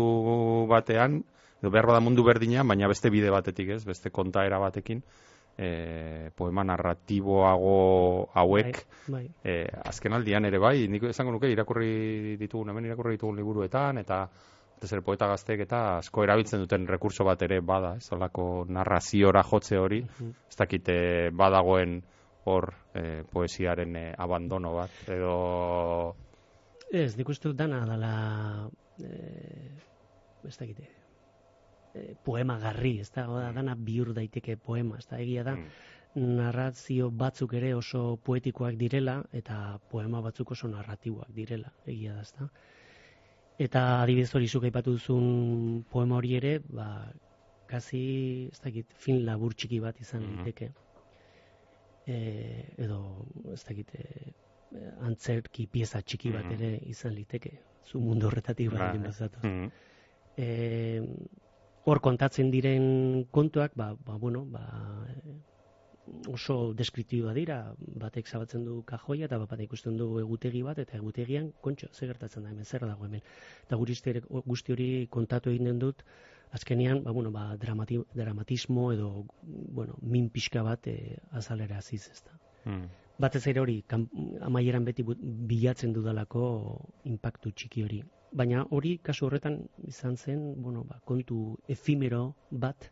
batean, 0.70 1.18
edo 1.60 1.72
behar 1.74 1.90
da 1.92 2.00
mundu 2.00 2.24
berdinean, 2.24 2.64
baina 2.68 2.88
beste 2.88 3.12
bide 3.12 3.28
batetik, 3.34 3.74
ez, 3.76 3.82
beste 3.84 4.08
kontaera 4.08 4.56
batekin, 4.62 5.02
e, 5.58 6.30
poema 6.36 6.64
narratiboago 6.64 8.28
hauek, 8.34 8.82
bai, 9.08 9.24
bai. 9.24 9.24
E, 9.44 9.64
azken 9.88 10.16
aldian 10.16 10.44
ere 10.44 10.60
bai, 10.60 10.88
nik 10.92 11.08
esango 11.10 11.32
nuke, 11.36 11.50
irakurri 11.52 12.36
ditugun, 12.40 12.70
hemen 12.70 12.90
irakurri 12.90 13.16
ditugun 13.16 13.40
liburuetan, 13.40 14.02
eta 14.04 14.26
ez 14.82 14.90
ere 14.92 15.00
poeta 15.00 15.28
gazteek 15.30 15.62
eta 15.64 15.80
asko 16.02 16.26
erabiltzen 16.26 16.60
duten 16.60 16.84
rekurso 16.90 17.24
bat 17.24 17.40
ere 17.46 17.62
bada, 17.64 17.94
ez 17.96 18.10
olako 18.12 18.66
narraziora 18.68 19.42
jotze 19.48 19.80
hori, 19.80 20.02
mhm. 20.04 20.34
ez 20.50 20.60
dakite 20.60 20.98
badagoen 21.32 21.98
hor 22.46 22.70
e, 22.94 23.24
poesiaren 23.32 23.96
e, 23.96 24.06
abandono 24.16 24.76
bat, 24.76 25.00
edo... 25.10 26.14
Ez, 26.92 27.16
nik 27.18 27.32
uste 27.32 27.48
dut 27.48 27.58
dana 27.58 27.80
dala, 27.88 28.12
e, 29.02 29.16
ez 30.46 30.54
dakite, 30.60 30.86
poema 32.24 32.58
garri, 32.62 32.98
ez 33.00 33.10
da, 33.14 33.26
mm. 33.26 33.54
dana 33.56 33.74
biur 33.88 34.12
daiteke 34.16 34.56
poema, 34.56 34.98
ez 34.98 35.06
da, 35.10 35.20
egia 35.22 35.44
da, 35.46 35.56
mm. 35.56 36.24
narrazio 36.38 37.10
batzuk 37.10 37.54
ere 37.58 37.74
oso 37.76 38.16
poetikoak 38.24 38.78
direla, 38.80 39.20
eta 39.32 39.78
poema 39.90 40.22
batzuk 40.24 40.54
oso 40.56 40.70
narratiboak 40.72 41.30
direla, 41.36 41.72
egia 41.86 42.16
da, 42.16 42.24
ez 42.24 42.32
da. 42.38 42.48
Eta 43.66 43.84
adibidez 44.02 44.34
hori 44.36 44.48
zuk 44.48 44.66
aipatu 44.68 44.96
duzun 44.98 45.84
poema 45.92 46.18
hori 46.18 46.34
ere, 46.36 46.58
ba, 46.68 46.88
kasi, 47.66 48.00
ez 48.52 48.60
dakit, 48.62 48.92
fin 49.04 49.22
labur 49.26 49.54
txiki 49.54 49.80
bat 49.82 50.00
izan 50.00 50.22
mm 50.24 50.42
liteke. 50.42 50.72
E, 52.06 52.18
edo, 52.84 53.00
ez 53.52 53.62
dakit, 53.66 53.90
e, 53.98 54.34
antzerki 55.08 55.66
pieza 55.72 56.02
txiki 56.02 56.30
bat 56.34 56.46
ere 56.52 56.76
izan 56.86 57.16
liteke. 57.16 57.56
Zu 57.86 58.02
mundu 58.02 58.28
horretatik 58.28 58.70
bat 58.74 58.90
egin 58.90 59.08
bazatu. 59.08 59.42
Mm 59.46 59.74
hor 61.86 62.00
kontatzen 62.02 62.50
diren 62.50 63.26
kontuak, 63.30 63.76
ba, 63.78 63.92
ba 64.06 64.16
bueno, 64.18 64.44
ba, 64.50 64.64
oso 66.30 66.72
deskriptiboa 66.78 67.34
dira, 67.34 67.58
batek 68.02 68.28
zabatzen 68.28 68.64
du 68.66 68.80
kajoia 68.86 69.26
eta 69.26 69.38
bat 69.42 69.60
ikusten 69.62 69.96
du 69.98 70.08
egutegi 70.22 70.62
bat 70.66 70.78
eta 70.82 70.98
egutegian 70.98 71.52
kontxo 71.62 71.88
zer 71.92 72.10
gertatzen 72.12 72.46
da 72.46 72.50
hemen 72.50 72.64
zer 72.64 72.86
dago 72.86 73.06
hemen. 73.06 73.22
Eta 73.66 73.78
guzti 73.78 74.74
hori 74.74 74.88
kontatu 75.10 75.50
egin 75.50 75.70
den 75.70 75.78
dut 75.82 76.02
azkenean, 76.56 77.02
ba, 77.04 77.12
bueno, 77.12 77.30
ba, 77.30 77.56
dramati, 77.56 78.00
dramatismo 78.14 78.90
edo 78.92 79.26
bueno, 79.42 79.98
min 80.02 80.28
pixka 80.30 80.62
bat 80.62 80.86
e, 80.86 81.18
azalera 81.32 81.78
aziz 81.78 82.08
ezta. 82.10 82.38
Hmm. 82.64 82.86
Batez 83.18 83.46
ere 83.46 83.62
hori, 83.62 83.78
amaieran 84.44 84.84
beti 84.84 85.04
bilatzen 85.06 85.94
dudalako 85.96 86.44
impactu 87.08 87.54
txiki 87.54 87.86
hori. 87.86 88.02
Baina 88.32 88.64
hori, 88.74 88.98
kasu 88.98 89.26
horretan, 89.26 89.60
izan 89.86 90.16
zen, 90.16 90.40
bueno, 90.62 90.82
ba, 90.84 90.98
kontu 91.04 91.56
efimero 91.68 92.34
bat, 92.50 92.90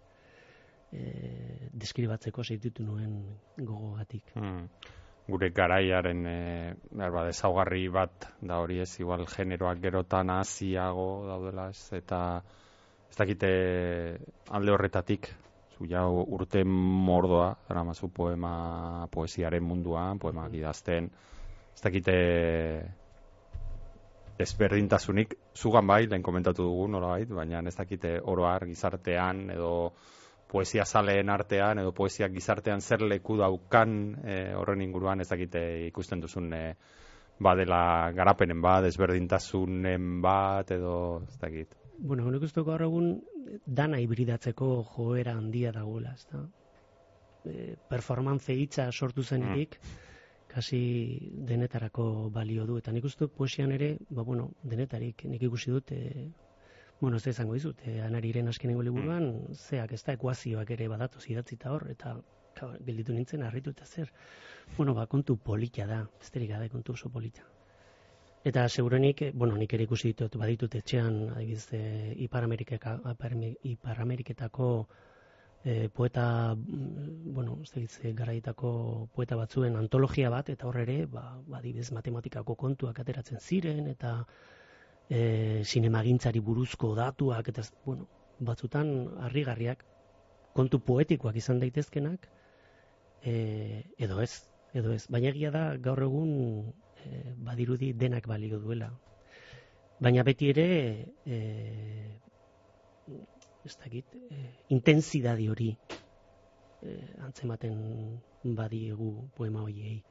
e, 0.94 1.70
deskribatzeko 1.72 2.44
zeitutu 2.44 2.84
nuen 2.86 3.16
gogogatik. 3.58 4.34
Hmm. 4.38 4.68
Gure 5.26 5.48
garaiaren 5.56 6.26
e, 6.28 6.38
berba, 6.92 7.24
desaugarri 7.26 7.86
bat 7.88 8.28
da 8.44 8.60
hori 8.60 8.80
ez, 8.84 8.90
igual 9.00 9.24
generoak 9.30 9.80
gerotan 9.82 10.30
hasiago 10.30 11.08
daudela 11.28 11.70
ez, 11.72 11.80
eta 11.96 12.20
ez 13.08 13.16
dakite 13.16 13.50
alde 14.50 14.74
horretatik, 14.74 15.30
ja 15.90 16.04
urte 16.08 16.62
mordoa, 16.64 17.54
eramazu 17.70 18.08
poema, 18.14 19.08
poesiaren 19.12 19.64
munduan, 19.64 20.20
poema 20.22 20.46
hmm. 20.46 20.60
idazten, 20.60 21.08
ez 21.74 21.82
dakite 21.82 22.18
ezberdintasunik, 24.38 25.34
zugan 25.54 25.86
bai, 25.86 26.06
lehen 26.06 26.22
komentatu 26.22 26.64
dugu, 26.66 26.88
nola 26.90 27.16
baina 27.28 27.62
ez 27.68 27.76
dakite 27.76 28.18
oroar 28.20 28.66
gizartean 28.66 29.50
edo 29.54 29.92
poesia 30.54 30.84
zaleen 30.84 31.30
artean 31.30 31.78
edo 31.82 31.92
poesia 31.92 32.28
gizartean 32.28 32.80
zer 32.80 33.02
leku 33.02 33.36
daukan 33.36 33.94
e, 34.24 34.36
horren 34.54 34.82
inguruan 34.82 35.20
ez 35.20 35.28
dakite 35.28 35.62
ikusten 35.86 36.20
duzun 36.20 36.52
e, 36.52 36.64
badela 37.42 38.12
garapenen 38.14 38.60
bat, 38.62 38.84
ezberdintasunen 38.86 40.20
bat 40.22 40.70
edo 40.70 41.22
ez 41.28 41.38
dakit. 41.40 41.74
Bueno, 41.98 42.26
honek 42.28 42.46
uste 42.46 42.62
gaur 42.66 42.82
egun 42.86 43.16
dana 43.66 43.98
hibridatzeko 44.02 44.70
joera 44.94 45.34
handia 45.38 45.72
dagoela, 45.74 46.14
ez 46.14 46.26
da? 46.30 46.44
E, 47.44 47.74
performance 47.90 48.54
hitza 48.54 48.90
sortu 48.92 49.22
zenetik, 49.22 49.78
mm. 49.80 50.13
Kasi 50.54 50.78
denetarako 51.50 52.30
balio 52.30 52.66
du. 52.66 52.78
Eta 52.78 52.92
nik 52.94 53.04
uste 53.08 53.26
poesian 53.26 53.72
ere, 53.74 53.96
ba 54.10 54.22
bueno, 54.22 54.52
denetarik 54.62 55.24
nik 55.26 55.42
ikusi 55.42 55.72
dut, 55.74 55.90
e, 55.92 56.28
bueno, 57.00 57.18
ez 57.18 57.24
da 57.24 57.34
izango 57.34 57.56
dizut, 57.58 57.82
e, 57.84 57.98
anariren 58.06 58.48
askenengo 58.48 58.84
liburuan, 58.86 59.26
zeak 59.54 59.92
ez 59.96 60.02
da 60.06 60.14
ekuazioak 60.14 60.70
ere 60.76 60.86
badatu 60.88 61.18
idatzita 61.28 61.72
hor, 61.74 61.88
eta 61.90 62.14
gelditu 62.86 63.12
nintzen 63.12 63.42
harritu 63.42 63.74
eta 63.74 63.84
zer. 63.84 64.12
Bueno, 64.76 64.94
ba, 64.94 65.08
kontu 65.10 65.36
polita 65.36 65.88
da, 65.90 66.04
besterik 66.20 66.54
gabe 66.54 66.70
kontu 66.70 66.94
oso 66.94 67.10
polita. 67.10 67.42
Eta 68.44 68.68
segurenik, 68.68 69.22
eh, 69.22 69.32
bueno, 69.34 69.56
nik 69.56 69.72
ere 69.72 69.88
ikusi 69.88 70.12
ditut, 70.12 70.36
baditut 70.36 70.74
etxean, 70.76 71.30
adibidez, 71.34 71.66
e, 71.72 72.14
Ipar, 72.28 72.44
Amerikeka, 72.44 72.98
Ipar 73.74 74.00
Ameriketako 74.00 74.68
e, 75.64 75.88
poeta, 75.88 76.54
mm, 76.54 77.32
bueno, 77.32 77.58
ez 77.64 77.98
garaitako 78.14 79.08
poeta 79.14 79.36
batzuen 79.36 79.76
antologia 79.76 80.30
bat, 80.30 80.50
eta 80.52 80.68
hor 80.68 80.76
ere, 80.82 81.06
ba, 81.06 81.40
ba 81.46 81.58
adibidez, 81.58 81.90
matematikako 81.92 82.54
kontuak 82.54 83.00
ateratzen 83.00 83.40
ziren, 83.40 83.88
eta 83.88 84.26
e, 85.08 85.62
sinemagintzari 85.64 86.40
buruzko 86.40 86.94
datuak, 86.94 87.48
eta, 87.48 87.64
bueno, 87.86 88.06
batzutan 88.40 88.92
harrigarriak 89.24 89.84
kontu 90.52 90.80
poetikoak 90.80 91.36
izan 91.40 91.58
daitezkenak, 91.62 92.28
e, 93.24 93.84
edo 93.96 94.20
ez, 94.20 94.44
edo 94.74 94.92
ez. 94.92 95.06
Baina 95.08 95.32
egia 95.32 95.50
da 95.54 95.64
gaur 95.80 96.02
egun 96.04 96.34
e, 97.00 97.22
badirudi 97.46 97.92
denak 97.96 98.28
balio 98.28 98.60
duela. 98.60 98.92
Baina 100.04 100.22
beti 100.26 100.50
ere 100.52 100.68
e, 101.24 101.40
ez 103.64 103.76
dakit, 103.80 104.16
e, 104.30 104.40
intensidadi 104.76 105.48
hori 105.48 105.70
e, 105.74 106.96
antzematen 107.26 107.76
badiegu 108.56 109.10
poema 109.36 109.62
horiei. 109.64 110.02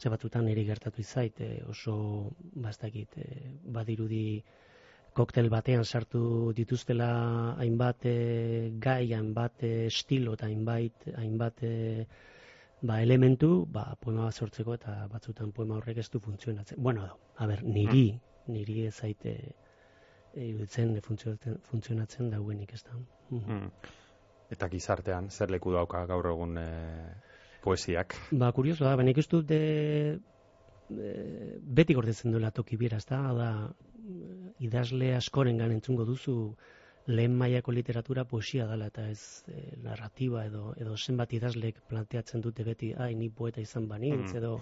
Ze 0.00 0.08
batutan 0.08 0.48
ere 0.48 0.64
gertatu 0.64 1.00
izait, 1.00 1.40
e, 1.40 1.62
oso 1.68 1.94
bastakit, 2.66 3.16
e, 3.16 3.54
badirudi 3.64 4.42
koktel 5.16 5.48
batean 5.50 5.84
sartu 5.84 6.52
dituztela 6.56 7.10
hainbat 7.58 8.06
e, 8.06 8.16
gai, 8.80 9.12
hainbat 9.12 9.64
e, 9.66 9.72
estilo 9.86 10.36
eta 10.38 10.46
hainbat, 10.46 11.08
hainbat 11.16 11.64
e, 11.66 12.06
ba, 12.82 13.00
elementu, 13.02 13.66
ba, 13.66 13.90
poema 14.00 14.28
bat 14.28 14.36
sortzeko 14.36 14.76
eta 14.78 14.94
batzutan 15.12 15.52
poema 15.56 15.80
horrek 15.80 16.00
ez 16.04 16.08
du 16.10 16.20
funtzionatzen. 16.20 16.80
Bueno, 16.82 17.08
a 17.36 17.48
ber, 17.50 17.64
niri, 17.64 18.06
mm. 18.12 18.54
niri 18.54 18.86
ez 18.86 18.94
zaite 18.94 19.36
e, 20.34 20.46
iruditzen 20.46 20.96
funtzionatzen, 21.06 21.58
funtzionatzen 21.70 22.30
dauenik 22.30 22.74
ez 22.74 22.82
da. 22.86 22.96
Mm. 23.34 23.68
Eta 24.50 24.68
gizartean, 24.72 25.30
zer 25.30 25.52
leku 25.54 25.72
dauka 25.74 26.04
gaur 26.10 26.30
egun 26.32 26.58
e, 26.58 26.66
poesiak? 27.62 28.16
Ba, 28.32 28.50
kurioso 28.56 28.84
da, 28.84 28.96
benik 28.98 29.22
ez 29.22 29.28
dut 29.30 29.46
de, 29.46 29.62
e, 30.90 31.14
beti 31.62 31.94
gordetzen 31.94 32.34
duela 32.34 32.50
toki 32.50 32.80
bira, 32.80 32.98
ez 32.98 33.06
da, 33.06 33.22
da, 33.36 33.52
idazle 34.60 35.14
askoren 35.14 35.60
entzungo 35.60 36.04
duzu, 36.04 36.36
lehen 37.06 37.34
mailako 37.36 37.72
literatura 37.72 38.24
poesia 38.24 38.66
dela 38.68 38.86
eta 38.90 39.06
ez 39.10 39.42
e, 39.48 39.76
narratiba 39.82 40.44
edo 40.46 40.74
edo 40.76 40.96
zenbat 40.96 41.32
idazlek 41.32 41.80
planteatzen 41.88 42.44
dute 42.44 42.64
beti 42.64 42.92
ai 42.92 43.14
ni 43.14 43.30
poeta 43.30 43.60
izan 43.60 43.88
banintz 43.88 44.32
mm. 44.32 44.36
edo 44.36 44.60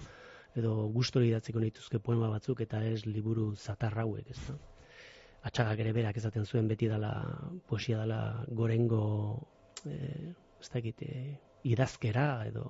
edo 0.57 0.75
gusto 0.95 1.21
idatziko 1.21 1.61
nituzke 1.61 1.99
poema 1.99 2.31
batzuk 2.33 2.61
eta 2.65 2.81
ez 2.85 3.05
liburu 3.07 3.55
zatarrauek, 3.55 4.31
ez 4.31 4.41
da. 4.47 4.57
Atxagak 5.49 5.81
ere 5.85 5.95
berak 5.97 6.19
esaten 6.21 6.45
zuen 6.45 6.69
beti 6.69 6.89
dela 6.91 7.13
poesia 7.69 8.03
dela 8.05 8.45
gorengo 8.61 9.03
eh 9.87 10.35
ez 10.59 10.69
dakit, 10.75 11.03
e, 11.03 11.39
idazkera 11.63 12.45
edo 12.49 12.65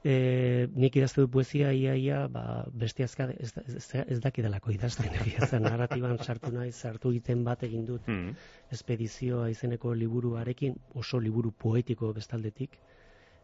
E, 0.00 0.66
nik 0.80 0.94
idazte 0.96 1.20
du 1.20 1.28
poesia 1.28 1.74
ia 1.76 1.92
ia, 2.00 2.22
ba, 2.32 2.64
beste 2.72 3.04
azka, 3.04 3.26
ez, 3.36 3.50
ez, 3.68 3.82
ez 4.00 4.16
daki 4.24 4.40
delako 4.40 4.72
idazten, 4.72 5.12
ez 5.12 5.50
narratiban 5.60 6.16
sartu 6.24 6.52
nahi, 6.54 6.72
sartu 6.72 7.10
egiten 7.12 7.42
bat 7.44 7.66
egin 7.68 7.84
dut, 7.84 8.08
mm. 8.08 8.30
espedizioa 8.72 9.50
izeneko 9.52 9.92
liburuarekin, 9.92 10.78
oso 10.94 11.20
liburu 11.20 11.52
poetiko 11.52 12.14
bestaldetik, 12.16 12.78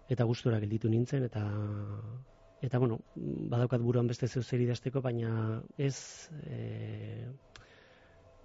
eta 0.08 0.24
gustura 0.24 0.62
gelditu 0.62 0.88
nintzen, 0.88 1.28
eta 1.28 1.44
eta 2.64 2.80
bueno, 2.80 3.02
badaukat 3.52 3.84
buruan 3.84 4.08
beste 4.08 4.26
zeu 4.26 4.42
zer 4.42 4.64
idazteko, 4.64 5.02
baina 5.04 5.60
ez 5.76 6.30
e, 6.48 7.28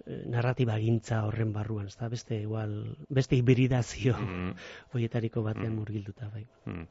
narratiba 0.06 0.78
gintza 0.82 1.22
horren 1.26 1.52
barruan, 1.52 1.86
ez 1.86 1.96
da, 1.96 2.08
beste 2.12 2.40
igual, 2.42 2.76
beste 3.08 3.36
hibridazio 3.38 4.16
mm. 4.18 4.54
hoietariko 4.94 5.42
batean 5.46 5.72
mm. 5.72 5.82
murgilduta, 5.82 6.30
bai. 6.34 6.46
Mm 6.66 6.86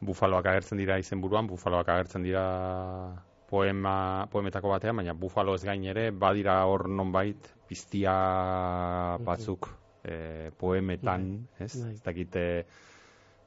bufaloak 0.00 0.46
agertzen 0.46 0.78
dira 0.78 0.98
izenburuan, 1.02 1.48
bufaloak 1.50 1.88
agertzen 1.90 2.22
dira 2.26 2.44
poema, 3.50 4.28
poemetako 4.30 4.74
batean, 4.74 5.00
baina 5.00 5.14
bufalo 5.16 5.54
ez 5.56 5.64
gain 5.64 5.84
ere, 5.90 6.10
badira 6.10 6.60
hor 6.68 6.88
nonbait 6.88 7.48
piztia 7.68 8.14
batzuk 9.24 9.70
e, 10.04 10.50
poemetan, 10.60 11.30
bai, 11.48 11.64
ez? 11.66 11.72
Bai. 11.80 11.94
Ez 11.96 12.02
dakite, 12.04 12.44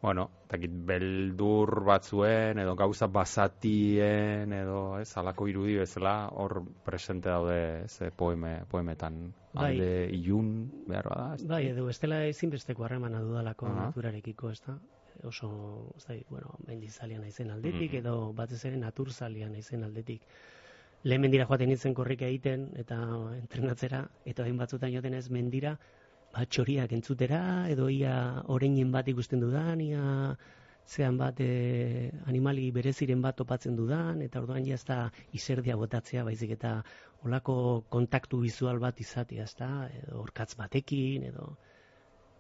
bueno, 0.02 0.30
dakit 0.49 0.72
beldur 0.86 1.84
batzuen, 1.86 2.60
edo 2.60 2.76
gauza 2.76 3.08
basatien, 3.08 4.54
edo, 4.54 4.99
ez, 4.99 5.12
alako 5.18 5.47
irudi 5.47 5.76
bezala, 5.78 6.16
hor 6.34 6.64
presente 6.86 7.30
daude, 7.30 7.84
ez, 7.84 8.02
e, 8.02 8.10
poeme, 8.12 8.64
poemetan. 8.72 9.28
Bai. 9.54 9.74
Alde 9.76 9.91
ilun, 10.16 10.49
behar 10.88 11.12
bada. 11.12 11.28
Bai, 11.47 11.68
edo, 11.70 11.86
estela 11.89 12.24
ezinbesteko 12.26 12.88
harremana 12.88 13.22
dudalako 13.22 13.68
uh 13.68 13.72
-huh. 13.72 13.86
naturarekiko, 13.86 14.49
ez 14.52 14.62
da? 14.66 14.80
oso, 15.24 15.93
ez 15.97 16.06
da, 16.08 16.16
bueno, 16.30 16.56
mendizalia 16.68 17.20
naizen 17.20 17.52
aldetik, 17.52 17.91
mm 17.91 17.95
-hmm. 17.95 17.99
edo 17.99 18.34
batez 18.34 18.66
ere 18.66 18.78
naturzalia 18.78 19.49
naizen 19.49 19.84
aldetik. 19.84 20.22
Lehen 21.04 21.22
mendira 21.22 21.45
joaten 21.45 21.70
nintzen 21.70 21.93
korrika 21.93 22.26
egiten, 22.26 22.70
eta 22.76 22.97
entrenatzera, 23.36 24.08
eta 24.26 24.43
hain 24.43 24.58
batzutan 24.58 24.91
joten 24.93 25.14
ez 25.14 25.30
mendira, 25.30 25.78
bat 26.32 26.49
txoriak 26.49 26.91
entzutera, 26.95 27.41
edo 27.69 27.89
ia 27.89 28.15
oreinen 28.55 28.91
bat 28.91 29.07
ikusten 29.11 29.43
dudan, 29.43 29.82
ia 29.82 30.36
zean 30.88 31.17
bat 31.19 31.39
e, 31.43 32.11
animali 32.27 32.69
bereziren 32.75 33.21
bat 33.21 33.38
topatzen 33.38 33.75
dudan, 33.75 34.21
eta 34.25 34.41
orduan 34.41 34.65
ja 34.67 34.75
ez 34.79 34.86
da 34.88 35.01
izerdia 35.38 35.77
botatzea, 35.79 36.23
baizik 36.27 36.55
eta 36.57 36.77
olako 37.27 37.84
kontaktu 37.89 38.41
bizual 38.41 38.79
bat 38.79 38.99
izatea, 38.99 39.43
ez 39.43 39.55
da, 39.59 39.71
edo 40.01 40.23
orkatz 40.23 40.55
batekin, 40.59 41.29
edo 41.29 41.53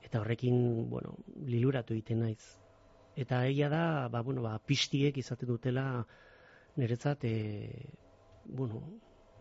eta 0.01 0.23
horrekin, 0.23 0.89
bueno, 0.89 1.15
liluratu 1.45 1.93
egiten 1.93 2.25
naiz 2.25 2.41
eta 3.15 3.45
egia 3.47 3.69
da, 3.69 4.07
ba, 4.09 4.21
bueno, 4.21 4.41
ba, 4.41 4.57
pistiek 4.65 5.17
izaten 5.17 5.49
dutela 5.49 5.85
niretzat, 6.79 7.25
e, 7.25 7.87
bueno, 8.45 8.81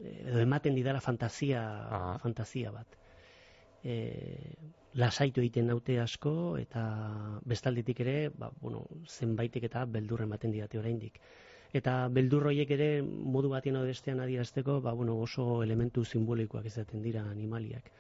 edo 0.01 0.41
ematen 0.41 0.75
didala 0.75 1.01
fantasia, 1.01 1.63
Aha. 1.87 2.19
fantasia 2.23 2.73
bat. 2.75 3.00
E, 3.85 3.95
lasaitu 4.95 5.41
egiten 5.41 5.71
naute 5.71 5.99
asko, 6.03 6.57
eta 6.59 6.83
bestalditik 7.47 8.01
ere, 8.05 8.17
ba, 8.35 8.51
bueno, 8.61 8.83
zenbaitek 9.07 9.69
eta 9.71 9.85
beldur 9.87 10.25
ematen 10.27 10.53
didate 10.53 10.79
oraindik. 10.79 11.21
Eta 11.73 12.09
beldur 12.11 12.49
horiek 12.51 12.71
ere 12.75 12.89
modu 13.03 13.53
batien 13.53 13.77
hau 13.79 13.85
bestean 13.87 14.21
adierazteko, 14.21 14.81
ba, 14.83 14.93
bueno, 14.93 15.17
oso 15.23 15.63
elementu 15.63 16.05
simbolikoak 16.05 16.67
izaten 16.67 17.03
dira 17.03 17.23
animaliak. 17.31 17.91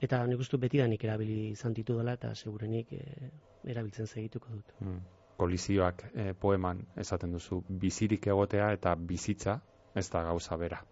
Eta 0.00 0.20
nik 0.28 0.42
uste 0.44 0.60
beti 0.60 0.82
da 0.82 0.86
nik 0.86 1.04
erabili 1.04 1.50
izan 1.54 1.72
ditu 1.72 1.96
dela, 1.96 2.12
eta 2.20 2.34
segurenik 2.34 2.92
e, 2.92 3.30
erabiltzen 3.64 4.06
segituko 4.06 4.52
dut. 4.52 4.74
Hmm. 4.80 5.00
Kolizioak 5.40 6.04
e, 6.12 6.32
poeman 6.40 6.82
esaten 7.00 7.32
duzu, 7.32 7.62
bizirik 7.68 8.28
egotea 8.28 8.68
eta 8.76 8.94
bizitza 8.96 9.58
ez 9.96 10.08
da 10.12 10.22
gauza 10.28 10.56
bera. 10.60 10.82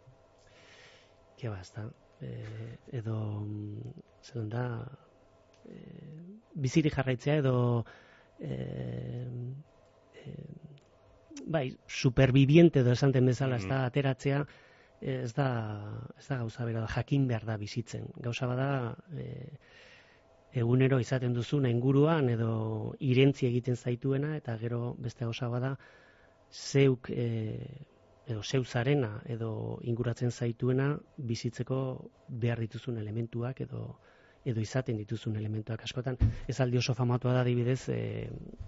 Ke 1.37 1.53
basta, 1.53 1.85
e, 2.21 2.33
edo, 3.01 3.17
zelan 4.23 4.49
da, 4.53 4.67
e, 5.69 5.79
bizirik 6.55 6.95
jarraitzea 6.95 7.39
edo, 7.43 7.57
e, 8.41 8.59
e, 10.23 10.35
bai, 11.47 11.67
superviviente 11.87 12.81
edo 12.81 12.93
esan 12.93 13.13
den 13.13 13.27
bezala, 13.33 13.57
ez 13.57 13.67
da, 13.67 13.81
mm. 13.81 13.91
ateratzea, 13.93 14.45
ez 15.05 15.33
da, 15.37 15.49
ez 16.19 16.27
da 16.29 16.39
gauza 16.41 16.65
bera, 16.65 16.87
jakin 16.89 17.27
behar 17.29 17.45
da 17.45 17.59
bizitzen. 17.61 18.07
Gauza 18.25 18.47
bada, 18.49 18.69
e, 19.13 19.59
egunero 20.55 21.01
izaten 21.03 21.35
duzuna 21.35 21.71
inguruan 21.73 22.31
edo 22.31 22.95
irentzi 23.03 23.49
egiten 23.49 23.77
zaituena 23.77 24.37
eta 24.39 24.57
gero 24.61 24.95
beste 25.03 25.27
gauza 25.27 25.49
bada 25.51 25.75
zeuk 26.55 27.11
e, 27.11 27.27
edo 28.27 28.43
zeu 28.43 28.65
zarena 28.65 29.21
edo 29.29 29.79
inguratzen 29.83 30.31
zaituena 30.31 30.95
bizitzeko 31.17 31.79
behar 32.29 32.61
dituzun 32.65 32.99
elementuak 32.99 33.61
edo 33.67 33.99
edo 34.45 34.61
izaten 34.61 34.99
dituzun 35.01 35.37
elementuak 35.41 35.83
askotan. 35.87 36.19
Ez 36.49 36.59
aldi 36.61 36.77
oso 36.77 36.95
famatua 36.95 37.33
da 37.33 37.41
adibidez 37.41 37.89
e, 37.89 38.01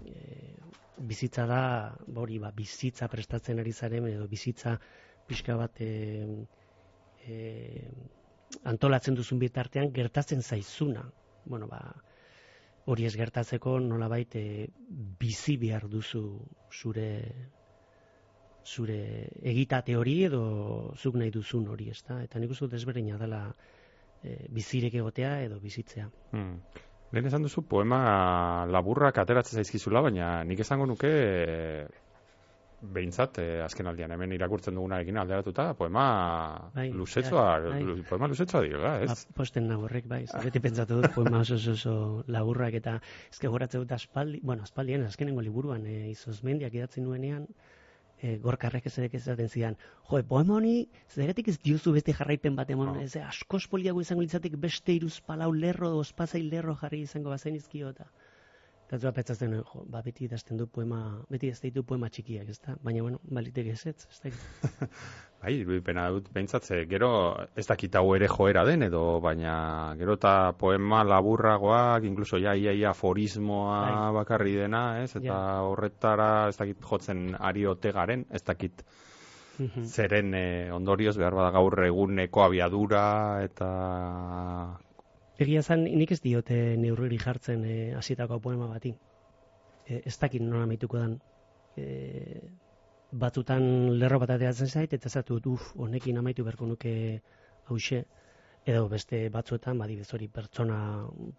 e, 0.09 0.53
bizitza 0.97 1.45
da 1.45 1.61
hori 2.15 2.39
ba 2.41 2.51
bizitza 2.51 3.07
prestatzen 3.07 3.61
ari 3.61 3.73
zaren 3.73 4.07
edo 4.09 4.25
bizitza 4.27 4.77
pixka 5.27 5.55
bat 5.59 5.81
e, 5.85 5.91
e, 7.27 7.37
antolatzen 8.73 9.15
duzun 9.15 9.39
bitartean 9.39 9.93
gertatzen 9.93 10.41
zaizuna. 10.41 11.05
Bueno, 11.45 11.67
ba, 11.67 11.81
hori 12.89 13.05
ez 13.05 13.13
gertatzeko 13.19 13.77
nolabait 13.83 14.35
e, 14.35 14.67
bizi 15.19 15.57
behar 15.61 15.87
duzu 15.91 16.23
zure 16.71 17.07
zure 18.67 18.97
egitate 19.47 19.95
hori 19.95 20.17
edo 20.27 20.41
zuk 20.99 21.15
nahi 21.15 21.31
duzun 21.31 21.67
hori, 21.71 21.89
ezta? 21.93 22.19
Eta 22.25 22.39
nik 22.39 22.51
uste 22.51 22.67
dut 22.67 22.75
ezberdina 22.79 23.17
dela 23.21 23.41
e, 24.23 24.35
bizirek 24.53 24.99
egotea 25.01 25.37
edo 25.45 25.59
bizitzea. 25.63 26.09
Hmm. 26.33 26.57
Lehen 27.15 27.29
esan 27.29 27.45
duzu 27.47 27.63
poema 27.63 28.01
laburrak 28.67 29.21
ateratzen 29.23 29.61
zaizkizula, 29.61 30.01
baina 30.03 30.41
nik 30.43 30.59
esango 30.59 30.85
nuke 30.89 31.07
e, 31.07 31.53
behintzat, 32.81 33.39
e, 33.41 33.45
azken 33.65 33.87
aldian 33.89 34.11
hemen 34.13 34.35
irakurtzen 34.35 34.75
dugunarekin 34.77 35.17
alderatuta, 35.17 35.69
poema 35.79 36.03
Bai, 36.75 36.89
luzetzoa, 36.93 37.47
bai. 37.63 37.79
lu- 37.87 38.03
poema 38.09 38.27
luzetzoa 38.29 38.61
dira, 38.67 38.91
ez? 39.01 39.09
Ba, 39.09 39.37
posten 39.39 39.65
nagorrek, 39.71 40.05
bai, 40.11 40.25
beti 40.43 40.61
pentsatu 40.61 40.99
dut 41.01 41.15
poema 41.15 41.39
oso 41.45 41.57
oso, 41.71 41.95
laburrak 42.27 42.77
eta 42.81 42.99
ezke 43.31 43.47
goratzen 43.47 43.81
dut 43.81 43.95
aspaldi, 43.97 44.43
bueno, 44.43 44.67
aspaldien 44.67 45.07
azkenengo 45.07 45.41
liburuan 45.41 45.87
e, 45.87 45.97
izozmendiak 46.11 46.75
idatzi 46.77 47.01
nuenean, 47.01 47.47
e, 48.21 48.37
gorkarrek 48.37 48.85
ez 48.85 48.97
esaten 48.99 49.49
zidan, 49.49 49.77
jo, 50.09 50.21
poema 50.23 50.55
honi, 50.55 50.87
zergatik 51.09 51.47
ez 51.47 51.57
diozu 51.59 51.93
beste 51.93 52.13
jarraipen 52.13 52.55
bat 52.55 52.69
emon, 52.69 52.89
Oh. 52.89 53.01
ez 53.01 53.15
askoz 53.17 53.67
poliago 53.67 54.01
izango 54.01 54.21
litzatek 54.21 54.57
beste 54.57 54.93
iruz 54.93 55.19
palau 55.21 55.51
lerro, 55.53 55.97
ospazai 55.97 56.43
lerro 56.43 56.75
jarri 56.75 57.01
izango 57.01 57.29
bazen 57.29 57.55
izkio 57.55 57.93
zua 58.95 59.11
pentsatzen 59.11 59.49
nuen, 59.51 59.63
jo, 59.67 59.81
ba, 59.91 59.99
beti 60.01 60.23
idazten 60.25 60.57
du 60.57 60.65
poema, 60.71 61.19
beti 61.29 61.49
ez 61.51 61.59
ditu 61.59 61.83
poema 61.83 62.07
txikiak, 62.09 62.47
ez 62.49 62.59
da? 62.63 62.77
Baina, 62.81 63.01
bueno, 63.03 63.19
baliteke 63.23 63.73
ez 63.75 63.85
ez, 63.91 64.07
ez 64.09 64.19
dakit. 64.23 64.39
Bai, 65.43 65.51
irudipena 65.59 66.07
dut 66.09 66.29
behintzat, 66.33 66.63
ze 66.65 66.85
gero 66.89 67.09
ez 67.55 67.67
dakit 67.67 67.93
hau 67.99 68.15
ere 68.15 68.27
joera 68.31 68.63
den 68.65 68.83
edo, 68.87 69.19
baina 69.21 69.93
gero 69.99 70.15
eta 70.17 70.53
poema 70.57 71.03
laburragoak, 71.05 72.03
inkluso 72.09 72.39
ja, 72.41 72.55
ia, 72.55 72.71
ia 72.73 72.89
aforismoa 72.95 73.81
Bai. 73.83 74.13
bakarri 74.21 74.55
dena, 74.55 75.03
ez? 75.03 75.11
Eta 75.15 75.27
Ja. 75.27 75.61
horretara 75.67 76.47
ez 76.49 76.57
dakit 76.57 76.79
jotzen 76.81 77.35
ari 77.39 77.65
otegaren, 77.67 78.25
ez 78.31 78.43
dakit 78.43 78.83
Mhm. 79.59 79.85
zeren 79.89 80.33
eh, 80.35 80.69
ondorioz 80.71 81.17
behar 81.17 81.33
bada 81.33 81.49
gaur 81.51 81.83
eguneko 81.83 82.43
abiadura 82.43 83.41
eta 83.43 83.69
Egia 85.37 85.61
zan, 85.61 85.83
nik 85.85 86.11
ez 86.15 86.21
diote 86.21 86.55
neurriri 86.81 87.17
jartzen 87.21 87.65
e, 87.65 87.75
hasitako 87.93 88.39
poema 88.41 88.67
bati. 88.71 88.93
E, 89.85 90.01
ez 90.09 90.15
dakit 90.17 90.41
nola 90.41 90.63
amaituko 90.65 90.97
dan. 90.97 91.19
E, 91.77 92.39
batzutan 93.11 93.67
lerro 93.99 94.17
bat 94.23 94.33
ateratzen 94.33 94.67
zait, 94.67 94.93
eta 94.97 95.09
zatu 95.09 95.37
uf, 95.51 95.67
honekin 95.75 96.17
amaitu 96.17 96.45
beharko 96.47 96.65
nuke 96.71 96.93
hause. 97.69 98.05
Edo 98.67 98.87
beste 98.91 99.19
batzuetan, 99.31 99.77
badibez 99.79 100.09
hori 100.13 100.27
pertsona 100.27 100.79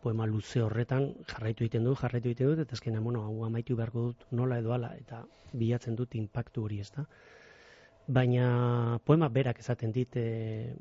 poema 0.01 0.27
luze 0.27 0.63
horretan, 0.65 1.11
jarraitu 1.33 1.67
egiten 1.67 1.85
dut, 1.85 1.99
jarraitu 2.01 2.31
egiten 2.31 2.53
dut, 2.53 2.63
eta 2.65 2.79
azkenean, 2.79 3.03
bueno, 3.05 3.25
hau 3.27 3.45
amaitu 3.45 3.77
beharko 3.77 4.07
dut 4.07 4.25
nola 4.31 4.63
edo 4.63 4.73
ala, 4.73 4.95
eta 4.97 5.25
bilatzen 5.53 5.99
dut 5.99 6.15
impactu 6.15 6.65
hori, 6.65 6.81
ez 6.81 6.89
da? 6.95 7.05
Baina 8.09 8.99
poema 9.05 9.29
berak 9.29 9.59
esaten 9.61 9.93
dit, 9.93 10.17
e, 10.17 10.75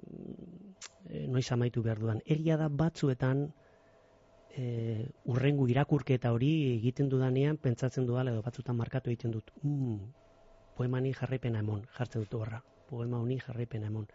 noiz 1.27 1.51
amaitu 1.51 1.83
behar 1.83 1.99
dudan. 1.99 2.21
Egia 2.25 2.55
da 2.57 2.69
batzuetan 2.69 3.49
e, 4.55 5.07
urrengu 5.25 5.67
irakurketa 5.67 6.31
hori 6.31 6.51
egiten 6.77 7.09
dudanean 7.11 7.57
pentsatzen 7.57 8.07
dudala 8.07 8.31
edo 8.31 8.41
batzutan 8.45 8.77
markatu 8.79 9.11
egiten 9.11 9.31
dut. 9.35 9.51
Mm, 9.61 9.97
poema 10.77 11.01
ni 11.01 11.11
jarraipena 11.13 11.59
emon, 11.59 11.83
jartzen 11.97 12.23
dut 12.23 12.33
horra. 12.39 12.61
Poema 12.87 13.19
honi 13.19 13.39
jarraipena 13.43 13.87
emon. 13.91 14.07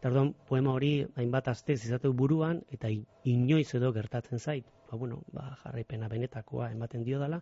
Eta 0.00 0.10
orduan, 0.10 0.32
poema 0.48 0.72
hori 0.74 1.06
hainbat 1.16 1.48
astez 1.48 1.78
izateu 1.86 2.12
buruan 2.12 2.64
eta 2.74 2.90
inoiz 3.24 3.68
edo 3.78 3.92
gertatzen 3.94 4.38
zait. 4.42 4.66
Ba, 4.90 4.96
bueno, 4.98 5.22
ba, 5.32 5.52
jarraipena 5.62 6.08
benetakoa 6.08 6.72
ematen 6.74 7.04
dio 7.06 7.18
dala, 7.22 7.40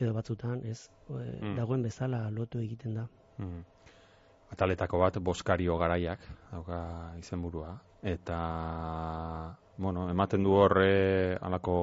edo 0.00 0.12
batzutan 0.16 0.64
ez 0.64 0.88
Mm. 1.08 1.54
dagoen 1.56 1.82
bezala 1.82 2.30
lotu 2.30 2.58
egiten 2.58 2.94
da. 2.94 3.08
mm, 3.38 3.62
ataletako 4.54 5.02
bat 5.02 5.18
boskario 5.18 5.76
garaiak 5.78 6.22
dauka 6.52 6.78
izenburua 7.18 7.74
eta 8.04 8.38
bueno, 9.76 10.08
ematen 10.10 10.44
du 10.44 10.54
horre 10.54 11.36
halako 11.42 11.76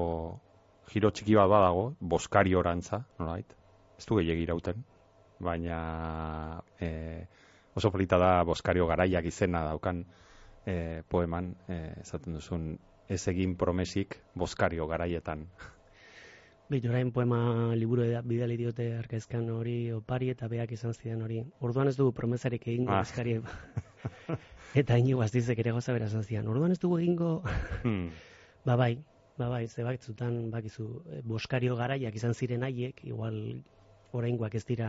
giro 0.92 1.10
txiki 1.10 1.36
bat 1.36 1.50
badago, 1.50 1.84
boskario 2.00 2.60
orantza. 2.60 3.02
Ez 3.98 4.06
du 4.08 4.18
gehiagi 4.18 4.46
irauten, 4.46 4.82
baina 5.40 6.62
e, 6.80 6.88
oso 7.76 7.90
polita 7.92 8.18
da 8.18 8.32
boskario 8.48 8.86
garaiak 8.90 9.28
izena 9.28 9.64
daukan 9.68 10.02
e, 10.66 11.02
poeman, 11.08 11.52
e, 11.68 11.78
esaten 12.02 12.38
duzun, 12.38 12.72
ez 13.08 13.22
egin 13.28 13.56
promesik 13.56 14.18
boskario 14.34 14.88
garaietan. 14.90 15.46
Beitu 16.72 16.88
orain 16.88 17.10
poema 17.12 17.38
liburu 17.76 18.06
bidali 18.24 18.54
diote 18.56 18.86
arkaizkan 18.96 19.48
hori 19.52 19.92
opari 19.92 20.30
eta 20.32 20.46
beak 20.48 20.70
izan 20.72 20.94
zidan 20.96 21.20
hori. 21.26 21.42
Orduan 21.60 21.90
ez 21.90 21.96
dugu 21.98 22.14
promesarik 22.16 22.64
egingo 22.66 22.94
Ah. 22.94 23.02
eskari. 23.04 23.34
eta 24.80 24.96
inigo 24.96 25.20
aztizek 25.20 25.58
ere 25.60 25.74
goza 25.76 25.92
bera 25.92 26.06
esan 26.08 26.24
zidan. 26.24 26.48
Orduan 26.48 26.72
ez 26.72 26.78
dugu 26.80 26.98
egingo, 27.02 27.42
Hmm. 27.82 28.08
ba 28.64 28.76
bai, 28.76 28.96
ba 29.36 29.48
bai, 29.52 29.66
ze 29.68 29.84
batzutan 29.84 30.50
bakizu, 30.50 31.02
eh, 31.10 31.20
boskario 31.24 31.76
garaiak 31.76 32.14
izan 32.16 32.32
ziren 32.34 32.62
haiek, 32.64 33.04
igual 33.04 33.36
oraingoak 34.12 34.54
ez 34.54 34.64
dira 34.64 34.88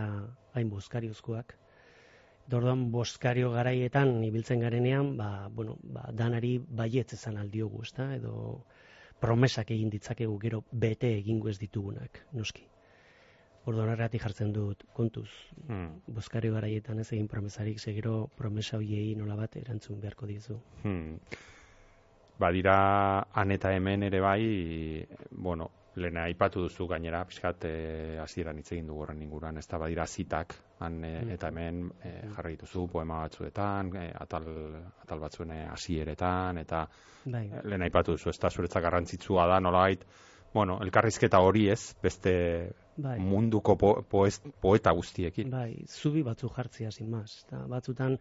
hain 0.53 0.69
boskariozkoak. 0.69 1.57
Eta 2.47 2.57
Orduan 2.57 2.91
boskario 2.91 3.51
garaietan 3.51 4.23
ibiltzen 4.23 4.59
garenean, 4.59 5.17
ba, 5.17 5.49
bueno, 5.49 5.77
ba, 5.83 6.07
danari 6.13 6.57
baietz 6.59 7.13
esan 7.13 7.37
aldiogu, 7.37 7.83
ezta? 7.83 8.13
Edo 8.15 8.63
promesak 9.23 9.71
egin 9.71 9.89
ditzakegu 9.93 10.35
gero 10.41 10.63
bete 10.71 11.13
egingo 11.21 11.49
ez 11.49 11.57
ditugunak, 11.61 12.19
noski. 12.35 12.65
Orduan 13.63 13.87
horregatik 13.93 14.21
jartzen 14.25 14.51
dut 14.51 14.83
kontuz, 14.93 15.29
Hmm. 15.67 16.01
boskario 16.07 16.53
garaietan 16.53 16.99
ez 16.99 17.11
egin 17.13 17.29
promesarik, 17.31 17.79
ze 17.79 17.93
gero 17.93 18.29
promesa 18.35 18.77
hoiei 18.77 19.15
nola 19.15 19.35
bat 19.39 19.55
erantzun 19.55 20.01
beharko 20.01 20.27
dizu. 20.27 20.59
Hmm. 20.83 21.19
Badira 22.39 22.75
han 23.31 23.51
eta 23.51 23.71
hemen 23.71 24.03
ere 24.03 24.19
bai, 24.19 25.07
bueno, 25.31 25.69
lehen 25.95 26.17
aipatu 26.17 26.63
duzu 26.65 26.87
gainera, 26.89 27.23
pixkat 27.29 27.65
eh, 27.69 28.17
hasieran 28.21 28.57
hitz 28.57 28.71
egin 28.71 28.87
dugu 28.87 29.03
horren 29.03 29.21
inguruan, 29.21 29.57
ez 29.57 29.67
da 29.67 29.77
badira 29.77 30.05
zitak, 30.07 30.55
han 30.79 30.99
Mm. 31.03 31.29
eta 31.35 31.47
hemen 31.47 31.91
eh, 32.03 32.23
jarri 32.35 32.55
dituzu 32.55 32.87
poema 32.91 33.19
batzuetan, 33.21 33.95
eh, 33.95 34.11
atal, 34.19 34.47
atal 35.03 35.19
batzuen 35.19 35.51
hasieretan, 35.69 36.57
eta 36.57 36.87
Bai, 37.25 37.45
eh, 37.47 37.61
lehen 37.63 37.81
aipatu 37.81 38.11
duzu, 38.17 38.29
ez 38.29 38.39
da 38.39 38.49
zuretzat 38.49 38.81
garrantzitsua 38.83 39.47
da, 39.47 39.59
nolabait, 39.59 40.03
bueno, 40.53 40.79
elkarrizketa 40.81 41.39
hori 41.39 41.67
ez, 41.69 41.95
beste 42.01 42.33
bai. 42.97 43.19
munduko 43.19 43.75
po, 43.77 43.93
poez, 44.09 44.39
poeta 44.61 44.91
guztiekin. 44.91 45.49
Bai, 45.49 45.85
zubi 45.87 46.21
batzu 46.23 46.49
jartzea 46.49 46.91
sin 46.91 47.09
más. 47.09 47.43
Eta 47.47 47.65
batzutan, 47.67 48.17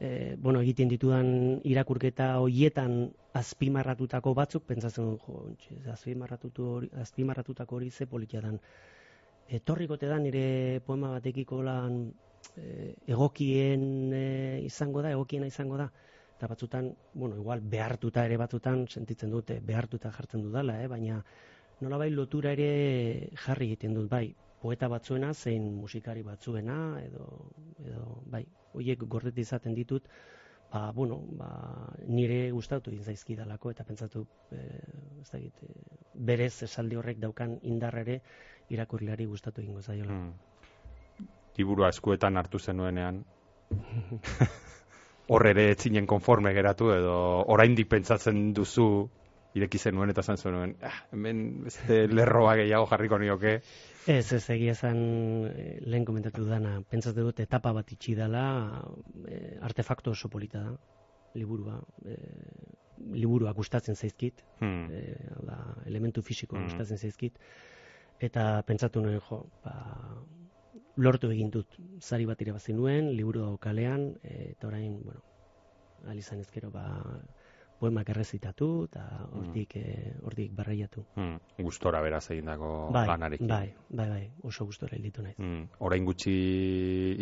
e, 0.00 0.36
bueno, 0.38 0.60
egiten 0.60 0.88
ditudan 0.88 1.60
irakurketa 1.64 2.34
hoietan 2.40 2.96
azpimarratutako 3.34 4.34
batzuk, 4.34 4.64
pentsatzen 4.66 5.12
dut, 5.12 5.68
jo, 5.68 5.78
azpimarratutu 5.92 6.66
hori, 6.76 6.90
azpimarratutako 7.02 7.76
hori 7.76 7.90
ze 7.90 8.06
politia 8.06 8.40
dan. 8.40 8.58
Etorrikote 9.48 10.08
da 10.08 10.18
nire 10.18 10.80
poema 10.86 11.10
batekiko 11.12 11.62
lan 11.62 11.98
e, 12.56 12.94
egokien 13.06 14.12
e, 14.12 14.60
izango 14.64 15.02
da, 15.02 15.12
egokiena 15.12 15.46
izango 15.46 15.76
da. 15.76 15.90
Eta 16.34 16.48
batzutan, 16.50 16.90
bueno, 17.14 17.36
igual 17.36 17.60
behartuta 17.60 18.24
ere 18.26 18.36
batzutan 18.36 18.86
sentitzen 18.88 19.30
dute, 19.30 19.60
behartuta 19.60 20.10
jartzen 20.10 20.42
dudala, 20.42 20.80
eh? 20.82 20.88
baina 20.90 21.20
nolabait 21.80 22.12
lotura 22.12 22.52
ere 22.54 23.30
jarri 23.44 23.70
egiten 23.70 23.94
dut, 23.94 24.08
bai, 24.10 24.34
poeta 24.64 24.88
batzuena 24.88 25.32
zein 25.34 25.66
musikari 25.76 26.22
batzuena 26.24 26.76
edo 27.04 27.26
edo 27.84 28.22
bai, 28.32 28.46
hoiek 28.72 29.04
gordeti 29.14 29.44
izaten 29.44 29.74
ditut, 29.76 30.08
ba 30.72 30.90
bueno, 30.96 31.20
ba 31.38 31.50
nire 32.08 32.38
gustatu 32.50 32.90
egin 32.94 33.04
zaizkidalako 33.12 33.74
eta 33.74 33.84
pentsatu 33.84 34.24
eh, 34.56 35.20
ez 35.20 35.28
dakit, 35.30 35.62
eh, 35.68 36.00
berez 36.30 36.54
esaldi 36.66 36.96
horrek 36.96 37.20
daukan 37.22 37.58
indar 37.62 37.98
ere 38.00 38.20
irakurleari 38.74 39.26
gustatu 39.30 39.62
egingo 39.62 39.82
zaiola. 39.82 40.16
Hmm. 40.16 41.28
Liburua 41.58 41.92
eskuetan 41.94 42.40
hartu 42.40 42.58
zenuenean, 42.58 43.20
hor 45.34 45.46
ere 45.46 45.68
etzinen 45.74 46.06
konforme 46.06 46.52
geratu 46.56 46.90
edo 46.96 47.18
oraindik 47.54 47.88
pentsatzen 47.92 48.40
duzu 48.56 48.88
ireki 49.54 49.78
zenuen 49.78 50.10
eta 50.10 50.22
zan 50.22 50.36
zenuen, 50.36 50.76
ah, 50.82 50.94
hemen 51.12 51.62
beste 51.64 52.06
lerroa 52.10 52.56
gehiago 52.58 52.86
jarriko 52.90 53.18
nioke. 53.18 53.60
Ez, 54.06 54.32
ez 54.32 54.42
egia 54.50 54.72
esan 54.72 54.98
eh, 55.48 55.78
lehen 55.86 56.04
komentatu 56.04 56.44
dana, 56.48 56.80
pentsatu 56.90 57.28
dut 57.28 57.40
etapa 57.40 57.72
bat 57.72 57.92
itxi 57.94 58.14
dela, 58.18 58.44
eh, 59.28 59.58
artefakto 59.62 60.10
oso 60.10 60.28
polita 60.28 60.64
da, 60.64 60.74
liburua. 61.34 61.80
Eh, 62.04 62.72
liburuak 63.14 63.56
gustatzen 63.56 63.96
zaizkit, 63.96 64.44
Hmm. 64.60 64.86
e, 64.90 65.16
da, 65.42 65.56
elementu 65.86 66.22
fisiko 66.22 66.56
Mm. 66.56 66.62
gustatzen 66.68 66.96
zaizkit 66.98 67.38
eta 68.20 68.62
pentsatu 68.62 69.00
nuen 69.02 69.18
jo, 69.20 69.40
ba, 69.64 69.74
lortu 70.96 71.30
egin 71.34 71.50
dut 71.50 71.74
sari 72.00 72.24
bat 72.24 72.40
irabazi 72.40 72.72
nuen 72.72 73.10
liburu 73.16 73.40
dago 73.40 73.58
kalean 73.58 74.14
e, 74.22 74.52
eta 74.52 74.68
orain, 74.68 75.00
bueno, 75.02 75.20
ahal 76.06 76.18
izan 76.18 76.38
ezkero 76.40 76.70
ba, 76.70 76.84
poemak 77.84 78.08
errezitatu 78.14 78.68
eta 78.88 79.04
hortik 79.36 79.76
eh, 79.76 80.14
hortik 80.24 80.52
barreiatu. 80.56 81.04
Hmm, 81.18 81.36
gustora 81.60 82.00
beraz 82.04 82.24
egindako 82.32 82.70
Bai, 82.94 83.04
lanarekin. 83.10 83.48
bai, 83.50 83.74
bai, 83.90 84.08
bai, 84.08 84.22
oso 84.42 84.64
gustora 84.68 84.96
hilditu 84.96 85.22
naiz. 85.22 85.36
Mm, 85.38 85.66
orain 85.84 86.04
gutxi 86.08 86.34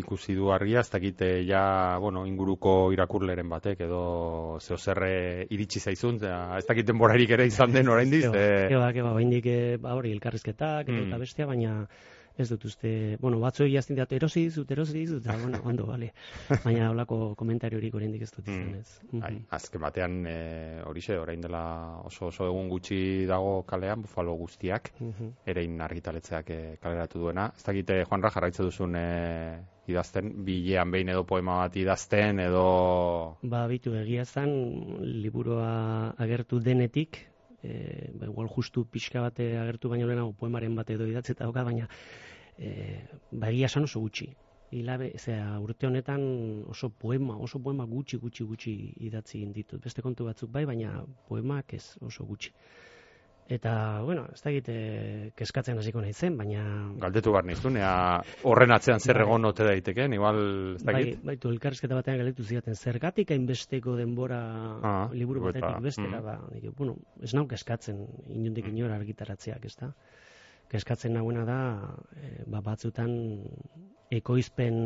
ikusi 0.00 0.36
du 0.38 0.50
argia, 0.54 0.80
ez 0.80 0.90
dakite 0.92 1.32
ja, 1.48 1.98
bueno, 2.00 2.24
inguruko 2.28 2.92
irakurleren 2.94 3.48
batek 3.50 3.84
edo 3.88 4.58
zeo 4.60 4.78
zerre 4.78 5.46
iritsi 5.50 5.80
zaizun, 5.82 6.20
ez 6.22 6.64
dakit 6.68 6.86
denborarik 6.86 7.30
ere 7.34 7.46
izan 7.50 7.72
den. 7.72 7.86
Keba, 7.92 8.00
eh, 8.38 8.68
keba, 8.70 8.92
keba, 8.94 9.12
oraindik, 9.12 9.46
eh, 9.46 9.76
ba 9.82 9.94
hori 9.98 10.12
elkarrizketak 10.12 10.88
eta, 10.88 10.92
Mm. 10.92 11.08
eta 11.08 11.18
bestea, 11.18 11.46
baina 11.46 11.86
ez 12.38 12.48
dut 12.48 12.64
uste, 12.64 13.16
bueno, 13.20 13.38
batzuei 13.40 13.72
jazten 13.74 13.96
dut 13.96 14.12
erosi 14.12 14.44
dizut, 14.46 14.70
erosi 14.70 14.92
dizut, 14.94 15.24
eta, 15.26 15.36
bueno, 15.36 15.60
ondo, 15.64 15.86
bale. 15.86 16.12
Baina 16.64 16.90
holako 16.90 17.34
komentariorik 17.36 17.94
oraindik 17.94 18.22
ez 18.22 18.30
dut 18.32 18.48
izan 18.48 18.70
Mm. 18.72 18.74
ez. 18.80 19.00
Bai, 19.12 19.32
Mhm. 19.34 19.44
azken 19.50 19.80
batean 19.80 20.26
e, 20.26 20.82
horixe, 20.86 21.18
orain 21.18 21.40
dela 21.40 21.98
oso 22.04 22.26
oso 22.26 22.46
egun 22.46 22.68
gutxi 22.68 23.26
dago 23.26 23.62
kalean, 23.66 24.02
bufalo 24.02 24.34
guztiak, 24.34 24.92
Mhm. 25.00 25.32
erein 25.46 25.80
argitaletzeak 25.80 26.50
e, 26.50 26.76
kaleratu 26.80 27.18
duena. 27.18 27.52
Ez 27.56 27.64
dakite, 27.64 28.04
Juanra, 28.04 28.30
jarraitze 28.30 28.62
duzun 28.62 28.96
e, 28.96 29.58
idazten, 29.88 30.44
bilean 30.44 30.90
behin 30.90 31.08
edo 31.08 31.24
poema 31.26 31.56
bat 31.58 31.76
idazten, 31.76 32.38
edo... 32.40 33.36
Ba, 33.42 33.66
bitu 33.66 33.94
egia 33.98 34.24
zen, 34.24 34.52
liburua 35.22 36.14
agertu 36.18 36.60
denetik, 36.60 37.18
e, 37.62 38.10
ba, 38.14 38.26
igual 38.26 38.48
justu 38.48 38.84
pixka 38.84 39.20
bate 39.20 39.56
agertu 39.58 39.88
baino 39.88 40.06
lehenago 40.06 40.32
poemaren 40.38 40.74
bat 40.76 40.90
edo 40.90 41.06
idatzi 41.06 41.32
eta 41.36 41.44
dauka, 41.44 41.64
baina 41.64 41.88
e, 42.58 43.02
ba, 43.30 43.50
egia 43.50 43.70
esan 43.70 43.88
oso 43.88 44.00
gutxi. 44.00 44.32
Hilabe, 44.72 45.10
zera, 45.20 45.58
urte 45.60 45.86
honetan 45.86 46.22
oso 46.72 46.88
poema, 46.88 47.36
oso 47.36 47.60
poema 47.60 47.84
gutxi, 47.84 48.16
gutxi, 48.16 48.44
gutxi 48.48 48.72
idatzi 49.08 49.44
ditut. 49.52 49.82
Beste 49.84 50.04
kontu 50.04 50.24
batzuk 50.24 50.50
bai, 50.50 50.64
baina 50.68 51.02
poemak 51.28 51.74
ez 51.76 51.84
oso 52.00 52.24
gutxi. 52.24 52.54
Eta, 53.50 54.00
bueno, 54.06 54.26
ez 54.32 54.40
dakit 54.40 54.68
eh, 54.70 55.30
keskatzen 55.36 55.78
hasiko 55.78 56.00
naizen, 56.00 56.36
baina... 56.38 56.62
Galdetu 57.02 57.32
behar 57.34 57.44
nizun, 57.44 57.76
horren 58.48 58.72
atzean 58.72 59.02
zer 59.02 59.18
Bai. 59.18 59.24
egon 59.26 59.44
ote 59.44 59.66
daiteken, 59.66 60.14
igual, 60.14 60.38
ez 60.76 60.84
Bai, 60.86 60.94
dakit? 60.94 61.24
baitu, 61.26 61.50
elkarrizketa 61.50 61.98
batean 61.98 62.22
galetu 62.22 62.46
zidaten, 62.46 62.78
zergatik 62.78 63.34
hainbesteko 63.34 63.96
denbora 63.98 64.40
Ah, 64.82 65.08
liburu 65.12 65.42
batetik 65.48 65.82
bestera, 65.84 66.20
mm. 66.20 66.24
ba, 66.24 66.38
nik, 66.54 66.70
bueno, 66.78 66.96
ez 67.20 67.34
nau 67.34 67.44
keskatzen, 67.50 68.00
inundik 68.30 68.70
inora 68.70 68.96
argitaratzeak, 69.00 69.66
ez 69.66 69.76
da? 69.80 69.90
Keskatzen 70.72 71.12
nagoena 71.18 71.44
da, 71.44 71.60
e, 72.16 72.32
ba, 72.48 72.62
batzutan 72.64 73.12
ekoizpen 74.12 74.78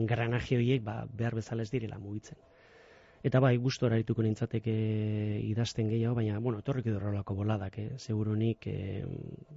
engranajio 0.00 0.58
horiek 0.58 0.82
ba, 0.86 1.04
behar 1.06 1.36
bezala 1.38 1.62
ez 1.62 1.70
direla 1.70 2.00
mugitzen. 2.02 2.38
Eta 3.24 3.40
bai, 3.40 3.56
gustora 3.56 3.96
arituko 3.96 4.22
nintzateke 4.22 4.74
idazten 5.48 5.88
gehiago, 5.88 6.14
baina, 6.18 6.38
bueno, 6.38 6.60
etorrik 6.62 6.86
edo 6.86 7.00
horrelako 7.00 7.34
boladak, 7.34 7.78
eh? 7.78 7.88
segurunik, 7.98 8.66
eh, 8.66 9.04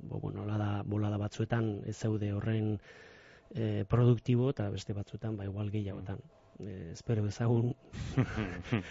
bo, 0.01 0.20
bueno, 0.20 0.41
bolada, 0.45 0.84
bolada 0.86 1.18
batzuetan 1.18 1.82
ez 1.86 1.97
zaude 1.97 2.32
horren 2.34 2.78
eh, 3.55 3.86
produktibo 3.89 4.49
eta 4.55 4.70
beste 4.70 4.93
batzuetan, 4.93 5.38
ba, 5.38 5.45
igual 5.45 5.72
gehiagotan. 5.72 6.24
Eh, 6.60 6.91
espero 6.91 7.26
ezagun, 7.28 7.74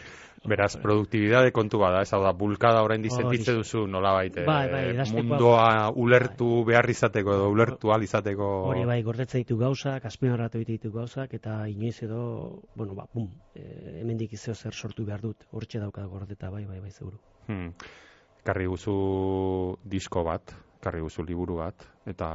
Beraz, 0.46 0.76
produktibidade 0.78 1.50
kontu 1.52 1.80
bada, 1.82 2.00
ez 2.04 2.12
hau 2.14 2.20
da, 2.22 2.30
bulkada 2.32 2.82
orain 2.86 3.00
Hori. 3.02 3.08
dizentitze 3.10 3.54
duzu 3.56 3.86
nolabait, 3.90 4.36
eh, 4.38 4.44
Bai, 4.46 4.68
bai, 4.70 5.06
mundoa 5.12 5.90
ulertu 5.90 6.62
behar 6.64 6.88
izateko 6.88 7.34
edo 7.34 7.48
ulertu 7.50 7.90
al 7.92 8.04
izateko... 8.06 8.46
hori 8.70 8.84
bai, 8.86 9.00
gordetzen 9.02 9.42
ditu 9.42 9.58
gauzak, 9.58 10.06
azpimarratu 10.06 10.62
ditu 10.64 10.92
gauzak, 10.94 11.34
eta 11.34 11.66
inoiz 11.68 11.96
edo, 12.06 12.62
bueno, 12.76 12.94
ba, 12.94 13.08
bum, 13.12 13.28
eh, 13.54 13.98
hemendik 14.00 14.32
izeo 14.38 14.54
zer 14.54 14.72
sortu 14.72 15.04
behar 15.04 15.20
dut, 15.20 15.44
hortxe 15.50 15.82
dauka 15.82 16.06
gordeta, 16.06 16.50
bai, 16.54 16.64
bai, 16.70 16.78
bai, 16.80 16.92
seguru. 16.94 17.18
Hmm. 17.48 17.74
Karri 18.46 18.70
guzu 18.70 18.94
disko 19.82 20.22
bat, 20.24 20.54
karri 20.80 21.02
guzu 21.02 21.26
liburu 21.26 21.58
bat, 21.58 21.84
eta 22.06 22.30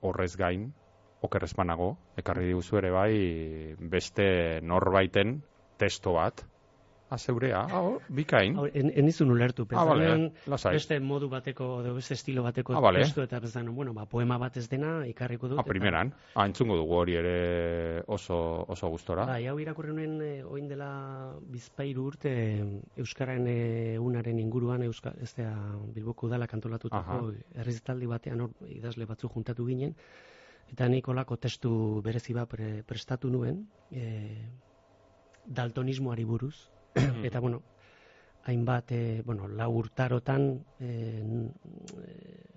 horrez 0.00 0.34
gain, 0.40 0.72
oker 1.26 1.44
espanago, 1.48 1.92
ekarri 2.16 2.48
diguzu 2.52 2.80
ere 2.82 2.90
bai 2.94 3.14
beste 3.96 4.60
norbaiten 4.62 5.40
testo 5.78 6.16
bat, 6.16 6.44
azeurea, 7.10 7.60
hau, 7.70 8.00
bikain. 8.10 8.56
Hau, 8.58 8.66
en, 8.66 8.90
enizun 8.98 9.30
ulertu, 9.30 9.66
Ah, 9.70 9.94
lasai. 10.46 10.72
beste 10.74 10.98
modu 11.00 11.28
bateko, 11.28 11.80
edo 11.82 11.94
beste 11.94 12.14
estilo 12.14 12.42
bateko 12.42 12.74
Ah, 12.74 12.80
bale. 12.80 13.00
testu, 13.00 13.22
eta 13.22 13.38
bezan, 13.40 13.74
bueno, 13.74 13.92
ba, 13.94 14.06
poema 14.06 14.38
bat 14.38 14.56
ez 14.56 14.68
dena, 14.68 15.06
ikarriko 15.06 15.48
dut. 15.48 15.58
Ah, 15.58 15.62
primeran. 15.62 16.12
Ah, 16.34 16.46
entzungo 16.46 16.76
dugu 16.76 16.94
hori 16.94 17.14
ere 17.14 18.02
oso, 18.06 18.64
oso 18.68 18.88
gustora. 18.88 19.24
Bai, 19.26 19.46
hau 19.46 19.58
irakurri 19.60 19.92
nuen 19.92 20.20
e, 20.20 20.44
oin 20.44 20.68
dela 20.68 21.32
bizpairu 21.40 22.06
urte 22.06 22.28
e, 22.32 22.80
Euskararen 22.96 23.46
e, 23.46 23.98
unaren 23.98 24.38
inguruan 24.38 24.82
Euska, 24.82 25.14
ez 25.22 25.34
da 25.36 25.52
Bilboko 25.94 26.26
udala 26.26 26.46
kantolatutako 26.46 27.32
herrizitaldi 27.54 28.06
batean 28.06 28.40
hor 28.40 28.50
idazle 28.68 29.06
batzu 29.06 29.28
juntatu 29.28 29.66
ginen 29.66 29.94
eta 30.72 30.88
nik 30.88 31.08
olako 31.08 31.36
testu 31.36 32.02
berezi 32.02 32.34
bat 32.34 32.48
pre, 32.50 32.82
prestatu 32.82 33.30
nuen 33.30 33.64
e, 33.90 34.06
daltonismoari 35.46 36.24
buruz. 36.24 36.56
Eta 36.96 37.40
bueno 37.40 37.62
hainbat 38.46 38.92
e, 38.92 39.22
bueno, 39.26 39.48
lau 39.48 39.72
urtarotan 39.74 40.46
e, 40.78 40.88
e, 40.88 42.55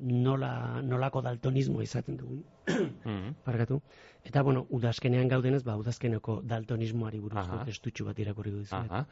nola, 0.00 0.82
nolako 0.82 1.22
daltonismo 1.22 1.82
izaten 1.82 2.16
dugun 2.16 2.44
Mm. 2.66 3.34
Barkatu. 3.46 3.80
Eta, 4.26 4.42
bueno, 4.42 4.66
udazkenean 4.70 5.28
gaudenez, 5.28 5.62
ba, 5.62 5.76
udazkeneko 5.78 6.40
daltonismoari 6.42 7.20
buruzko 7.22 7.62
testutxu 7.68 8.08
bat 8.08 8.18
irakurri. 8.18 8.52
Aha. 8.74 9.04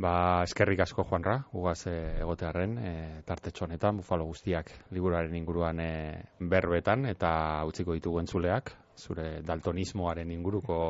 Ba, 0.00 0.14
eskerrik 0.46 0.80
asko 0.80 1.04
Juanra, 1.04 1.36
ugaz 1.52 1.86
e, 1.86 1.96
egotearen, 2.24 2.78
e, 2.80 2.92
tartetxo 3.28 3.66
honetan, 3.66 4.00
bufalo 4.00 4.24
guztiak 4.30 4.72
liburuaren 4.90 5.36
inguruan 5.36 5.84
e, 5.84 5.92
berbetan, 6.40 7.04
eta 7.12 7.30
utziko 7.68 7.92
ditugu 7.98 8.22
entzuleak, 8.24 8.72
zure 8.96 9.42
daltonismoaren 9.44 10.32
inguruko 10.32 10.82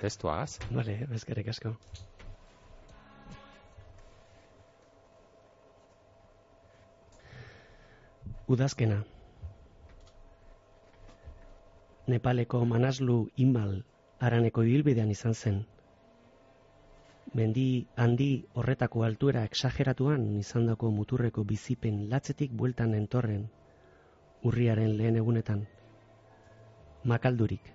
testuagaz. 0.00 0.60
Vale, 0.70 1.00
eskerrik 1.18 1.50
asko. 1.50 1.74
Udazkena. 8.44 8.98
Nepaleko 12.12 12.58
manaslu 12.68 13.30
imal 13.40 13.70
araneko 14.20 14.64
ibilbidean 14.68 15.08
izan 15.14 15.32
zen. 15.32 15.62
Mendi 17.32 17.86
handi 17.96 18.26
horretako 18.52 19.06
altuera 19.06 19.46
exageratuan 19.48 20.26
izandako 20.42 20.90
muturreko 20.92 21.44
bizipen 21.44 22.02
latzetik 22.10 22.52
bueltan 22.52 22.92
entorren, 22.98 23.46
urriaren 24.42 24.92
lehen 24.98 25.16
egunetan. 25.22 25.64
Makaldurik, 27.04 27.72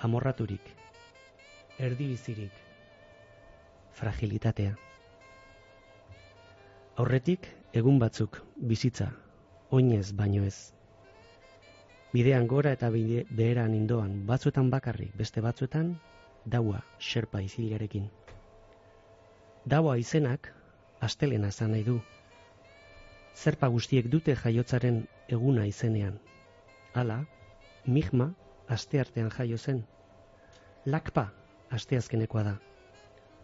amorraturik, 0.00 0.74
erdibizirik, 1.78 2.58
fragilitatea. 3.94 4.74
Aurretik, 6.98 7.46
egun 7.72 8.02
batzuk, 8.02 8.42
bizitza, 8.58 9.12
oinez 9.70 10.12
baino 10.16 10.44
ez. 10.44 10.72
Bidean 12.12 12.46
gora 12.48 12.72
eta 12.72 12.88
bide, 12.90 13.24
beheran 13.30 13.74
indoan, 13.76 14.14
batzuetan 14.26 14.70
bakarrik, 14.72 15.12
beste 15.16 15.42
batzuetan, 15.44 15.98
daua, 16.46 16.80
xerpa 16.98 17.42
izilarekin. 17.44 18.08
Daua 19.68 19.98
izenak, 20.00 20.48
astelena 21.00 21.50
zan 21.52 21.74
nahi 21.76 21.84
du. 21.84 21.98
Zerpa 23.36 23.68
guztiek 23.68 24.08
dute 24.08 24.34
jaiotzaren 24.34 25.02
eguna 25.28 25.66
izenean. 25.68 26.16
Hala, 26.94 27.18
migma, 27.86 28.30
asteartean 28.68 29.28
jaio 29.36 29.58
zen. 29.58 29.84
Lakpa, 30.86 31.26
asteazkenekoa 31.70 32.42
da. 32.48 32.54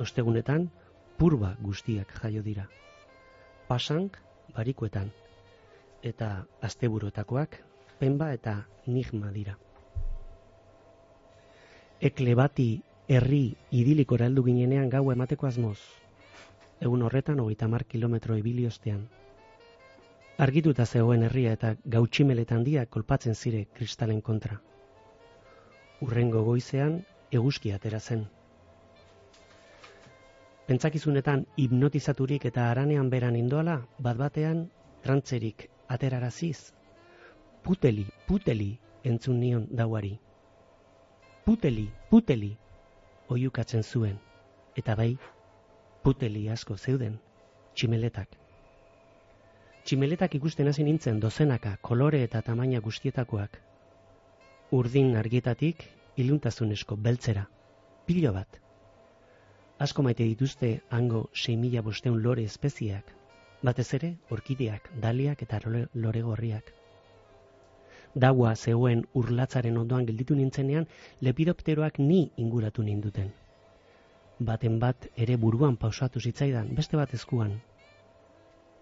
Ostegunetan, 0.01 0.71
purba 1.19 1.53
guztiak 1.61 2.17
jaio 2.23 2.43
dira. 2.43 2.65
Pasank, 3.69 4.17
barikuetan. 4.57 5.13
Eta 6.05 6.45
asteburotakoak, 6.61 7.57
penba 7.99 8.27
eta 8.37 8.59
nigma 8.87 9.31
dira. 9.33 9.55
Ekle 12.05 12.35
bati 12.37 12.67
herri 13.09 13.55
idilikora 13.73 14.29
heldu 14.29 14.45
ginenean 14.45 14.91
gau 14.93 15.07
emateko 15.15 15.49
asmoz. 15.49 15.79
Egun 16.85 17.07
horretan 17.07 17.41
hogeita 17.41 17.69
mar 17.73 17.87
kilometro 17.89 18.37
ibili 18.37 18.67
ostean. 18.67 19.07
Argituta 20.45 20.85
zegoen 20.85 21.25
herria 21.25 21.57
eta 21.57 21.75
gautximeletan 21.97 22.61
handiak 22.61 22.91
kolpatzen 22.91 23.35
zire 23.35 23.65
kristalen 23.73 24.21
kontra. 24.21 24.61
Urrengo 26.05 26.43
goizean 26.45 26.99
eguzki 27.33 27.73
atera 27.73 28.01
zen. 28.01 28.27
Pentsakizunetan 30.67 31.47
hipnotizaturik 31.57 32.45
eta 32.51 32.71
aranean 32.71 33.09
beran 33.11 33.37
indoala, 33.37 33.79
bat 33.99 34.21
batean 34.21 34.67
trantzerik 35.05 35.71
ateraraziz. 35.89 36.73
Puteli, 37.63 38.07
puteli, 38.27 38.79
entzun 39.05 39.41
nion 39.41 39.67
dauari. 39.71 40.19
Puteli, 41.45 41.91
puteli, 42.11 42.57
oiukatzen 43.29 43.83
zuen, 43.83 44.19
eta 44.77 44.95
bai, 44.97 45.17
puteli 46.03 46.49
asko 46.49 46.77
zeuden, 46.77 47.19
tximeletak. 47.75 48.37
Tximeletak 49.85 50.35
ikusten 50.39 50.69
hasi 50.69 50.85
nintzen 50.85 51.21
dozenaka, 51.21 51.77
kolore 51.83 52.23
eta 52.25 52.41
tamaina 52.43 52.81
guztietakoak. 52.81 53.59
Urdin 54.73 55.17
argietatik, 55.21 55.85
iluntazunesko 56.17 56.97
beltzera, 56.97 57.45
pilo 58.07 58.33
bat. 58.33 58.61
Asko 59.85 60.03
maite 60.07 60.25
dituzte 60.25 60.71
hango 60.89 61.27
6.000 61.35 61.83
bosteun 61.83 62.23
lore 62.23 62.45
espeziak, 62.49 63.13
batez 63.65 63.95
ere 63.97 64.11
orkideak, 64.31 64.91
daliak 65.01 65.43
eta 65.43 65.61
lore, 65.67 66.23
gorriak. 66.23 66.73
Daua 68.15 68.55
zegoen 68.55 69.05
urlatzaren 69.21 69.79
ondoan 69.81 70.05
gelditu 70.07 70.37
nintzenean, 70.37 70.87
lepidopteroak 71.21 71.99
ni 71.99 72.21
inguratu 72.37 72.83
ninduten. 72.83 73.33
Baten 74.39 74.79
bat 74.79 75.09
ere 75.17 75.37
buruan 75.37 75.77
pausatu 75.77 76.21
zitzaidan, 76.21 76.75
beste 76.77 77.01
bat 77.01 77.15
eskuan. 77.15 77.57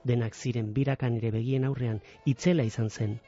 Denak 0.05 0.35
ziren 0.35 0.73
birakan 0.75 1.17
ere 1.21 1.31
begien 1.31 1.65
aurrean, 1.65 2.03
itzela 2.27 2.67
izan 2.67 2.91
zen. 2.91 3.19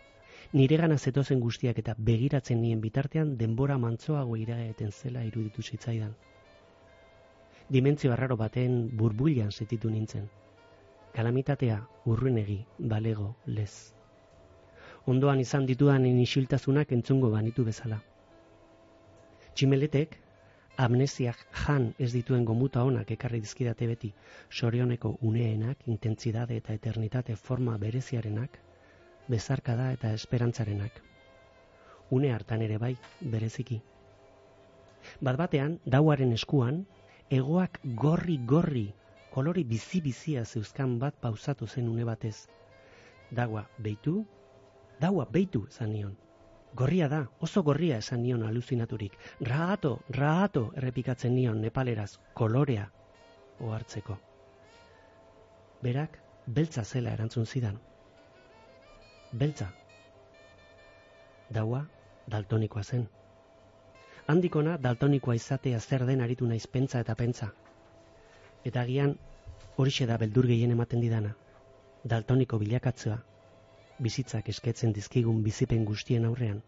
Nire 0.52 0.76
gana 0.76 0.98
zetozen 0.98 1.40
guztiak 1.40 1.78
eta 1.78 1.94
begiratzen 1.98 2.60
nien 2.60 2.80
bitartean 2.80 3.36
denbora 3.38 3.78
mantzoago 3.78 4.36
iraeten 4.36 4.90
zela 4.92 5.24
iruditu 5.24 5.62
zitzaidan. 5.62 6.14
Dimentzio 7.68 8.12
arraro 8.12 8.36
baten 8.36 8.80
burbulian 8.96 9.52
zetitu 9.52 9.90
nintzen. 9.90 10.26
Kalamitatea 11.14 11.76
urruinegi, 12.10 12.56
balego, 12.78 13.36
lez. 13.46 13.94
Ondoan 15.06 15.38
izan 15.38 15.66
ditudan 15.68 16.06
inisiltazunak 16.08 16.90
entzungo 16.96 17.28
banitu 17.30 17.64
bezala. 17.68 18.00
Tximeletek, 19.54 20.16
amnesiak 20.86 21.44
jan 21.60 21.86
ez 22.02 22.08
dituen 22.16 22.44
gomuta 22.48 22.82
honak 22.82 23.12
ekarri 23.14 23.38
dizkidate 23.44 23.86
beti, 23.92 24.10
sorioneko 24.50 25.12
uneenak, 25.30 25.86
intentzidade 25.86 26.56
eta 26.62 26.74
eternitate 26.80 27.36
forma 27.36 27.76
bereziarenak, 27.78 28.58
bezarkada 29.28 29.92
eta 29.94 30.12
esperantzarenak. 30.18 30.98
Une 32.10 32.34
hartan 32.34 32.66
ere 32.66 32.78
bai, 32.78 32.96
bereziki. 33.20 33.78
Bat 35.22 35.38
batean, 35.44 35.78
dauaren 35.86 36.34
eskuan, 36.34 36.82
egoak 37.30 37.78
gorri-gorri, 38.02 38.88
kolori 39.34 39.64
bizi-bizia 39.66 40.44
zeuzkan 40.44 40.98
bat 41.02 41.16
pausatu 41.20 41.66
zen 41.66 41.88
une 41.88 42.04
batez. 42.06 42.46
Daua, 43.34 43.64
beitu, 43.78 44.20
daua, 45.00 45.26
beitu, 45.26 45.66
zan 45.70 45.90
nion. 45.92 46.12
Gorria 46.74 47.08
da, 47.08 47.20
oso 47.40 47.62
gorria 47.62 47.98
esan 48.02 48.22
nion 48.22 48.44
aluzinaturik. 48.46 49.16
Raato, 49.40 49.96
raato, 50.18 50.62
errepikatzen 50.76 51.34
nion 51.34 51.60
nepaleraz, 51.62 52.18
kolorea, 52.34 52.86
ohartzeko. 53.60 54.18
Berak, 55.82 56.18
beltza 56.46 56.84
zela 56.84 57.12
erantzun 57.18 57.46
zidan. 57.46 57.80
Beltza. 59.32 59.68
Daua, 61.50 61.84
daltonikoa 62.30 62.82
zen. 62.84 63.08
Handikona, 64.26 64.78
daltonikoa 64.78 65.34
izatea 65.42 65.80
zer 65.80 66.06
den 66.06 66.22
aritu 66.22 66.46
naiz 66.46 66.66
pentsa 66.66 67.02
eta 67.02 67.14
pentsa. 67.14 67.50
Eta 68.64 68.80
agian, 68.80 69.18
horixe 69.76 70.06
da 70.08 70.16
beldur 70.20 70.46
gehien 70.48 70.72
ematen 70.72 71.02
didana. 71.04 71.34
Daltoniko 72.12 72.58
bilakatzea, 72.62 73.18
bizitzak 74.06 74.48
esketzen 74.52 74.94
dizkigun 74.96 75.42
bizipen 75.44 75.84
guztien 75.84 76.24
aurrean. 76.28 76.62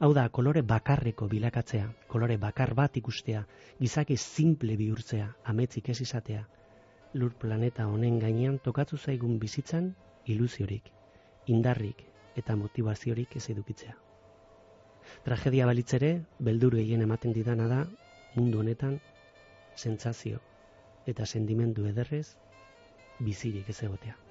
Hau 0.00 0.10
da, 0.16 0.28
kolore 0.28 0.62
bakarreko 0.62 1.28
bilakatzea, 1.32 1.88
kolore 2.08 2.36
bakar 2.44 2.74
bat 2.74 2.96
ikustea, 3.00 3.44
gizaki 3.80 4.16
simple 4.20 4.76
bihurtzea, 4.76 5.30
ametzik 5.52 5.90
ez 5.94 6.00
izatea. 6.06 6.44
Lur 7.14 7.34
planeta 7.40 7.86
honen 7.86 8.18
gainean 8.18 8.58
tokatzu 8.58 8.98
zaigun 8.98 9.38
bizitzan 9.38 9.92
iluziorik, 10.26 10.88
indarrik 11.46 12.06
eta 12.36 12.56
motivaziorik 12.56 13.36
ez 13.36 13.46
edukitzea. 13.54 13.94
Tragedia 15.24 15.68
balitzere, 15.68 16.16
beldur 16.40 16.80
gehien 16.80 17.04
ematen 17.04 17.36
didana 17.36 17.68
da, 17.70 17.84
mundu 18.34 18.64
honetan, 18.64 18.98
sentsazio 19.76 20.40
eta 21.06 21.26
sentimendu 21.26 21.86
ederrez, 21.86 22.26
bizirik 23.20 23.68
ez 23.68 23.82
egotea. 23.82 24.23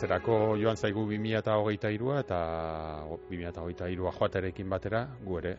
Oartzerako 0.00 0.56
joan 0.56 0.78
zaigu 0.80 1.02
2023a 1.04 2.12
eta 2.22 2.36
2023a 3.04 4.12
joaterekin 4.16 4.70
batera, 4.72 5.02
gu 5.20 5.36
ere, 5.36 5.50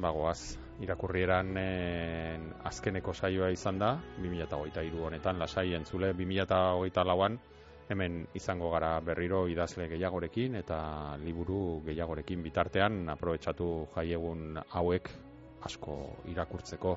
bagoaz, 0.00 0.56
irakurrieran 0.80 1.50
en, 1.60 2.46
azkeneko 2.64 3.12
saioa 3.12 3.50
izan 3.52 3.76
da, 3.82 3.90
2023 4.22 5.04
honetan 5.04 5.36
lasai 5.44 5.74
entzule, 5.76 6.14
2024an 6.16 7.36
hemen 7.92 8.16
izango 8.40 8.70
gara 8.72 8.94
berriro 9.04 9.42
idazle 9.52 9.90
gehiagorekin 9.92 10.56
eta 10.62 10.80
liburu 11.20 11.82
gehiagorekin 11.84 12.40
bitartean 12.48 13.02
aprobetsatu 13.18 13.68
jaiegun 13.98 14.62
hauek 14.80 15.12
asko 15.68 16.00
irakurtzeko 16.32 16.96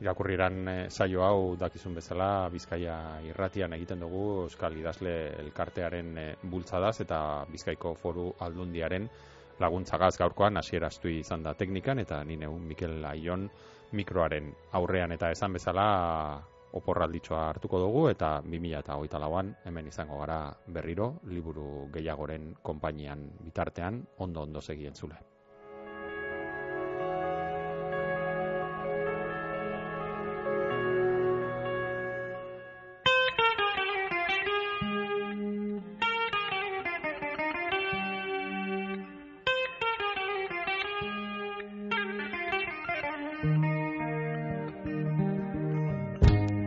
irakurriran 0.00 0.68
e, 0.68 0.76
saio 0.90 1.22
hau 1.24 1.56
dakizun 1.60 1.94
bezala 1.94 2.48
Bizkaia 2.52 3.20
irratian 3.28 3.74
egiten 3.76 4.00
dugu 4.00 4.46
Euskal 4.46 4.76
Idazle 4.80 5.14
elkartearen 5.42 6.16
e, 6.18 6.26
bultzadaz 6.42 7.00
eta 7.04 7.20
Bizkaiko 7.50 7.94
Foru 7.94 8.30
Aldundiaren 8.40 9.08
laguntzagaz. 9.60 10.16
Gaurkoan 10.18 10.56
hasieraztu 10.56 11.12
izan 11.12 11.44
da 11.44 11.54
teknikan 11.54 12.00
eta 12.00 12.22
ni 12.24 12.36
neun 12.40 12.64
Mikel 12.66 13.04
Aion 13.04 13.48
mikroaren 13.92 14.52
aurrean. 14.72 15.12
Eta 15.12 15.30
esan 15.34 15.52
bezala 15.58 15.86
oporralditzoa 16.80 17.48
hartuko 17.50 17.80
dugu 17.82 18.06
eta 18.12 18.38
2024an 18.46 19.54
hemen 19.66 19.90
izango 19.90 20.20
gara 20.22 20.44
berriro 20.66 21.16
liburu 21.28 21.88
gehiagoren 21.92 22.54
konpainian 22.62 23.26
bitartean. 23.44 24.04
Ondo 24.18 24.46
ondo 24.48 24.60
segien 24.60 24.94
zule. 24.94 25.29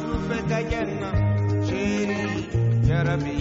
شوفك 0.00 0.50
جنة 0.70 1.10
شيري 1.68 2.44
يا 2.88 3.02
ربي 3.02 3.35